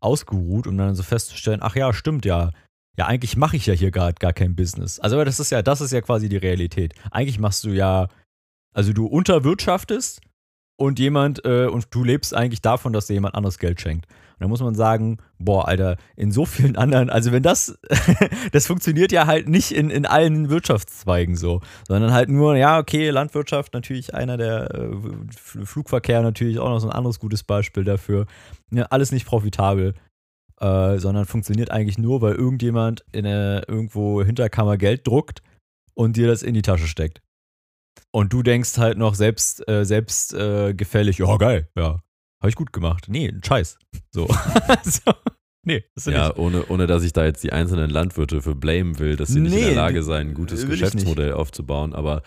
[0.00, 2.52] ausgeruht, um dann so festzustellen, ach ja, stimmt ja,
[2.96, 4.98] ja, eigentlich mache ich ja hier gerade gar kein Business.
[4.98, 6.94] Also das ist ja, das ist ja quasi die Realität.
[7.10, 8.08] Eigentlich machst du ja,
[8.74, 10.20] also du unterwirtschaftest
[10.76, 14.06] und jemand, äh, und du lebst eigentlich davon, dass dir jemand anderes Geld schenkt.
[14.06, 17.78] Und da muss man sagen, boah, Alter, in so vielen anderen, also wenn das,
[18.52, 23.10] das funktioniert ja halt nicht in, in allen Wirtschaftszweigen so, sondern halt nur, ja, okay,
[23.10, 28.24] Landwirtschaft natürlich einer der, äh, Flugverkehr natürlich auch noch so ein anderes gutes Beispiel dafür.
[28.70, 29.94] Ja, alles nicht profitabel.
[30.62, 35.42] Äh, sondern funktioniert eigentlich nur, weil irgendjemand in der irgendwo Hinterkammer Geld druckt
[35.94, 37.22] und dir das in die Tasche steckt.
[38.12, 42.02] Und du denkst halt noch selbst, äh, selbst äh, gefällig, ja, geil, ja,
[42.40, 43.06] habe ich gut gemacht.
[43.08, 43.78] Nee, Scheiß.
[44.12, 44.26] So.
[44.82, 45.12] so.
[45.64, 46.38] Nee, das ja, nicht.
[46.38, 49.50] ohne, ohne dass ich da jetzt die einzelnen Landwirte für blamen will, dass sie nee,
[49.50, 51.94] nicht in der Lage seien, ein gutes Geschäftsmodell aufzubauen.
[51.94, 52.22] Aber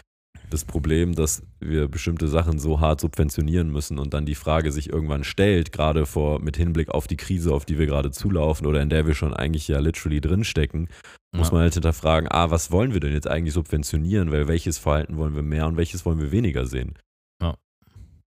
[0.54, 4.90] das Problem, dass wir bestimmte Sachen so hart subventionieren müssen und dann die Frage sich
[4.90, 8.82] irgendwann stellt, gerade vor mit Hinblick auf die Krise, auf die wir gerade zulaufen oder
[8.82, 10.88] in der wir schon eigentlich ja literally drinstecken,
[11.34, 11.40] ja.
[11.40, 15.18] muss man halt hinterfragen, ah, was wollen wir denn jetzt eigentlich subventionieren, weil welches Verhalten
[15.18, 16.94] wollen wir mehr und welches wollen wir weniger sehen.
[17.42, 17.56] Ja.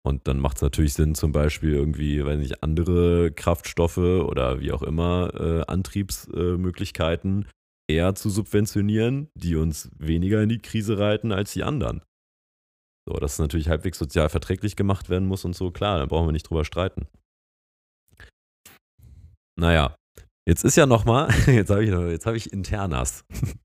[0.07, 4.73] Und dann macht es natürlich Sinn, zum Beispiel irgendwie, weiß nicht, andere Kraftstoffe oder wie
[4.73, 7.47] auch immer, äh, Antriebsmöglichkeiten
[7.89, 12.03] eher zu subventionieren, die uns weniger in die Krise reiten als die anderen.
[13.07, 16.29] So, dass es natürlich halbwegs sozial verträglich gemacht werden muss und so, klar, da brauchen
[16.29, 17.07] wir nicht drüber streiten.
[19.61, 19.95] Naja,
[20.49, 23.25] jetzt ist ja nochmal, jetzt habe ich, hab ich Internas.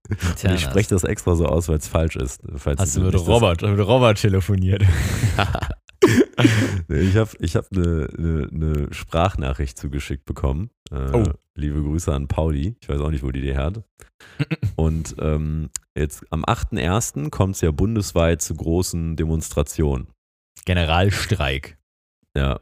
[0.10, 0.44] Internas.
[0.44, 2.42] Und ich spreche das extra so aus, weil es falsch ist.
[2.78, 4.84] Hast du mit Robert, mit Robert telefoniert?
[6.88, 10.70] ich habe ich hab eine, eine, eine, Sprachnachricht zugeschickt bekommen.
[10.92, 11.24] Äh, oh.
[11.56, 12.76] Liebe Grüße an Pauli.
[12.82, 13.84] Ich weiß auch nicht, wo die die hat.
[14.76, 17.30] Und ähm, jetzt am 8.1.
[17.30, 20.08] kommt es ja bundesweit zu großen Demonstrationen.
[20.66, 21.78] Generalstreik.
[22.36, 22.62] Ja.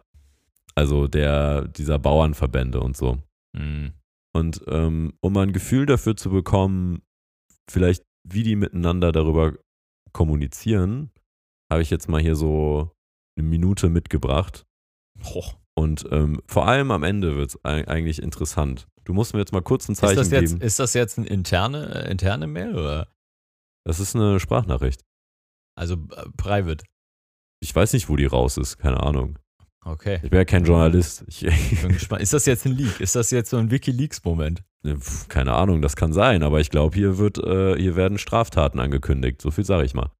[0.76, 3.18] Also der, dieser Bauernverbände und so.
[3.54, 3.94] Mhm.
[4.34, 7.02] Und ähm, um ein Gefühl dafür zu bekommen,
[7.70, 9.54] vielleicht wie die miteinander darüber
[10.14, 11.12] kommunizieren,
[11.72, 12.92] habe ich jetzt mal hier so
[13.38, 14.66] eine Minute mitgebracht.
[15.76, 18.88] Und ähm, vor allem am Ende wird es eigentlich interessant.
[19.04, 20.62] Du musst mir jetzt mal kurz ein Zeichen ist jetzt, geben.
[20.62, 23.08] Ist das jetzt eine interne, äh, interne Mail oder?
[23.86, 25.02] Das ist eine Sprachnachricht.
[25.76, 26.84] Also äh, private.
[27.62, 29.40] Ich weiß nicht, wo die raus ist, keine Ahnung.
[29.86, 30.20] Okay.
[30.22, 31.24] Ich bin ja kein Journalist.
[31.28, 32.22] Ich, ich bin gespannt.
[32.22, 33.00] Ist das jetzt ein Leak?
[33.00, 34.64] Ist das jetzt so ein Wikileaks-Moment?
[34.84, 38.80] Ne, keine Ahnung, das kann sein, aber ich glaube, hier wird, äh, hier werden Straftaten
[38.80, 39.42] angekündigt.
[39.42, 40.12] So viel sage ich mal.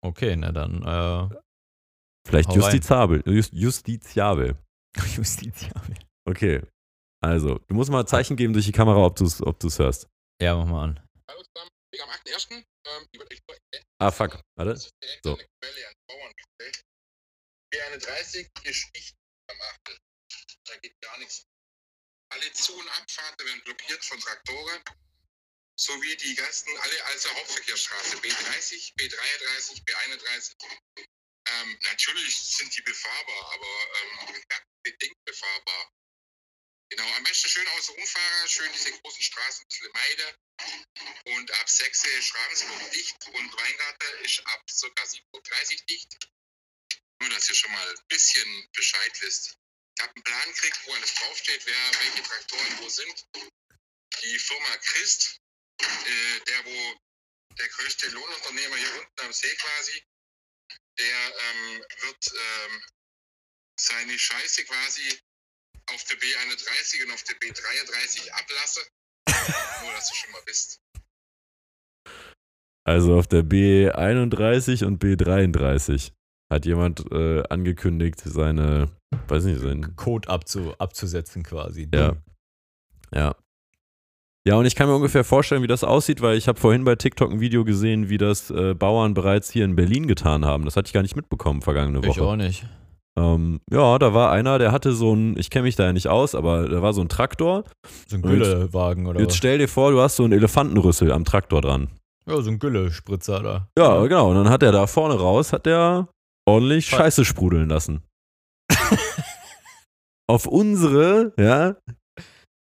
[0.00, 0.82] Okay, na dann.
[0.82, 1.36] Äh,
[2.26, 3.22] Vielleicht justizabel.
[3.26, 4.56] Just, justiziabel.
[5.16, 5.96] justiziabel.
[6.26, 6.62] Okay.
[7.24, 10.08] Also, du musst mal ein Zeichen geben durch die Kamera, ob du es ob hörst.
[10.40, 11.08] Ja, mach mal an.
[11.28, 12.64] Hallo zusammen, am 8.1.
[12.86, 14.40] Ähm, ah, fuck.
[14.56, 14.76] Warte.
[14.76, 15.38] So.
[17.74, 19.14] B31 ist nicht
[19.50, 19.98] am 8.
[20.66, 21.44] Da geht gar nichts.
[22.30, 24.82] Alle Zu- und Abfahrten werden blockiert von Traktoren
[25.78, 30.54] sowie die ganzen, alle also Hauptverkehrsstraße B30, B33, B31
[31.50, 34.42] ähm, natürlich sind die befahrbar, aber ähm,
[34.82, 35.92] bedingt befahrbar.
[36.90, 40.36] Genau, am besten schön außer Umfahrer, schön diese großen Straßen ein bisschen meiden.
[41.24, 45.02] Und ab 6 ist Ravensburg dicht und Weingarten ist ab ca.
[45.02, 46.18] 7.30 Uhr dicht.
[47.20, 49.54] Nur, dass ihr schon mal ein bisschen Bescheid wisst.
[49.96, 53.26] Ich habe einen Plan gekriegt, wo alles draufsteht, wer welche Traktoren wo sind.
[54.22, 55.40] Die Firma Christ,
[55.80, 57.00] äh, der wo
[57.58, 60.02] der größte Lohnunternehmer hier unten am See quasi,
[60.98, 62.82] der ähm, wird ähm,
[63.78, 65.18] seine Scheiße quasi
[65.90, 68.82] auf der B31 und auf der B33 ablassen.
[69.82, 70.80] Nur, dass du schon mal bist.
[72.86, 76.12] Also auf der B31 und B33
[76.50, 78.90] hat jemand äh, angekündigt, seine,
[79.28, 81.88] weiß nicht, seinen Code abzu, abzusetzen quasi.
[81.92, 82.16] Ja.
[83.12, 83.36] Ja.
[84.48, 86.96] Ja, und ich kann mir ungefähr vorstellen, wie das aussieht, weil ich habe vorhin bei
[86.96, 90.64] TikTok ein Video gesehen, wie das äh, Bauern bereits hier in Berlin getan haben.
[90.64, 92.08] Das hatte ich gar nicht mitbekommen vergangene Woche.
[92.08, 92.64] Ich auch nicht.
[93.18, 96.08] Ähm, ja, da war einer, der hatte so ein, ich kenne mich da ja nicht
[96.08, 97.64] aus, aber da war so ein Traktor.
[98.06, 99.36] So ein Güllewagen oder Jetzt was?
[99.36, 101.88] stell dir vor, du hast so einen Elefantenrüssel am Traktor dran.
[102.26, 103.68] Ja, so ein Gülle-Spritzer da.
[103.78, 104.30] Ja, genau.
[104.30, 106.08] Und dann hat er da vorne raus, hat der
[106.46, 108.02] ordentlich Scheiße sprudeln lassen.
[110.26, 111.76] Auf unsere, ja,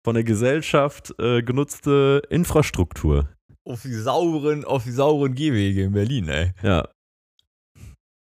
[0.06, 3.28] von der Gesellschaft äh, genutzte Infrastruktur.
[3.64, 6.52] Auf die sauren, auf die sauren Gehwege in Berlin, ey.
[6.62, 6.88] Ja.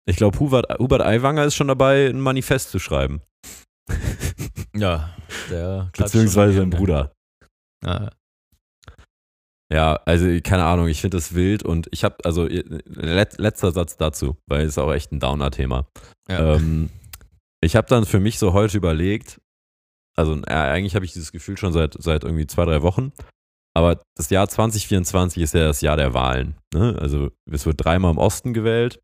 [0.08, 3.20] Ich glaube, Hubert, Hubert Aiwanger ist schon dabei, ein Manifest zu schreiben.
[4.76, 5.12] ja,
[5.50, 7.12] der Beziehungsweise sein Bruder.
[7.84, 8.10] Ja.
[9.72, 13.96] Ja, also keine Ahnung, ich finde das wild und ich habe, also let, letzter Satz
[13.96, 15.88] dazu, weil es auch echt ein Downer-Thema.
[16.28, 16.54] Ja.
[16.54, 16.90] Ähm,
[17.60, 19.40] ich habe dann für mich so heute überlegt,
[20.16, 23.12] also äh, eigentlich habe ich dieses Gefühl schon seit, seit irgendwie zwei, drei Wochen.
[23.74, 26.56] Aber das Jahr 2024 ist ja das Jahr der Wahlen.
[26.72, 26.96] Ne?
[26.98, 29.02] Also es wird dreimal im Osten gewählt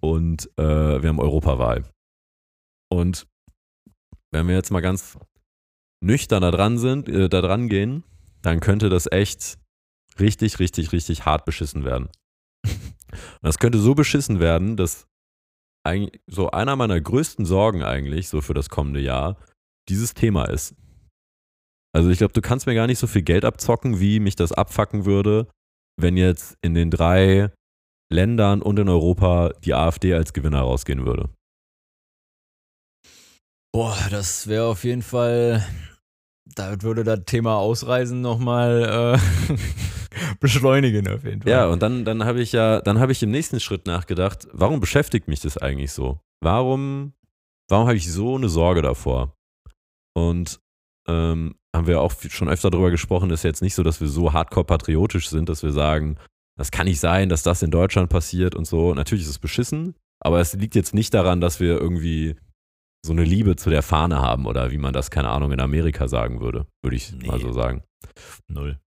[0.00, 1.84] und äh, wir haben Europawahl.
[2.90, 3.26] Und
[4.32, 5.18] wenn wir jetzt mal ganz
[6.02, 8.02] nüchtern da dran sind, äh, da dran gehen,
[8.40, 9.58] dann könnte das echt
[10.18, 12.08] richtig, richtig, richtig hart beschissen werden.
[12.64, 15.06] Und das könnte so beschissen werden, dass
[16.26, 19.38] so einer meiner größten Sorgen eigentlich, so für das kommende Jahr,
[19.88, 20.74] dieses Thema ist.
[21.94, 24.52] Also ich glaube, du kannst mir gar nicht so viel Geld abzocken, wie mich das
[24.52, 25.48] abfacken würde,
[25.98, 27.50] wenn jetzt in den drei
[28.12, 31.28] Ländern und in Europa die AfD als Gewinner rausgehen würde.
[33.72, 35.66] Boah, das wäre auf jeden Fall,
[36.46, 39.56] da würde das Thema Ausreisen nochmal äh,
[40.40, 41.52] beschleunigen auf jeden Fall.
[41.52, 44.80] Ja, und dann, dann habe ich ja, dann habe ich im nächsten Schritt nachgedacht, warum
[44.80, 46.20] beschäftigt mich das eigentlich so?
[46.40, 47.12] Warum,
[47.68, 49.37] warum habe ich so eine Sorge davor?
[50.18, 50.60] Und
[51.06, 54.32] ähm, haben wir auch schon öfter darüber gesprochen, ist jetzt nicht so, dass wir so
[54.32, 56.18] hardcore patriotisch sind, dass wir sagen,
[56.58, 58.94] das kann nicht sein, dass das in Deutschland passiert und so.
[58.94, 62.36] Natürlich ist es beschissen, aber es liegt jetzt nicht daran, dass wir irgendwie
[63.06, 66.08] so eine Liebe zu der Fahne haben oder wie man das, keine Ahnung, in Amerika
[66.08, 67.28] sagen würde, würde ich nee.
[67.28, 67.84] mal so sagen.
[68.48, 68.80] Null.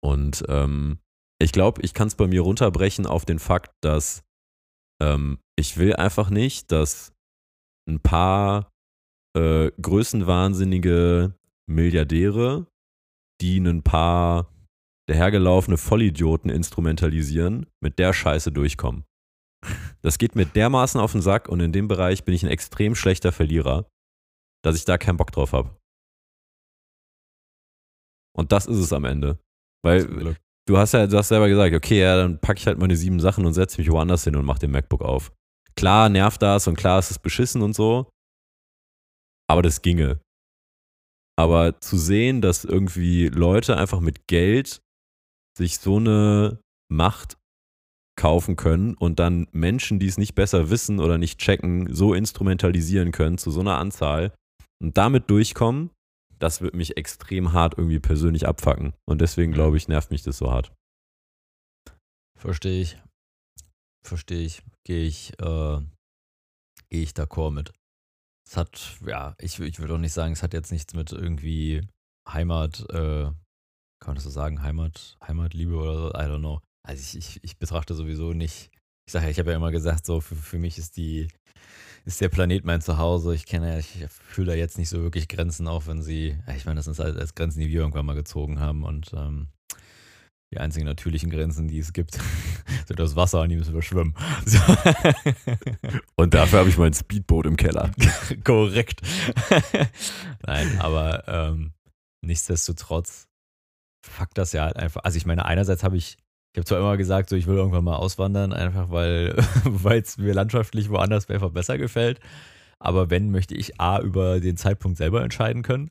[0.00, 0.98] Und ähm,
[1.40, 4.22] ich glaube, ich kann es bei mir runterbrechen auf den Fakt, dass
[5.02, 7.12] ähm, ich will einfach nicht, dass
[7.88, 8.70] ein paar
[9.34, 11.34] äh, größenwahnsinnige
[11.66, 12.66] Milliardäre,
[13.40, 14.50] die ein paar
[15.08, 19.04] dahergelaufene Vollidioten instrumentalisieren, mit der Scheiße durchkommen.
[20.02, 22.94] Das geht mir dermaßen auf den Sack und in dem Bereich bin ich ein extrem
[22.94, 23.86] schlechter Verlierer,
[24.62, 25.76] dass ich da keinen Bock drauf habe.
[28.36, 29.38] Und das ist es am Ende.
[29.82, 32.96] Weil du hast ja du hast selber gesagt, okay, ja, dann packe ich halt meine
[32.96, 35.32] sieben Sachen und setze mich woanders hin und mache den MacBook auf.
[35.76, 38.08] Klar nervt das und klar ist es beschissen und so,
[39.48, 40.20] aber das ginge.
[41.36, 44.80] Aber zu sehen, dass irgendwie Leute einfach mit Geld
[45.58, 47.36] sich so eine Macht
[48.16, 53.10] kaufen können und dann Menschen, die es nicht besser wissen oder nicht checken, so instrumentalisieren
[53.10, 54.32] können zu so einer Anzahl
[54.80, 55.90] und damit durchkommen,
[56.38, 58.92] das wird mich extrem hart irgendwie persönlich abfacken.
[59.08, 59.54] Und deswegen mhm.
[59.54, 60.72] glaube ich, nervt mich das so hart.
[62.38, 62.98] Verstehe ich.
[64.06, 64.62] Verstehe ich.
[64.86, 65.80] Gehe ich, äh,
[66.90, 67.72] gehe ich d'accord mit.
[68.46, 71.86] Es hat, ja, ich, ich würde auch nicht sagen, es hat jetzt nichts mit irgendwie
[72.28, 76.60] Heimat, äh, kann man das so sagen, Heimat, Heimatliebe oder so, I don't know.
[76.86, 78.70] Also ich, ich, ich betrachte sowieso nicht,
[79.06, 81.28] ich sage ja, ich habe ja immer gesagt, so für, für mich ist die,
[82.04, 83.34] ist der Planet mein Zuhause.
[83.34, 86.82] Ich kenne, ich fühle da jetzt nicht so wirklich Grenzen, auch wenn sie, ich meine,
[86.82, 89.48] das sind als Grenzen, die wir irgendwann mal gezogen haben und ähm,
[90.54, 92.18] die einzigen natürlichen Grenzen, die es gibt,
[92.86, 94.14] sind das Wasser, an die müssen wir schwimmen.
[94.46, 94.58] So.
[96.16, 97.90] Und dafür habe ich mein Speedboot im Keller.
[98.44, 99.02] Korrekt.
[100.46, 101.72] Nein, aber ähm,
[102.24, 103.28] nichtsdestotrotz
[104.06, 105.02] fuck das ja halt einfach.
[105.04, 106.18] Also ich meine, einerseits habe ich
[106.52, 109.34] ich habe zwar immer gesagt, so ich will irgendwann mal auswandern, einfach weil
[110.00, 112.20] es mir landschaftlich woanders einfach besser gefällt.
[112.78, 115.90] Aber wenn, möchte ich A über den Zeitpunkt selber entscheiden können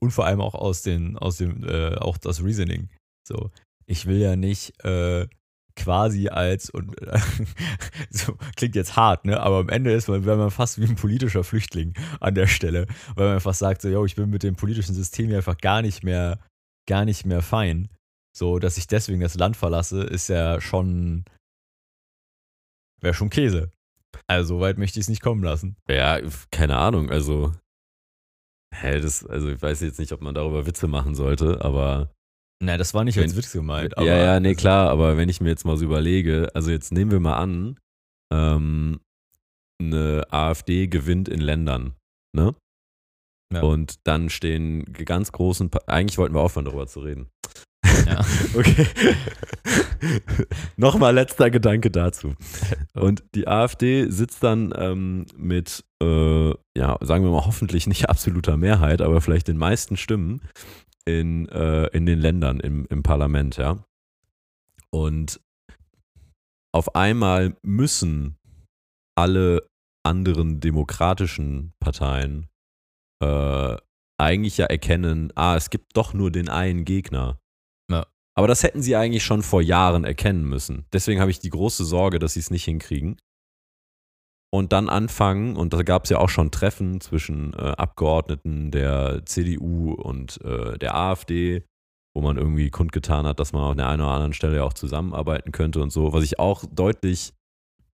[0.00, 2.88] und vor allem auch aus den, aus dem, äh, auch das Reasoning.
[3.22, 3.50] So,
[3.92, 5.28] ich will ja nicht äh,
[5.76, 7.20] quasi als und äh,
[8.10, 9.40] so klingt jetzt hart, ne?
[9.40, 12.86] Aber am Ende ist man, wäre man fast wie ein politischer Flüchtling an der Stelle,
[13.14, 15.82] weil man einfach sagt, so, yo, ich bin mit dem politischen System hier einfach gar
[15.82, 16.40] nicht mehr,
[16.88, 17.88] gar nicht mehr fein.
[18.34, 21.24] So, dass ich deswegen das Land verlasse, ist ja schon.
[23.02, 23.72] Wäre schon Käse.
[24.26, 25.76] Also, so weit möchte ich es nicht kommen lassen.
[25.86, 26.18] Ja,
[26.50, 27.10] keine Ahnung.
[27.10, 27.52] Also,
[28.74, 32.10] hä, das, also ich weiß jetzt nicht, ob man darüber Witze machen sollte, aber.
[32.62, 33.94] Nein, das war nicht wenn, als Witz gemeint.
[33.98, 36.92] ja, ja, nee, also, klar, aber wenn ich mir jetzt mal so überlege, also jetzt
[36.92, 37.76] nehmen wir mal an,
[38.32, 39.00] ähm,
[39.80, 41.94] eine AfD gewinnt in Ländern,
[42.36, 42.54] ne?
[43.52, 43.62] Ja.
[43.62, 47.28] Und dann stehen ganz großen, pa eigentlich wollten wir aufhören, darüber zu reden.
[48.06, 48.24] Ja.
[48.56, 48.86] okay.
[50.76, 52.34] Nochmal letzter Gedanke dazu.
[52.94, 58.56] Und die AfD sitzt dann ähm, mit, äh, ja, sagen wir mal, hoffentlich nicht absoluter
[58.56, 60.40] Mehrheit, aber vielleicht den meisten Stimmen
[61.04, 63.84] in, äh, in den Ländern im, im Parlament, ja.
[64.90, 65.40] Und
[66.74, 68.36] auf einmal müssen
[69.16, 69.66] alle
[70.04, 72.48] anderen demokratischen Parteien
[73.22, 73.76] äh,
[74.18, 77.38] eigentlich ja erkennen, ah, es gibt doch nur den einen Gegner.
[78.34, 80.86] Aber das hätten sie eigentlich schon vor Jahren erkennen müssen.
[80.92, 83.20] Deswegen habe ich die große Sorge, dass sie es nicht hinkriegen.
[84.54, 89.24] Und dann anfangen, und da gab es ja auch schon Treffen zwischen äh, Abgeordneten der
[89.24, 91.64] CDU und äh, der AfD,
[92.14, 94.74] wo man irgendwie kundgetan hat, dass man an der einen oder anderen Stelle ja auch
[94.74, 97.32] zusammenarbeiten könnte und so, was ich auch deutlich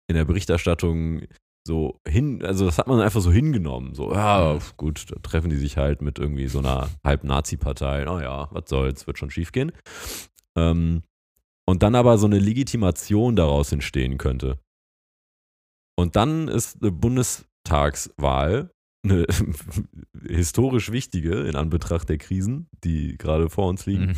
[0.08, 1.24] in der Berichterstattung
[1.68, 3.96] so hin, also das hat man einfach so hingenommen.
[3.96, 8.06] So, ja, gut, da treffen die sich halt mit irgendwie so einer Halb-Nazi-Partei.
[8.06, 9.72] Naja, was soll's, wird schon schief gehen.
[10.56, 11.02] Ähm,
[11.68, 14.60] und dann aber so eine Legitimation daraus entstehen könnte.
[15.98, 18.70] Und dann ist eine Bundestagswahl
[19.06, 19.26] eine
[20.28, 24.08] historisch wichtige in Anbetracht der Krisen, die gerade vor uns liegen.
[24.08, 24.16] Mhm.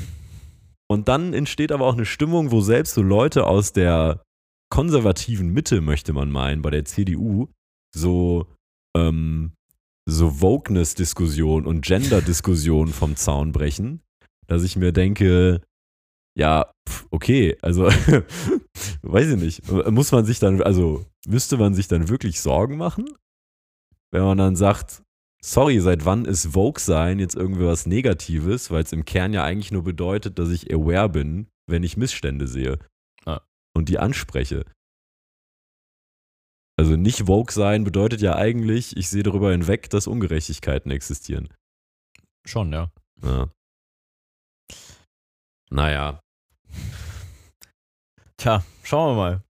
[0.89, 4.23] Und dann entsteht aber auch eine Stimmung, wo selbst so Leute aus der
[4.69, 7.47] konservativen Mitte, möchte man meinen, bei der CDU,
[7.93, 8.47] so,
[8.95, 9.51] ähm,
[10.09, 14.01] so Wokeness-Diskussion und Gender-Diskussion vom Zaun brechen,
[14.47, 15.61] dass ich mir denke,
[16.38, 16.71] ja,
[17.09, 17.85] okay, also
[19.01, 19.71] weiß ich nicht.
[19.89, 23.09] Muss man sich dann, also müsste man sich dann wirklich Sorgen machen?
[24.11, 25.01] Wenn man dann sagt,
[25.41, 29.43] sorry, seit wann ist Vogue sein jetzt irgendwie was Negatives, weil es im Kern ja
[29.43, 32.77] eigentlich nur bedeutet, dass ich aware bin, wenn ich Missstände sehe
[33.25, 33.41] Ah.
[33.75, 34.63] und die anspreche.
[36.79, 41.49] Also nicht Vogue sein bedeutet ja eigentlich, ich sehe darüber hinweg, dass Ungerechtigkeiten existieren.
[42.45, 42.91] Schon, ja.
[43.23, 43.49] Ja.
[45.69, 46.21] Naja,
[48.38, 49.43] Tja, schauen wir mal.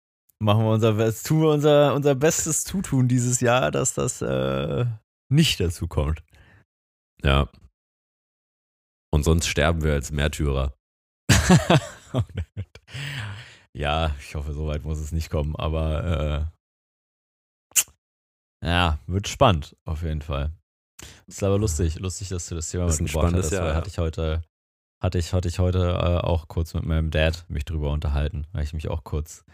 [0.41, 4.85] Machen wir unser Bestes, tun wir unser, unser Bestes zutun dieses Jahr, dass das äh,
[5.31, 6.23] nicht dazu kommt.
[7.23, 7.49] ja.
[9.11, 10.77] Und sonst sterben wir als Märtyrer.
[13.73, 16.51] ja, ich hoffe, so weit muss es nicht kommen, aber
[18.61, 20.51] äh, ja, wird spannend, auf jeden Fall.
[21.29, 23.77] Ist aber lustig, lustig, dass du das Thema spannendes hast, Jahr, weil ja.
[23.77, 24.43] hatte ich heute,
[25.05, 28.65] hatte ich, hatte ich heute äh, auch kurz mit meinem Dad mich drüber unterhalten, weil
[28.65, 29.45] ich mich auch kurz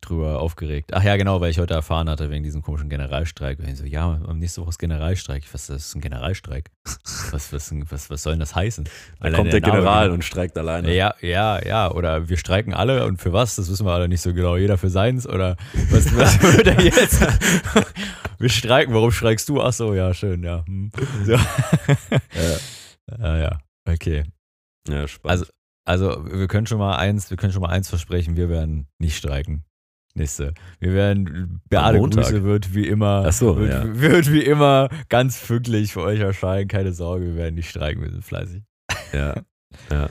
[0.00, 0.92] drüber aufgeregt.
[0.94, 3.58] Ach ja, genau, weil ich heute erfahren hatte wegen diesem komischen Generalstreik.
[3.58, 5.42] Und ich so, ja, am nächste Woche ist Generalstreik.
[5.52, 6.70] Was ist ein Generalstreik?
[7.32, 8.88] Was, was, was, was soll denn das heißen?
[9.20, 10.94] Da kommt der Name- General und streikt alleine.
[10.94, 11.90] ja, ja, ja.
[11.90, 13.56] Oder wir streiken alle und für was?
[13.56, 14.56] Das wissen wir alle nicht so genau.
[14.56, 15.56] Jeder für seins oder
[15.90, 17.20] was, was wird er jetzt?
[18.38, 18.94] wir streiken.
[18.94, 19.60] Warum streikst du?
[19.60, 20.64] Ach so, ja, schön, ja.
[20.66, 20.90] Hm.
[21.24, 21.32] So.
[21.32, 21.38] Ja.
[23.18, 23.58] ja, ja.
[23.88, 24.24] Okay.
[24.88, 25.50] Ja, spannend.
[25.84, 28.86] Also, also wir können schon mal eins, wir können schon mal eins versprechen, wir werden
[28.98, 29.64] nicht streiken.
[30.14, 30.54] Nächste.
[30.80, 31.98] Wir werden, Beate.
[31.98, 34.00] Grüße wird wie immer, Ach so, wird, ja.
[34.00, 36.68] wird wie immer ganz pünktlich für euch erscheinen.
[36.68, 38.62] Keine Sorge, wir werden nicht streiken, wir sind fleißig.
[39.12, 39.42] Ja,
[39.90, 40.08] ja.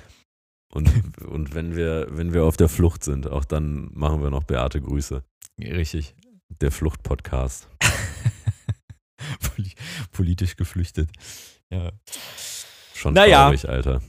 [0.72, 0.92] Und,
[1.26, 4.80] und wenn, wir, wenn wir auf der Flucht sind, auch dann machen wir noch Beate
[4.80, 5.24] Grüße.
[5.60, 6.16] Richtig.
[6.62, 7.68] Der Flucht-Podcast.
[9.42, 9.74] Poli-
[10.12, 11.10] Politisch geflüchtet.
[11.72, 11.92] Ja.
[12.94, 13.46] Schon Naja.
[13.46, 14.02] traurig, Alter.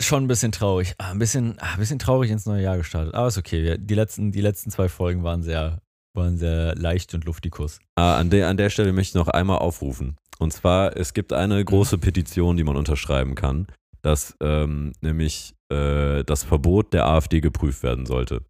[0.00, 0.94] Schon ein bisschen traurig.
[0.98, 3.14] Ah, Ein bisschen, ah, ein bisschen traurig ins neue Jahr gestartet.
[3.14, 3.76] Aber ist okay.
[3.78, 5.80] Die letzten, die letzten zwei Folgen waren sehr,
[6.14, 7.78] waren sehr leicht und luftikus.
[7.96, 10.16] Ah, an, der, an der Stelle möchte ich noch einmal aufrufen.
[10.38, 13.66] Und zwar, es gibt eine große Petition, die man unterschreiben kann,
[14.02, 18.42] dass ähm, nämlich äh, das Verbot der AfD geprüft werden sollte.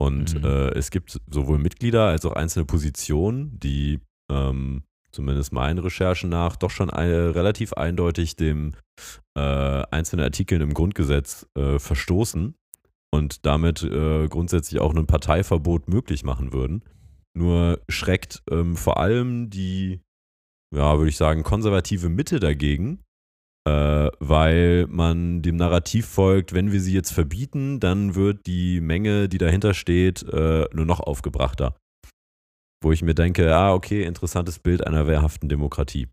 [0.00, 0.44] Und Mhm.
[0.44, 4.00] äh, es gibt sowohl Mitglieder als auch einzelne Positionen, die
[4.30, 8.74] ähm, zumindest meinen Recherchen nach doch schon eine, relativ eindeutig dem
[9.36, 12.54] äh, einzelnen Artikeln im Grundgesetz äh, verstoßen
[13.12, 16.82] und damit äh, grundsätzlich auch ein Parteiverbot möglich machen würden.
[17.34, 20.00] Nur schreckt ähm, vor allem die,
[20.74, 23.02] ja, würde ich sagen, konservative Mitte dagegen,
[23.66, 29.28] äh, weil man dem Narrativ folgt, wenn wir sie jetzt verbieten, dann wird die Menge,
[29.28, 31.74] die dahinter steht, äh, nur noch aufgebrachter.
[32.82, 36.08] Wo ich mir denke, ah, okay, interessantes Bild einer wehrhaften Demokratie.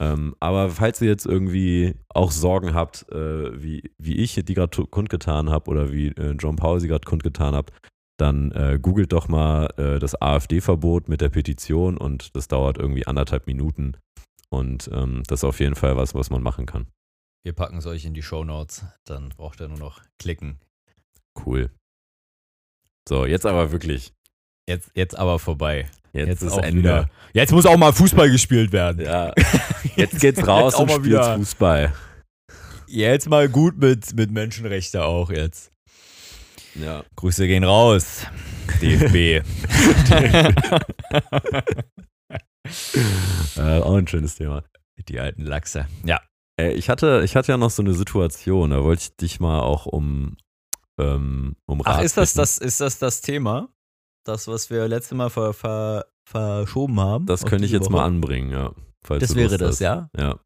[0.00, 4.86] ähm, aber falls ihr jetzt irgendwie auch Sorgen habt, äh, wie, wie ich die gerade
[4.86, 7.72] kundgetan habe oder wie äh, John Paul sie gerade kundgetan habt,
[8.16, 13.06] dann äh, googelt doch mal äh, das AfD-Verbot mit der Petition und das dauert irgendwie
[13.06, 13.96] anderthalb Minuten.
[14.50, 16.86] Und ähm, das ist auf jeden Fall was, was man machen kann.
[17.44, 18.84] Wir packen es euch in die Shownotes.
[19.04, 20.60] Dann braucht ihr nur noch klicken.
[21.44, 21.70] Cool.
[23.08, 24.14] So, jetzt aber wirklich.
[24.68, 25.86] Jetzt, jetzt aber vorbei.
[26.12, 26.78] Jetzt, Jetzt ist Ende.
[26.78, 27.10] wieder.
[27.32, 29.04] Jetzt muss auch mal Fußball gespielt werden.
[29.04, 29.32] Ja,
[29.96, 31.36] jetzt geht's raus Jetzt und spielt wieder.
[31.36, 31.92] Fußball.
[32.86, 35.72] Jetzt mal gut mit, mit Menschenrechte auch jetzt.
[36.76, 37.04] Ja.
[37.16, 38.26] Grüße gehen raus.
[38.80, 39.44] DFB.
[43.56, 44.64] Äh, auch ein schönes Thema.
[45.08, 45.86] Die alten Lachse.
[46.04, 46.20] Ja.
[46.58, 49.60] Äh, ich, hatte, ich hatte ja noch so eine Situation, da wollte ich dich mal
[49.60, 50.36] auch um,
[50.98, 53.68] ähm, um Rat Ach, ist das, das, ist das das Thema?
[54.24, 57.26] Das, was wir letztes Mal ver, ver, verschoben haben?
[57.26, 57.92] Das könnte ich jetzt Woche?
[57.92, 58.72] mal anbringen, ja.
[59.04, 59.80] Falls Das wäre das, hast.
[59.80, 60.08] ja?
[60.16, 60.38] Ja.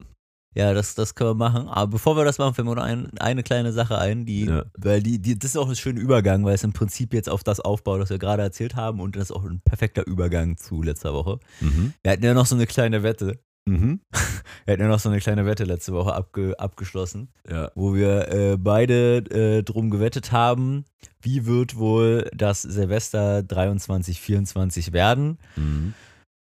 [0.57, 1.69] Ja, das, das können wir machen.
[1.69, 4.65] Aber bevor wir das machen, fällt mir noch ein, eine kleine Sache ein, die, Ja.
[4.77, 7.45] weil die, die, das ist auch ein schöner Übergang, weil es im Prinzip jetzt auf
[7.45, 10.83] das aufbaut, was wir gerade erzählt haben und das ist auch ein perfekter Übergang zu
[10.83, 11.39] letzter Woche.
[11.61, 11.93] Mhm.
[12.03, 13.39] Wir hatten ja noch so eine kleine Wette.
[13.71, 14.01] Mhm.
[14.65, 17.71] Wir hatten ja noch so eine kleine Wette letzte Woche abge, abgeschlossen, Ja.
[17.75, 20.85] wo wir äh, beide äh, drum gewettet haben,
[21.23, 25.39] wie wird wohl das Silvester 23, 24 werden.
[25.57, 25.95] Mhm.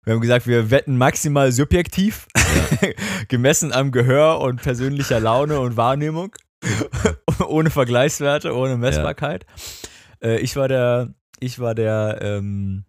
[0.05, 2.28] Wir haben gesagt, wir wetten maximal subjektiv,
[3.30, 6.36] gemessen am Gehör und persönlicher Laune und Wahrnehmung,
[7.47, 9.45] ohne Vergleichswerte, ohne Messbarkeit.
[10.22, 12.86] Äh, ich war der, ich war der, ähm,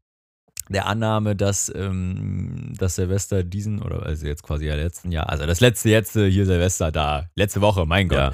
[0.68, 5.46] der Annahme, dass ähm, das Silvester diesen, oder also jetzt quasi ja letzten Jahr, also
[5.46, 8.32] das letzte jetzt äh, hier Silvester da, letzte Woche, mein Gott,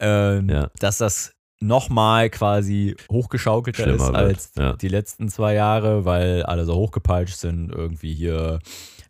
[0.00, 0.70] ähm, Ja.
[0.78, 4.72] dass das nochmal quasi hochgeschaukelter Schlimmer ist als ja.
[4.74, 8.58] die letzten zwei Jahre, weil alle so hochgepeitscht sind, irgendwie hier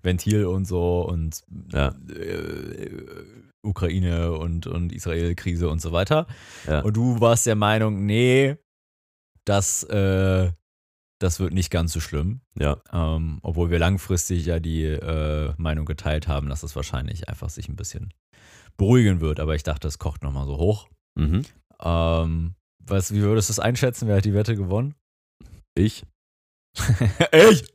[0.02, 1.42] Ventil und so und
[1.72, 1.88] Ja.
[2.08, 2.90] äh,
[3.62, 6.28] Ukraine und, und Israel-Krise und so weiter.
[6.68, 6.80] Ja.
[6.82, 8.56] Und du warst der Meinung, nee,
[9.44, 10.50] das, äh,
[11.18, 12.40] das wird nicht ganz so schlimm.
[12.58, 17.48] Ja, Ähm, obwohl wir langfristig ja die äh, Meinung geteilt haben, dass das wahrscheinlich einfach
[17.50, 18.12] sich ein bisschen
[18.76, 19.40] beruhigen wird.
[19.40, 20.88] Aber ich dachte, das kocht nochmal so hoch.
[21.18, 21.42] mhm.
[21.82, 22.54] Ähm,
[22.88, 24.06] was, wie würdest du es einschätzen?
[24.08, 24.94] Wer hat die Wette gewonnen?
[25.74, 26.04] ich.
[27.32, 27.64] ich?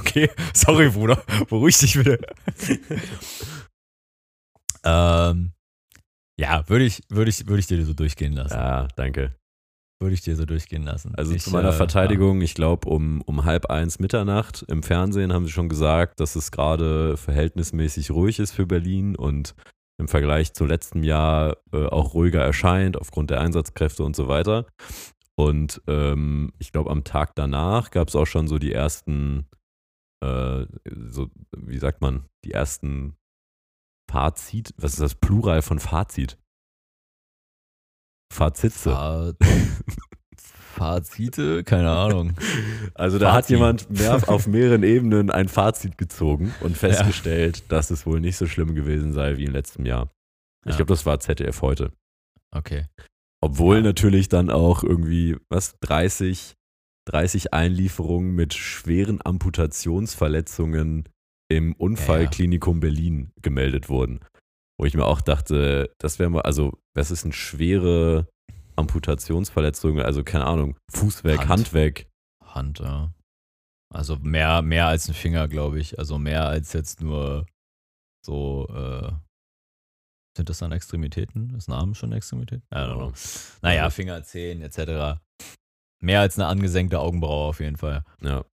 [0.00, 1.22] Okay, sorry, Bruder.
[1.48, 2.18] Beruhig dich bitte.
[4.84, 5.52] ähm,
[6.38, 8.54] ja, würde ich, würde ich, würde ich dir so durchgehen lassen.
[8.54, 9.34] Ja, danke.
[9.98, 11.14] Würde ich dir so durchgehen lassen.
[11.14, 15.32] Also ich, zu meiner äh, Verteidigung, ich glaube, um, um halb eins Mitternacht im Fernsehen
[15.32, 19.54] haben sie schon gesagt, dass es gerade verhältnismäßig ruhig ist für Berlin und
[19.98, 24.66] im Vergleich zu letztem Jahr äh, auch ruhiger erscheint aufgrund der Einsatzkräfte und so weiter.
[25.34, 29.46] Und ähm, ich glaube, am Tag danach gab es auch schon so die ersten,
[30.22, 30.66] äh,
[31.08, 33.16] so, wie sagt man, die ersten
[34.10, 36.38] Fazit, was ist das Plural von Fazit?
[38.32, 38.90] Fazitze.
[38.90, 39.32] Fa
[40.74, 41.64] Fazite?
[41.64, 42.34] Keine Ahnung.
[42.94, 43.50] Also da hat Fazit.
[43.56, 48.46] jemand mehr auf mehreren Ebenen ein Fazit gezogen und festgestellt, dass es wohl nicht so
[48.46, 50.10] schlimm gewesen sei wie im letzten Jahr.
[50.66, 50.76] Ich Ja.
[50.76, 51.92] glaube, das war ZDF heute.
[52.54, 52.86] Okay.
[53.42, 53.82] Obwohl Ja.
[53.82, 56.54] natürlich dann auch irgendwie, was, 30,
[57.08, 61.04] 30 Einlieferungen mit schweren Amputationsverletzungen
[61.48, 64.20] im Unfallklinikum Berlin gemeldet wurden.
[64.78, 68.26] Wo ich mir auch dachte, das wäre mal, also, was ist eine schwere
[68.76, 70.00] Amputationsverletzung?
[70.00, 71.48] Also, keine Ahnung, Fuß weg, Hand.
[71.48, 72.08] Hand weg.
[72.44, 73.12] Hand, ja.
[73.94, 75.98] Also mehr, mehr als ein Finger, glaube ich.
[75.98, 77.46] Also mehr als jetzt nur
[78.24, 79.12] so, äh,
[80.36, 81.54] sind das dann Extremitäten?
[81.54, 82.62] Ist ein Arm schon eine Extremität?
[82.72, 83.12] I don't know.
[83.62, 83.90] Naja, Ja.
[83.90, 85.20] Finger, Zehen, etc.
[86.02, 88.04] Mehr als eine angesenkte Augenbraue auf jeden Fall.
[88.20, 88.44] Ja.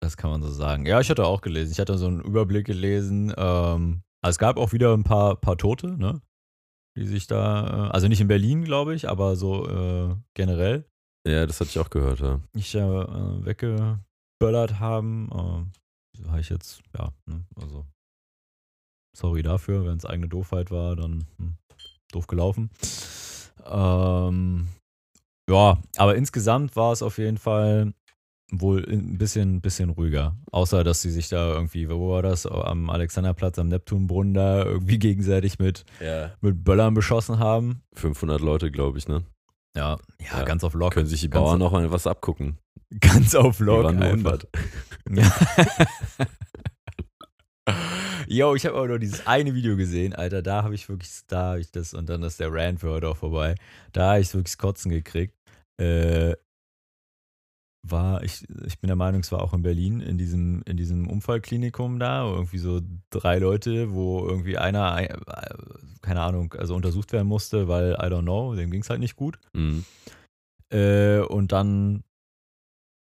[0.00, 0.84] Das kann man so sagen.
[0.86, 1.70] Ja, ich hatte auch gelesen.
[1.72, 3.32] Ich hatte so einen Überblick gelesen.
[3.36, 6.20] Ähm, also es gab auch wieder ein paar, paar Tote, ne?
[6.96, 10.84] Die sich da, äh, also nicht in Berlin, glaube ich, aber so äh, generell
[11.26, 12.40] Ja, das hatte ich auch gehört, ja.
[12.52, 15.28] nicht äh, äh, weggeböllert haben.
[15.30, 17.86] Äh, habe ich jetzt, ja, ne, also
[19.16, 21.56] sorry dafür, wenn es eigene Doofheit war, dann hm,
[22.12, 22.70] doof gelaufen.
[23.64, 24.68] Ähm,
[25.50, 27.92] ja, aber insgesamt war es auf jeden Fall
[28.54, 30.36] wohl ein bisschen, bisschen ruhiger.
[30.52, 34.98] Außer, dass sie sich da irgendwie, wo war das, am Alexanderplatz, am Neptunbrunnen da irgendwie
[34.98, 36.32] gegenseitig mit, Ja.
[36.40, 37.82] mit Böllern beschossen haben.
[37.94, 39.24] 500 Leute, glaube ich, ne?
[39.76, 40.92] Ja, ja, Ja, ganz auf Lock.
[40.92, 42.58] Können sich die Bauern noch mal was abgucken.
[43.00, 43.84] Ganz auf Die Lock.
[43.84, 44.38] waren nur einfach.
[45.08, 45.26] 100.
[45.26, 46.26] Ja.
[48.26, 50.42] Yo, ich habe aber nur dieses eine Video gesehen, Alter.
[50.42, 53.08] Da habe ich wirklich, da habe ich das, und dann ist der Rant für heute
[53.08, 53.54] auch vorbei.
[53.92, 55.34] Da habe ich wirklich Kotzen gekriegt.
[55.80, 56.34] Äh,
[57.84, 61.08] war, ich, ich bin der Meinung, es war auch in Berlin, in diesem, in diesem
[61.10, 62.80] Unfallklinikum da, irgendwie so
[63.10, 65.16] drei Leute, wo irgendwie einer, äh,
[66.00, 69.16] keine Ahnung, also untersucht werden musste, weil, I don't know, dem ging es halt nicht
[69.16, 69.38] gut.
[69.52, 69.84] Mhm.
[70.72, 72.04] Äh, und dann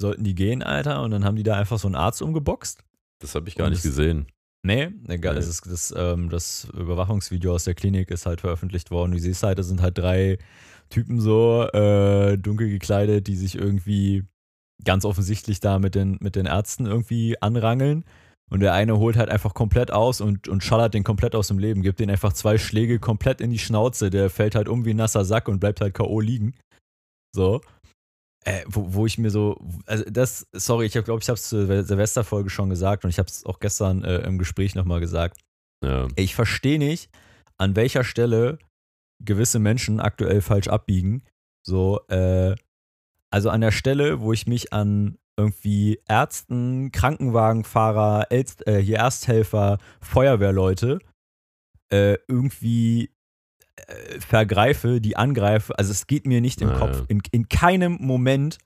[0.02, 2.84] sollten die gehen, Alter, und dann haben die da einfach so einen Arzt umgeboxt.
[3.22, 4.26] Das habe ich gar Und nicht das- gesehen.
[4.64, 5.34] Nee, egal.
[5.34, 5.40] Nee.
[5.40, 9.12] Es ist, das, ähm, das Überwachungsvideo aus der Klinik ist halt veröffentlicht worden.
[9.12, 10.38] Du siehst halt, das sind halt drei
[10.90, 14.24] Typen so, äh, dunkel gekleidet, die sich irgendwie
[14.86, 18.06] ganz offensichtlich da mit den, mit den Ärzten irgendwie anrangeln.
[18.50, 21.58] Und der eine holt halt einfach komplett aus und, und schallert den komplett aus dem
[21.58, 24.10] Leben, gibt den einfach zwei Schläge komplett in die Schnauze.
[24.10, 26.20] Der fällt halt um wie ein nasser Sack und bleibt halt K.O.
[26.20, 26.56] liegen.
[27.34, 27.62] So.
[28.44, 31.84] Äh, wo, wo ich mir so, also das, sorry, ich glaube, ich habe es zur
[31.84, 35.40] Silvesterfolge schon gesagt und ich habe es auch gestern äh, im Gespräch nochmal gesagt.
[35.86, 36.08] Ja.
[36.16, 37.10] Ich verstehe nicht,
[37.58, 38.58] an welcher Stelle
[39.24, 41.24] gewisse Menschen aktuell falsch abbiegen.
[41.66, 42.56] So, äh,
[43.32, 49.78] also an der Stelle, wo ich mich an irgendwie Ärzten, Krankenwagenfahrer, Elst, äh, hier Ersthelfer,
[50.02, 51.00] Feuerwehrleute
[51.92, 53.12] äh, irgendwie
[53.76, 55.78] äh, vergreife, die angreife.
[55.78, 57.06] Also es geht mir nicht im Ja, Kopf.
[57.08, 58.58] In, in keinem Moment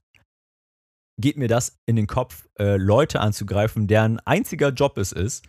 [1.19, 5.45] geht mir das in den Kopf, äh, Leute anzugreifen, deren einziger Job es ist.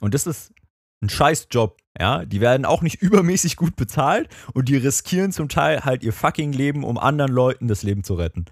[0.00, 0.54] Und das ist
[1.02, 2.24] ein scheiß Job, ja.
[2.24, 6.52] Die werden auch nicht übermäßig gut bezahlt und die riskieren zum Teil halt ihr fucking
[6.52, 8.46] Leben, um anderen Leuten das Leben zu retten.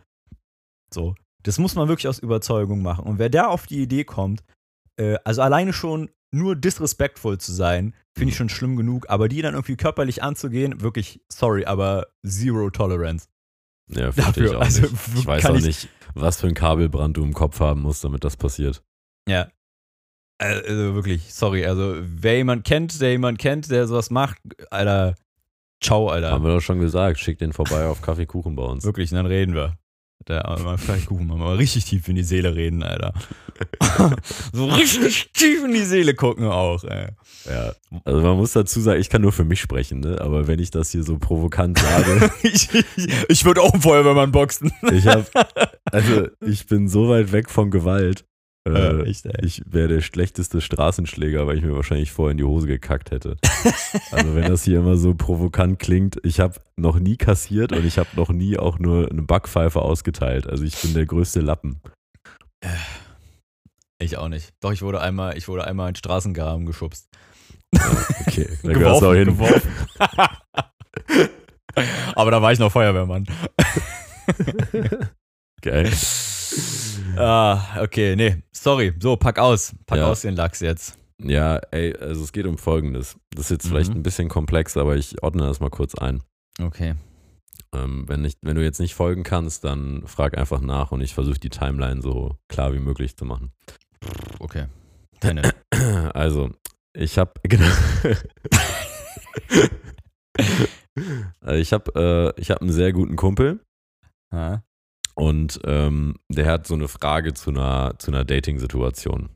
[0.93, 1.15] So.
[1.43, 3.07] Das muss man wirklich aus Überzeugung machen.
[3.07, 4.43] Und wer da auf die Idee kommt,
[4.99, 8.39] äh, also alleine schon nur disrespectful zu sein, finde ich Mhm.
[8.39, 13.29] schon schlimm genug, aber die dann irgendwie körperlich anzugehen, wirklich, sorry, aber zero tolerance.
[13.89, 14.95] Ja, verstehe ich Dafür, auch also, nicht.
[15.17, 18.23] Ich weiß auch ich- nicht, was für ein Kabelbrand du im Kopf haben musst, damit
[18.25, 18.83] das passiert.
[19.29, 19.49] Ja.
[20.41, 21.67] Also wirklich, sorry.
[21.67, 24.39] Also, wer jemand kennt, der jemand kennt, der sowas macht,
[24.71, 25.15] Alter,
[25.83, 26.31] ciao, Alter.
[26.31, 28.85] Haben wir doch schon gesagt, schick den vorbei auf Kaffeekuchen bei uns.
[28.85, 29.77] Wirklich, und dann reden wir.
[30.27, 30.77] Da mal
[31.07, 33.15] gucken, mal richtig tief in die Seele reden, Alter.
[34.53, 37.09] so richtig tief in die Seele gucken auch, ey.
[37.47, 37.73] Ja.
[38.05, 40.21] Also man muss dazu sagen, ich kann nur für mich sprechen, ne?
[40.21, 42.69] aber wenn ich das hier so provokant sage, ich
[43.29, 44.71] ich würde auch einen Feuerwehrmann boxen.
[44.93, 45.25] ich habe,
[45.91, 48.27] also ich bin so weit weg von Gewalt.
[48.69, 49.11] Äh, ey.
[49.43, 53.37] ich wäre der schlechteste Straßenschläger, weil ich mir wahrscheinlich vorher in die Hose gekackt hätte.
[54.13, 57.99] Also wenn das hier immer so provokant klingt, ich habe noch nie kassiert und ich
[57.99, 60.47] habe noch nie auch nur eine Backpfeife ausgeteilt.
[60.49, 61.81] Also ich bin der größte Lappen.
[64.01, 64.53] Ich auch nicht.
[64.61, 67.09] Doch, ich wurde einmal, ich wurde einmal in Straßengraben geschubst.
[68.27, 69.39] Okay, da gehörst du auch hin.
[72.15, 73.27] Aber da war ich noch Feuerwehrmann.
[75.63, 75.91] Geil.
[77.17, 78.93] Ah, okay, nee, sorry.
[79.01, 79.75] So, pack aus.
[79.87, 80.07] Pack Ja.
[80.09, 80.97] aus den Lachs jetzt.
[81.23, 83.17] Ja, ey, also es geht um Folgendes.
[83.31, 83.97] Das ist jetzt vielleicht Mhm.
[84.01, 86.23] ein bisschen komplex, aber ich ordne das mal kurz ein.
[86.63, 86.95] Okay.
[87.75, 91.15] Ähm, wenn, nicht, wenn du jetzt nicht folgen kannst, dann frag einfach nach und ich
[91.15, 93.53] versuche die Timeline so klar wie möglich zu machen.
[94.39, 94.67] Okay.
[95.21, 95.43] Keine.
[96.15, 96.51] Also,
[96.95, 97.67] ich habe genau.
[101.41, 103.61] Also ich habe äh, ich hab einen sehr guten Kumpel
[104.33, 104.63] Ha?
[105.15, 109.31] Und ähm, der hat so eine Frage zu einer, zu einer Dating-Situation.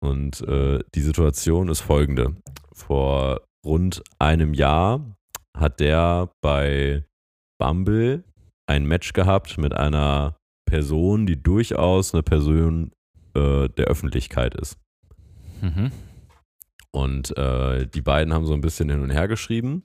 [0.00, 2.36] Und äh, die Situation ist folgende.
[2.72, 5.16] Vor rund einem Jahr
[5.56, 7.04] hat der bei
[7.58, 8.24] Bumble
[8.66, 12.92] ein Match gehabt mit einer Person, die durchaus eine Person
[13.34, 14.78] äh, der Öffentlichkeit ist.
[15.62, 15.92] Mhm.
[16.90, 19.84] Und äh, die beiden haben so ein bisschen hin und her geschrieben.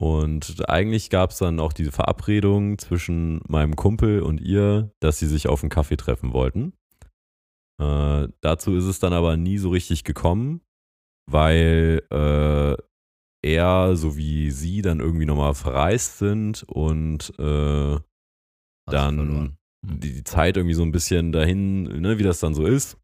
[0.00, 5.26] Und eigentlich gab es dann auch diese Verabredung zwischen meinem Kumpel und ihr, dass sie
[5.26, 6.72] sich auf einen Kaffee treffen wollten.
[7.78, 10.62] Äh, dazu ist es dann aber nie so richtig gekommen,
[11.30, 12.76] weil äh,
[13.42, 17.98] er sowie sie dann irgendwie nochmal verreist sind und äh,
[18.86, 19.56] Dann- verloren.
[19.86, 22.96] die, die Zeit irgendwie so ein bisschen dahin, ne, wie das dann so ist.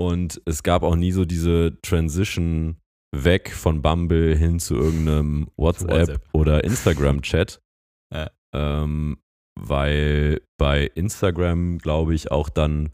[0.00, 2.76] Und es gab auch nie so diese Transition
[3.14, 6.28] weg von Bumble hin zu irgendeinem WhatsApp, WhatsApp.
[6.32, 7.60] oder Instagram-Chat.
[8.14, 8.30] Ja.
[8.54, 9.18] Ähm,
[9.60, 12.90] weil bei Instagram, glaube ich, auch dann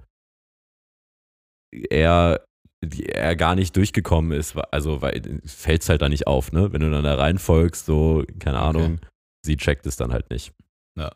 [1.90, 2.44] er,
[2.84, 4.56] die- er gar nicht durchgekommen ist.
[4.72, 6.72] Also, weil fällt es halt da nicht auf, ne?
[6.72, 8.66] Wenn du dann da reinfolgst, so, keine Okay.
[8.66, 9.00] Ahnung,
[9.44, 10.52] sie checkt es dann halt nicht.
[10.98, 11.12] Ja.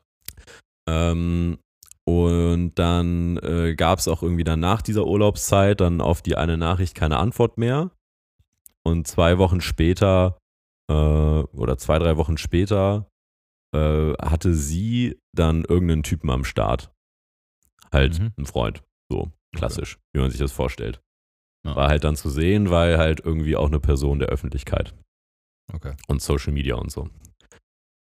[0.88, 1.58] Ähm,
[2.06, 6.56] und dann äh, gab es auch irgendwie dann nach dieser Urlaubszeit dann auf die eine
[6.56, 7.90] Nachricht keine Antwort mehr.
[8.88, 10.38] Und zwei Wochen später
[10.90, 13.08] äh, oder zwei, drei Wochen später
[13.74, 16.90] äh, hatte sie dann irgendeinen Typen am Start.
[17.92, 18.32] Halt Mhm.
[18.38, 18.82] ein Freund.
[19.10, 21.00] So, klassisch, wie man sich das vorstellt.
[21.66, 21.76] Ja.
[21.76, 24.94] War halt dann zu sehen, weil halt irgendwie auch eine Person der Öffentlichkeit
[25.72, 25.94] Okay.
[26.06, 27.08] und Social Media und so.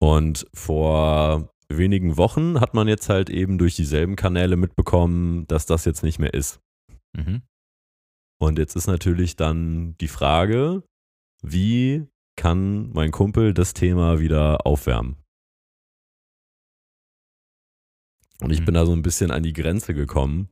[0.00, 5.84] Und vor wenigen Wochen hat man jetzt halt eben durch dieselben Kanäle mitbekommen, dass das
[5.84, 6.60] jetzt nicht mehr ist.
[7.16, 7.42] Mhm.
[8.42, 10.82] Und jetzt ist natürlich dann die Frage,
[11.42, 15.14] wie kann mein Kumpel das Thema wieder aufwärmen?
[18.40, 18.64] Und ich Mhm.
[18.64, 20.48] bin da so ein bisschen an die Grenze gekommen,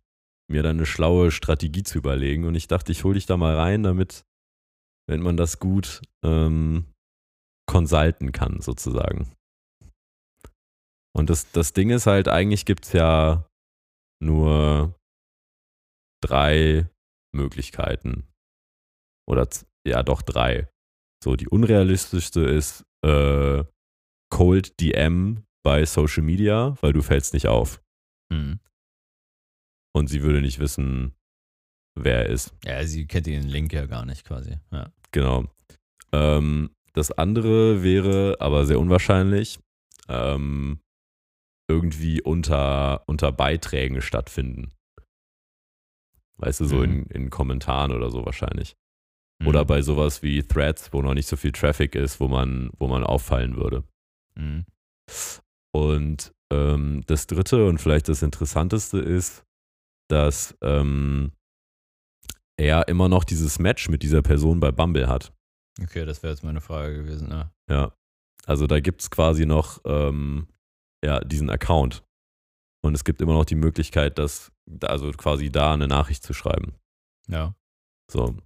[0.48, 2.44] mir dann eine schlaue Strategie zu überlegen.
[2.44, 4.24] Und ich dachte, ich hole dich da mal rein, damit,
[5.08, 6.92] wenn man das gut ähm,
[7.68, 9.32] consulten kann, sozusagen.
[11.12, 13.48] Und das, das Ding ist halt, eigentlich gibt es ja
[14.22, 14.94] nur
[16.22, 16.88] drei
[17.32, 18.26] Möglichkeiten.
[19.28, 19.48] Oder
[19.86, 20.68] ja, doch drei.
[21.22, 23.64] So, die unrealistischste ist äh,
[24.30, 27.82] Cold DM bei Social Media, weil du fällst nicht auf.
[28.32, 28.60] Mhm.
[29.94, 31.14] Und sie würde nicht wissen,
[31.94, 32.54] wer er ist.
[32.64, 34.58] Ja, sie kennt den Link ja gar nicht quasi.
[34.70, 34.92] Ja.
[35.12, 35.46] Genau.
[36.12, 39.58] Ähm, das andere wäre, aber sehr unwahrscheinlich,
[40.08, 40.80] ähm,
[41.68, 44.72] irgendwie unter, unter Beiträgen stattfinden.
[46.40, 46.82] Weißt du, so Mhm.
[46.84, 48.76] in, in Kommentaren oder so wahrscheinlich.
[49.46, 49.66] Oder Mhm.
[49.68, 53.04] bei sowas wie Threads, wo noch nicht so viel Traffic ist, wo man, wo man
[53.04, 53.84] auffallen würde.
[54.36, 54.64] Mhm.
[55.72, 59.44] Und ähm, das dritte und vielleicht das interessanteste ist,
[60.08, 61.32] dass ähm,
[62.58, 65.32] er immer noch dieses Match mit dieser Person bei Bumble hat.
[65.80, 67.30] Okay, das wäre jetzt meine Frage gewesen.
[67.30, 67.52] Ja.
[67.70, 67.92] Ja.
[68.46, 70.48] Also da gibt es quasi noch ähm,
[71.04, 72.02] ja, diesen Account.
[72.82, 74.52] Und es gibt immer noch die Möglichkeit, dass,
[74.82, 76.74] also quasi da eine Nachricht zu schreiben.
[77.28, 77.54] Ja.
[78.10, 78.36] So.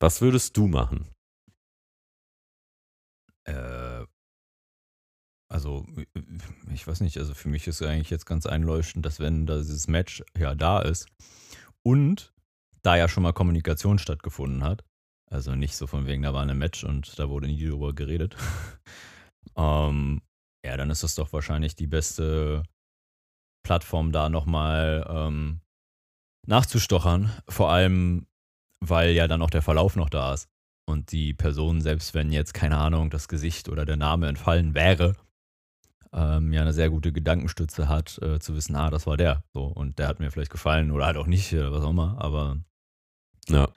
[0.00, 1.08] Was würdest du machen?
[3.44, 4.04] Äh,
[5.48, 5.86] also,
[6.72, 10.24] ich weiß nicht, also für mich ist eigentlich jetzt ganz einleuchtend, dass wenn dieses Match
[10.36, 11.08] ja da ist
[11.82, 12.34] und
[12.82, 14.84] da ja schon mal Kommunikation stattgefunden hat,
[15.30, 18.36] also nicht so von wegen, da war ein Match und da wurde nie drüber geredet,
[19.56, 20.20] ähm,
[20.66, 22.62] ja, dann ist das doch wahrscheinlich die beste
[23.64, 25.60] Plattform, da nochmal ähm,
[26.46, 27.32] nachzustochern.
[27.48, 28.26] Vor allem,
[28.80, 30.48] weil ja dann auch der Verlauf noch da ist.
[30.88, 35.16] Und die Person, selbst wenn jetzt, keine Ahnung, das Gesicht oder der Name entfallen wäre,
[36.12, 39.42] ähm, ja eine sehr gute Gedankenstütze hat, äh, zu wissen, ah, das war der.
[39.52, 42.16] So, und der hat mir vielleicht gefallen oder halt auch nicht, oder was auch immer,
[42.20, 42.58] aber
[43.48, 43.68] Ja,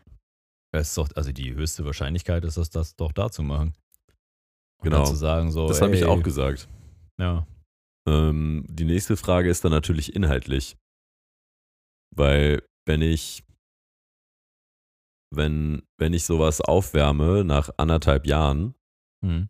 [0.72, 3.74] es ist doch, also die höchste Wahrscheinlichkeit ist es, das doch da zu machen.
[4.78, 5.04] Und Genau.
[5.06, 6.70] zu sagen, so, das habe ich auch gesagt.
[7.20, 7.46] Ja,
[8.08, 10.78] Ähm, die nächste Frage ist dann natürlich inhaltlich.
[12.16, 13.44] Weil wenn ich,
[15.32, 18.74] wenn, wenn ich sowas aufwärme nach anderthalb Jahren,
[19.24, 19.50] hm.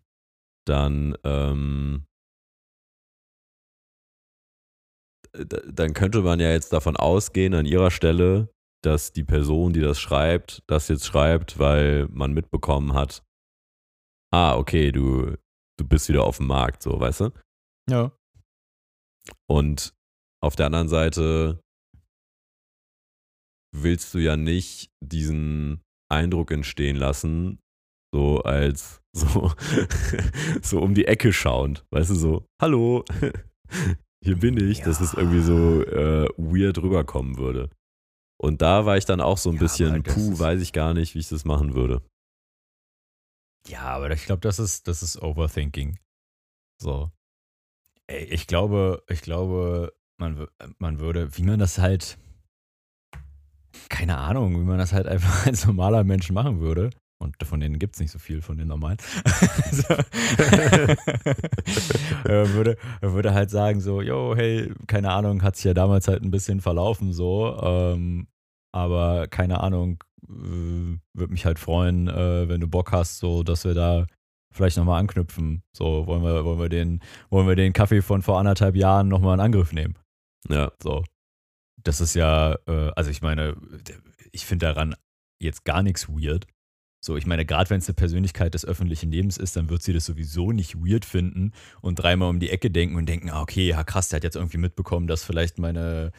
[0.68, 2.06] dann, ähm,
[5.32, 8.50] dann könnte man ja jetzt davon ausgehen an ihrer Stelle,
[8.84, 13.24] dass die Person, die das schreibt, das jetzt schreibt, weil man mitbekommen hat,
[14.34, 15.38] ah, okay, du,
[15.78, 17.32] du bist wieder auf dem Markt, so, weißt du?
[17.90, 18.12] Ja,
[19.50, 19.94] Und
[20.42, 21.60] auf der anderen Seite
[23.76, 25.82] willst du ja nicht diesen
[26.12, 27.60] Eindruck entstehen lassen,
[28.14, 29.54] so als so,
[30.62, 33.04] so um die Ecke schauend, weißt du, so, hallo,
[34.24, 37.70] hier bin ich, dass es irgendwie so äh, weird rüberkommen würde.
[38.42, 41.14] Und da war ich dann auch so ein Ja, bisschen, puh, weiß ich gar nicht,
[41.16, 42.02] wie ich das machen würde.
[43.68, 46.00] Ja, aber ich glaube, das ist, das ist Overthinking.
[46.82, 47.12] So.
[48.10, 50.47] Ich glaube, ich glaube, man,
[50.80, 52.18] man würde, wie man das halt,
[53.89, 56.89] keine Ahnung, wie man das halt einfach als normaler Mensch machen würde.
[57.22, 58.97] Und von denen gibt es nicht so viel, von den normalen.
[59.72, 59.93] so.
[62.24, 66.24] er, würde, würde halt sagen so, yo, hey, keine Ahnung, hat sich ja damals halt
[66.24, 67.57] ein bisschen verlaufen so.
[67.62, 68.28] Ähm,
[68.72, 73.74] aber keine Ahnung, würde mich halt freuen, äh, wenn du Bock hast, so, dass wir
[73.74, 74.05] da
[74.52, 75.64] vielleicht nochmal anknüpfen.
[75.76, 79.36] So, wollen wir, wollen wir den, wollen wir den Kaffee von vor anderthalb Jahren nochmal
[79.36, 79.95] in Angriff nehmen.
[80.47, 81.04] Ja, So.
[81.82, 83.56] Das ist ja, äh, also ich meine,
[84.34, 84.95] ich finde daran
[85.41, 86.45] jetzt gar nichts weird.
[87.02, 89.93] So, ich meine, gerade wenn es eine Persönlichkeit des öffentlichen Lebens ist, dann wird sie
[89.93, 93.70] das sowieso nicht weird finden und dreimal um die Ecke denken und denken, ah, okay,
[93.70, 96.12] ja krass, der hat jetzt irgendwie mitbekommen, dass vielleicht meine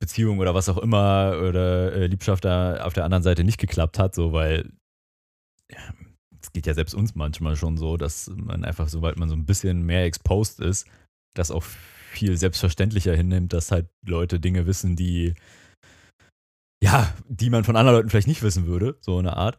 [0.00, 3.98] Beziehung oder was auch immer oder äh, Liebschaft da auf der anderen Seite nicht geklappt
[4.00, 4.72] hat, so, weil
[5.70, 5.78] ja,
[6.48, 9.44] es geht ja selbst uns manchmal schon so, dass man einfach, sobald man so ein
[9.44, 10.88] bisschen mehr exposed ist,
[11.34, 15.34] das auch viel selbstverständlicher hinnimmt, dass halt Leute Dinge wissen, die
[16.82, 19.58] ja, die man von anderen Leuten vielleicht nicht wissen würde, so eine Art.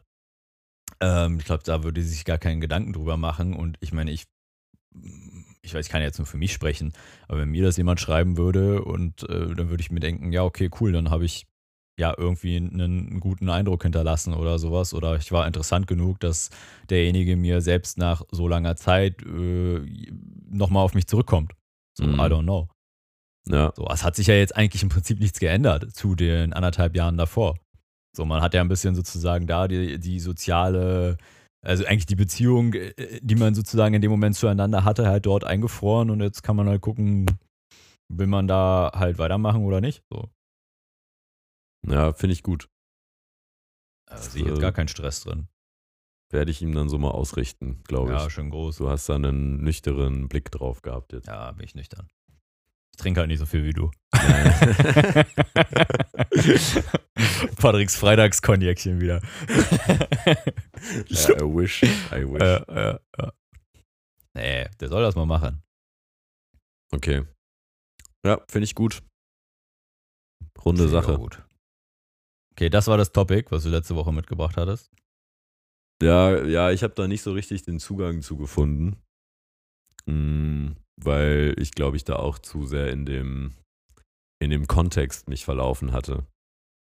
[0.99, 3.53] Ähm, ich glaube, da würde sich gar keinen Gedanken drüber machen.
[3.53, 4.25] Und ich meine, ich,
[5.61, 6.93] ich weiß, ich kann jetzt nur für mich sprechen,
[7.27, 10.43] aber wenn mir das jemand schreiben würde und äh, dann würde ich mir denken, ja,
[10.43, 11.45] okay, cool, dann habe ich
[11.99, 14.93] ja irgendwie einen, guten Eindruck hinterlassen oder sowas.
[14.93, 16.49] Oder ich war interessant genug, dass
[16.89, 19.81] derjenige mir selbst nach so langer Zeit äh,
[20.49, 21.53] nochmal auf mich zurückkommt.
[21.97, 22.15] So, Mhm.
[22.15, 22.67] I don't know.
[23.47, 26.95] ja, So, es hat sich ja jetzt eigentlich im Prinzip nichts geändert zu den anderthalb
[26.95, 27.57] Jahren davor.
[28.15, 31.17] So, man hat ja ein bisschen sozusagen da die, die soziale,
[31.65, 35.43] also eigentlich die Beziehung, äh, die man sozusagen in dem Moment zueinander hatte, halt dort
[35.43, 37.25] eingefroren und jetzt kann man halt gucken,
[38.11, 40.01] will man da halt weitermachen oder nicht.
[40.11, 40.29] So,
[41.87, 42.67] ja, finde ich gut.
[44.07, 45.47] also sehe ich jetzt gar keinen Stress drin.
[46.31, 48.33] Werde ich ihm dann so mal ausrichten, glaube Ja, ich.
[48.33, 48.77] schön groß.
[48.77, 51.25] Du hast da einen nüchternen Blick drauf gehabt jetzt.
[51.27, 52.07] Ja, bin ich nüchtern.
[52.91, 53.89] Ich trinke halt nicht so viel wie du.
[57.57, 59.21] Patricks Freitagskonjakchen wieder.
[61.07, 61.81] Ja, I wish.
[61.83, 61.87] I
[62.25, 62.41] wish.
[62.41, 63.33] Ja, ja, ja.
[64.35, 65.63] Nee, der soll das mal machen.
[66.91, 67.23] Okay.
[68.25, 69.01] Ja, finde ich gut.
[70.63, 71.17] Runde Sache.
[71.17, 71.43] Gut.
[72.59, 74.91] Okay, das war das Topic, was du letzte Woche mitgebracht hattest.
[76.03, 79.01] Ja, ja, ich habe da nicht so richtig den Zugang zu gefunden.
[80.05, 83.55] Mm, weil ich glaube, ich da auch zu sehr in dem,
[84.41, 86.27] in dem Kontext mich verlaufen hatte,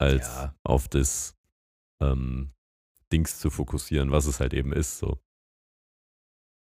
[0.00, 0.54] als Ja.
[0.64, 1.36] auf das
[2.00, 2.54] ähm,
[3.12, 4.96] Dings zu fokussieren, was es halt eben ist.
[4.96, 5.20] So.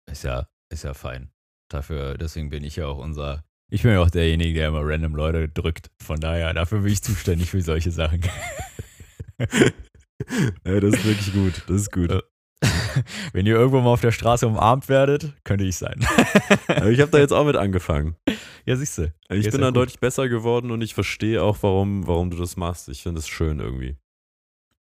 [0.09, 1.31] Ist ja, ist ja fein.
[1.69, 3.45] Dafür, deswegen bin ich ja auch unser.
[3.73, 5.91] Ich bin ja auch derjenige, der immer random Leute drückt.
[6.03, 8.21] Von daher, dafür bin ich zuständig für solche Sachen.
[9.39, 11.63] ja, das ist wirklich gut.
[11.67, 12.11] Das ist gut.
[13.33, 16.05] Wenn ihr irgendwo mal auf der Straße umarmt werdet, könnte ich sein.
[16.67, 18.17] Aber ich habe da jetzt auch mit angefangen.
[18.65, 19.13] ja, siehst du.
[19.29, 19.77] Ich bin ja dann gut.
[19.77, 22.89] deutlich besser geworden und ich verstehe auch, warum, warum du das machst.
[22.89, 23.95] Ich finde es schön irgendwie.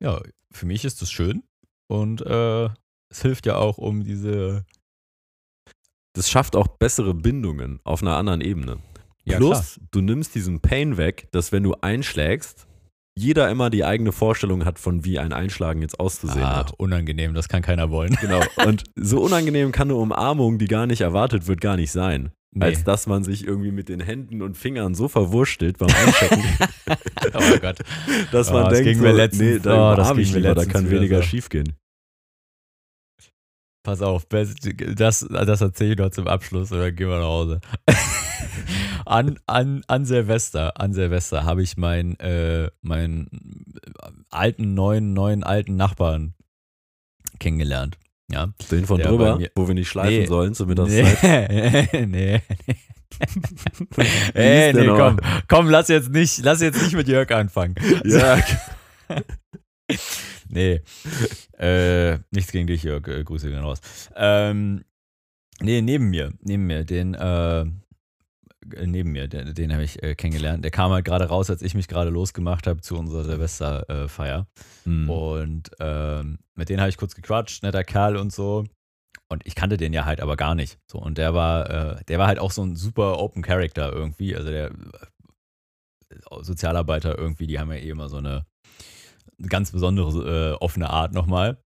[0.00, 1.42] Ja, für mich ist das schön.
[1.88, 2.70] Und äh,
[3.10, 4.64] es hilft ja auch, um diese.
[6.14, 8.78] Das schafft auch bessere Bindungen auf einer anderen Ebene.
[9.24, 12.66] Ja, Plus, du nimmst diesen Pain weg, dass wenn du einschlägst,
[13.14, 16.72] jeder immer die eigene Vorstellung hat, von wie ein Einschlagen jetzt auszusehen ah, hat.
[16.78, 18.16] unangenehm, das kann keiner wollen.
[18.20, 18.40] Genau.
[18.66, 22.32] Und so unangenehm kann eine Umarmung, die gar nicht erwartet wird, gar nicht sein.
[22.54, 22.66] Nee.
[22.66, 26.44] Als dass man sich irgendwie mit den Händen und Fingern so verwurstelt beim Einchecken,
[27.34, 27.78] oh Gott.
[28.30, 30.24] dass Oh, man das denkt, ging so, mir letztens- nee, da oh, das ging mir
[30.24, 31.22] lieber, da letztens kann weniger so.
[31.22, 31.72] schief gehen.
[33.82, 37.60] Pass auf, das, das erzähle ich noch zum Abschluss oder gehen wir nach Hause.
[39.06, 43.74] an, an, an Silvester, an Silvester habe ich meinen äh, meinen
[44.30, 46.34] alten, neuen, neuen, alten Nachbarn
[47.40, 47.98] kennengelernt.
[48.30, 48.52] Ja.
[48.70, 50.26] Den von Der drüber, mir- wo wir nicht schleifen Nee.
[50.26, 51.18] sollen zur Mittagszeit.
[51.50, 52.40] Nee, nee, nee.
[54.34, 55.18] Ey, nee, komm,
[55.48, 57.74] komm, lass jetzt nicht, lass jetzt nicht mit Jörg anfangen.
[58.04, 58.38] Ja,
[60.52, 60.82] Nee.
[61.58, 63.08] äh, nichts gegen dich, Jörg.
[63.08, 63.80] Äh, Grüße gehen raus.
[64.14, 64.84] Ähm,
[65.60, 66.32] nee, neben mir.
[66.42, 66.84] Neben mir.
[66.84, 70.62] Den, äh, äh, neben mir, den, den habe ich äh, kennengelernt.
[70.62, 74.46] Der kam halt gerade raus, als ich mich gerade losgemacht habe zu unserer Silvesterfeier.
[74.84, 75.08] Hm.
[75.08, 78.64] Und ähm, mit denen habe ich kurz gequatscht, netter Kerl und so.
[79.30, 80.78] Und ich kannte den ja halt aber gar nicht.
[80.86, 84.36] So, und der war, äh, der war halt auch so ein super Open Character irgendwie.
[84.36, 84.70] Also der
[86.42, 88.44] Sozialarbeiter irgendwie, die haben ja eh immer so eine
[89.48, 91.58] ganz besondere äh, offene Art nochmal.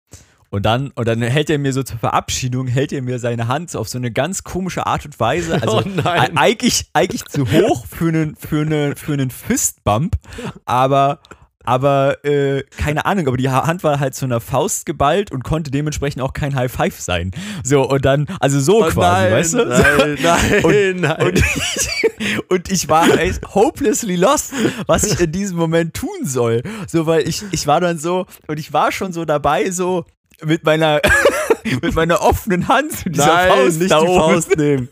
[0.51, 3.75] Und dann, und dann hält er mir so zur Verabschiedung, hält er mir seine Hand
[3.75, 5.55] auf so eine ganz komische Art und Weise.
[5.61, 6.33] Also oh nein.
[6.35, 10.17] E- eigentlich, eigentlich zu hoch für einen, für einen, für einen Fistbump,
[10.65, 11.21] aber,
[11.67, 15.45] aber äh, keine Ahnung, aber die Ha- Hand war halt zu einer Faust geballt und
[15.45, 17.33] konnte dementsprechend auch kein High Five sein.
[17.63, 19.65] So, und dann, also so Oh quasi, nein, weißt du?
[19.67, 21.27] Nein, nein, Und- nein.
[21.27, 21.39] Und
[22.19, 24.53] ich, und ich war echt hopelessly lost,
[24.87, 26.63] was ich in diesem Moment tun soll.
[26.87, 30.05] So, weil ich, ich war dann so, und ich war schon so dabei, so
[30.45, 31.01] mit meiner,
[31.83, 34.21] mit meiner offenen Hand zu dieser nein, Faust nicht da die oben.
[34.35, 34.89] Faust nehmen.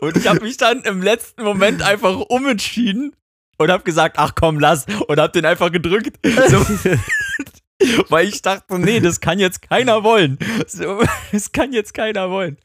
[0.00, 3.14] Und ich habe mich dann im letzten Moment einfach umentschieden
[3.58, 4.86] und habe gesagt, ach komm, lass.
[5.08, 6.18] Und habe den einfach gedrückt.
[6.24, 6.58] So,
[8.08, 10.38] weil ich dachte, nee, das kann jetzt keiner wollen.
[10.66, 11.02] So,
[11.32, 12.56] das kann jetzt keiner wollen.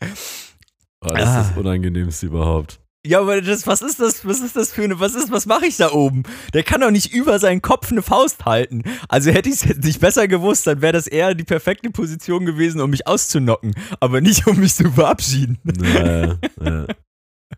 [1.02, 1.44] Oh, das ist Ah.
[1.50, 2.80] das Unangenehmste überhaupt.
[3.06, 5.66] Ja, aber das, was ist das, was ist das für eine, was ist, was mache
[5.66, 6.24] ich da oben?
[6.54, 8.84] Der kann doch nicht über seinen Kopf eine Faust halten.
[9.08, 12.46] Also hätte ich es jetzt nicht besser gewusst, dann wäre das eher die perfekte Position
[12.46, 15.58] gewesen, um mich auszunocken, aber nicht um mich zu verabschieden.
[15.64, 16.86] Naja, ja.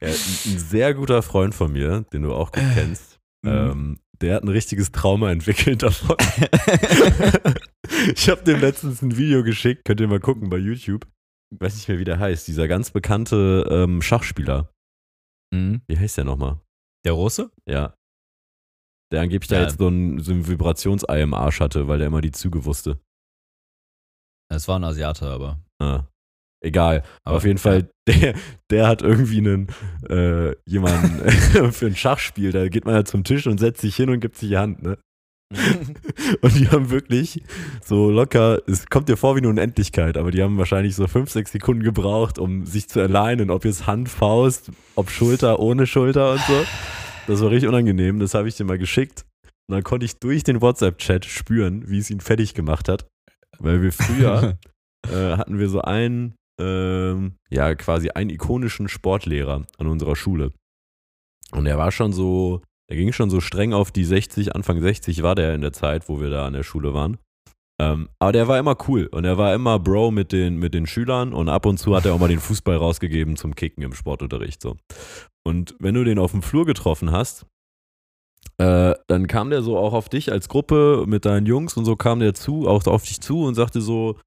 [0.01, 3.49] Ja, ein, sehr guter Freund von mir, den du auch gut kennst, Mhm.
[3.49, 6.17] ähm, der hat ein richtiges Trauma entwickelt davon.
[8.15, 11.07] ich habe dem letztens ein Video geschickt, könnt ihr mal gucken bei YouTube.
[11.51, 12.47] Ich weiß nicht mehr, wie der heißt.
[12.47, 14.69] Dieser ganz bekannte ähm, Schachspieler.
[15.53, 15.81] Mhm.
[15.87, 16.59] Wie heißt der nochmal?
[17.05, 17.51] Der Russe?
[17.67, 17.95] Ja.
[19.11, 19.61] Der angeblich da Ja.
[19.63, 22.99] jetzt so ein, so ein Vibrationsei im Arsch hatte, weil der immer die Züge wusste.
[24.51, 25.59] Es war ein Asiate, aber.
[25.81, 26.03] Ah.
[26.61, 26.99] Egal.
[26.99, 28.35] Aber Aber, auf jeden Fall, der,
[28.69, 29.67] der hat irgendwie einen,
[30.09, 31.29] äh, jemanden
[31.71, 32.51] für ein Schachspiel.
[32.51, 34.83] Da geht man ja zum Tisch und setzt sich hin und gibt sich die Hand,
[34.83, 34.97] ne?
[36.41, 37.41] Und die haben wirklich
[37.83, 41.31] so locker, es kommt dir vor wie eine Unendlichkeit, aber die haben wahrscheinlich so fünf,
[41.31, 46.33] sechs Sekunden gebraucht, um sich zu alleinen, ob jetzt Hand, Faust, ob Schulter, ohne Schulter
[46.33, 46.65] und so.
[47.27, 49.25] Das war richtig unangenehm, das habe ich dir mal geschickt.
[49.67, 53.07] Und dann konnte ich durch den WhatsApp-Chat spüren, wie es ihn fertig gemacht hat.
[53.57, 54.57] Weil wir früher
[55.07, 60.51] äh, hatten wir so einen, ähm, ja, quasi einen ikonischen Sportlehrer an unserer Schule.
[61.51, 65.21] Und er war schon so, er ging schon so streng auf die 60, Anfang 60
[65.21, 67.17] war der in der Zeit, wo wir da an der Schule waren.
[67.79, 70.87] Ähm, aber der war immer cool und er war immer Bro mit den, mit den
[70.87, 73.93] Schülern und ab und zu hat er auch mal den Fußball rausgegeben zum Kicken im
[73.93, 74.61] Sportunterricht.
[74.61, 74.75] So.
[75.47, 77.45] Und wenn du den auf dem Flur getroffen hast,
[78.57, 81.95] äh, dann kam der so auch auf dich als Gruppe mit deinen Jungs und so
[81.95, 84.17] kam der zu, auch auf dich zu und sagte so,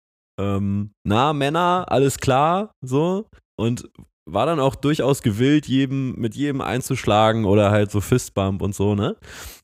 [0.40, 3.26] ähm, na Männer, alles klar, so
[3.58, 3.90] und
[4.32, 8.94] war dann auch durchaus gewillt, jedem, mit jedem einzuschlagen oder halt so Fistbump und so,
[8.94, 9.16] ne?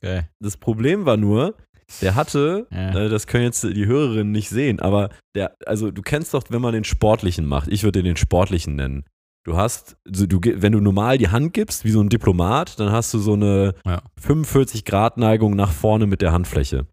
[0.03, 0.23] Okay.
[0.41, 1.55] Das Problem war nur,
[2.03, 2.91] der hatte, Ja.
[3.07, 6.61] äh, das können jetzt die Hörerinnen nicht sehen, aber der, also du kennst doch, wenn
[6.61, 9.05] man den Sportlichen macht, ich würde den Sportlichen nennen.
[9.45, 12.93] Du hast, also du, wenn du normal die Hand gibst, wie so ein Diplomat, dann
[12.93, 14.03] hast du so eine Ja.
[14.21, 16.87] 45 Grad Neigung nach vorne mit der Handfläche.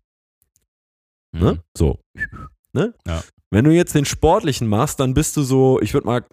[1.33, 1.53] Ne?
[1.53, 1.59] Mhm.
[1.77, 1.99] So.
[2.71, 2.93] Ne?
[3.05, 3.21] Ja.
[3.51, 6.23] Wenn du jetzt den Sportlichen machst, dann bist du so, ich würde mal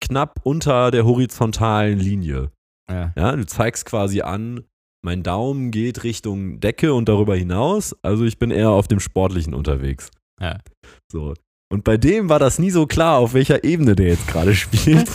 [0.00, 2.50] knapp unter der horizontalen Linie.
[2.90, 3.12] Ja.
[3.16, 4.64] Ja, du zeigst quasi an,
[5.04, 7.94] mein Daumen geht Richtung Decke und darüber hinaus.
[8.02, 10.10] Also ich bin eher auf dem Sportlichen unterwegs.
[10.40, 10.58] Ja.
[11.12, 11.34] So.
[11.70, 15.08] Und bei dem war das nie so klar, auf welcher Ebene der jetzt gerade spielt.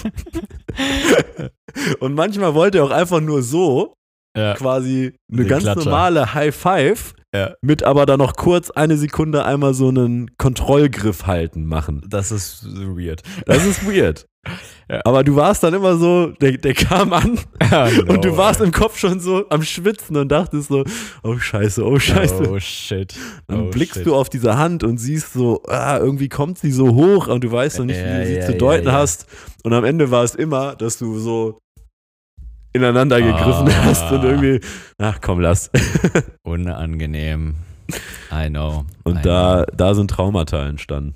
[2.00, 3.94] und manchmal wollte er auch einfach nur so
[4.38, 4.54] Ja.
[4.56, 5.86] quasi eine Den ganz Klatscher.
[5.86, 7.54] normale High Five Ja.
[7.62, 12.04] mit aber dann noch kurz eine Sekunde einmal so einen Kontrollgriff halten machen.
[12.08, 13.22] Das ist so weird.
[13.46, 14.26] Das ist weird.
[14.90, 15.00] Ja.
[15.06, 18.12] Aber du warst dann immer so, der, der kam an genau.
[18.14, 20.84] und du warst im Kopf schon so am Schwitzen und dachtest so,
[21.24, 22.50] oh scheiße, oh scheiße.
[22.52, 23.16] Oh shit.
[23.48, 24.06] Dann oh, blickst shit.
[24.06, 27.52] du auf diese Hand und siehst so, ah, irgendwie kommt sie so hoch und du
[27.52, 28.94] weißt noch nicht, wie Ja, du sie ja, zu ja, deuten ja.
[28.94, 29.26] hast.
[29.64, 31.58] Und am Ende war es immer, dass du so
[32.74, 33.84] ineinander gegriffen Ah.
[33.86, 34.60] hast und irgendwie,
[34.98, 35.72] ach komm, lass.
[36.44, 37.56] Unangenehm.
[38.32, 38.86] I know.
[39.06, 39.24] I Und know.
[39.24, 41.16] da, da sind Traumata entstanden.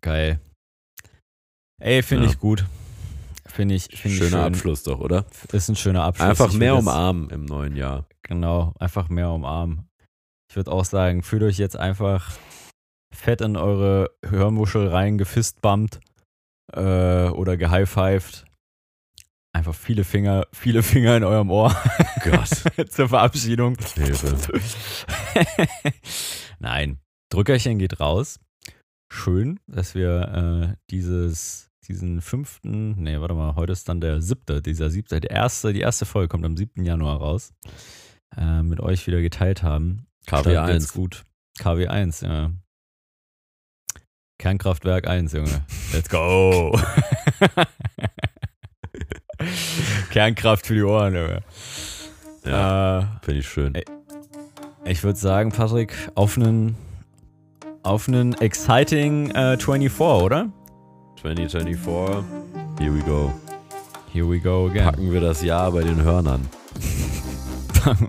[0.00, 0.40] Geil.
[1.80, 2.30] Ey, finde Ja.
[2.30, 2.64] ich gut.
[3.46, 4.40] Finde ich, finde ich Schöner schön.
[4.54, 5.24] Abschluss doch, oder?
[5.52, 6.28] Ist ein schöner Abschluss.
[6.28, 8.06] Einfach Ich mehr umarmen im neuen Jahr.
[8.22, 9.88] Genau, einfach mehr umarmen.
[10.50, 12.32] Ich würde auch sagen, fühlt euch jetzt einfach
[13.14, 16.00] fett in eure Hörmuschel rein gefistbumpt
[16.72, 18.44] äh, oder gehighfived.
[19.54, 21.74] Einfach viele Finger, viele Finger in eurem Ohr
[22.22, 23.76] Gott, zur Verabschiedung.
[23.94, 24.36] Hilfe.
[26.58, 26.98] Nein,
[27.32, 28.40] Drückerchen geht raus.
[29.12, 34.60] Schön, dass wir äh, dieses, diesen fünften, nee, warte mal, heute ist dann der siebte,
[34.62, 36.84] dieser siebte, der erste, die erste Folge kommt am 7.
[36.84, 37.54] Januar raus,
[38.36, 40.06] äh, mit euch wieder geteilt haben.
[40.26, 40.94] Stand jetzt KW1.
[40.94, 41.24] gut.
[41.58, 42.50] KW1, ja.
[44.38, 45.64] Kernkraftwerk 1, Junge.
[45.92, 46.78] Let's go.
[50.10, 51.42] Kernkraft für die Ohren, Junge.
[52.44, 53.74] Ja, Äh, finde ich schön.
[54.84, 56.76] Ich würde sagen, Patrick, auf einen,
[57.82, 60.52] auf einen exciting äh, 24, oder?
[61.22, 62.24] 2024,
[62.78, 63.32] here we go.
[64.12, 64.84] Here we go again.
[64.84, 66.48] Packen wir das Jahr bei den Hörnern.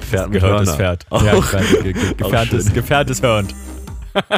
[0.00, 0.76] Pferd mit Gehörtes Hörner.
[0.76, 1.06] Pferd.
[1.10, 2.74] Auch- Ja, gefährdet, ge ge auch gefährdetes, schön.
[2.74, 3.54] gefährdetes Hörnd.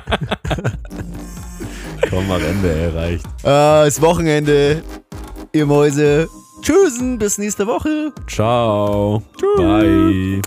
[2.10, 3.26] Komm, am Ende erreicht.
[3.44, 4.82] Ah, ist Wochenende,
[5.52, 6.28] ihr Mäuse.
[6.62, 8.12] Tschüssen, bis nächste Woche.
[8.26, 9.22] Ciao.
[9.38, 9.56] Tschüss.
[9.56, 10.42] Bye.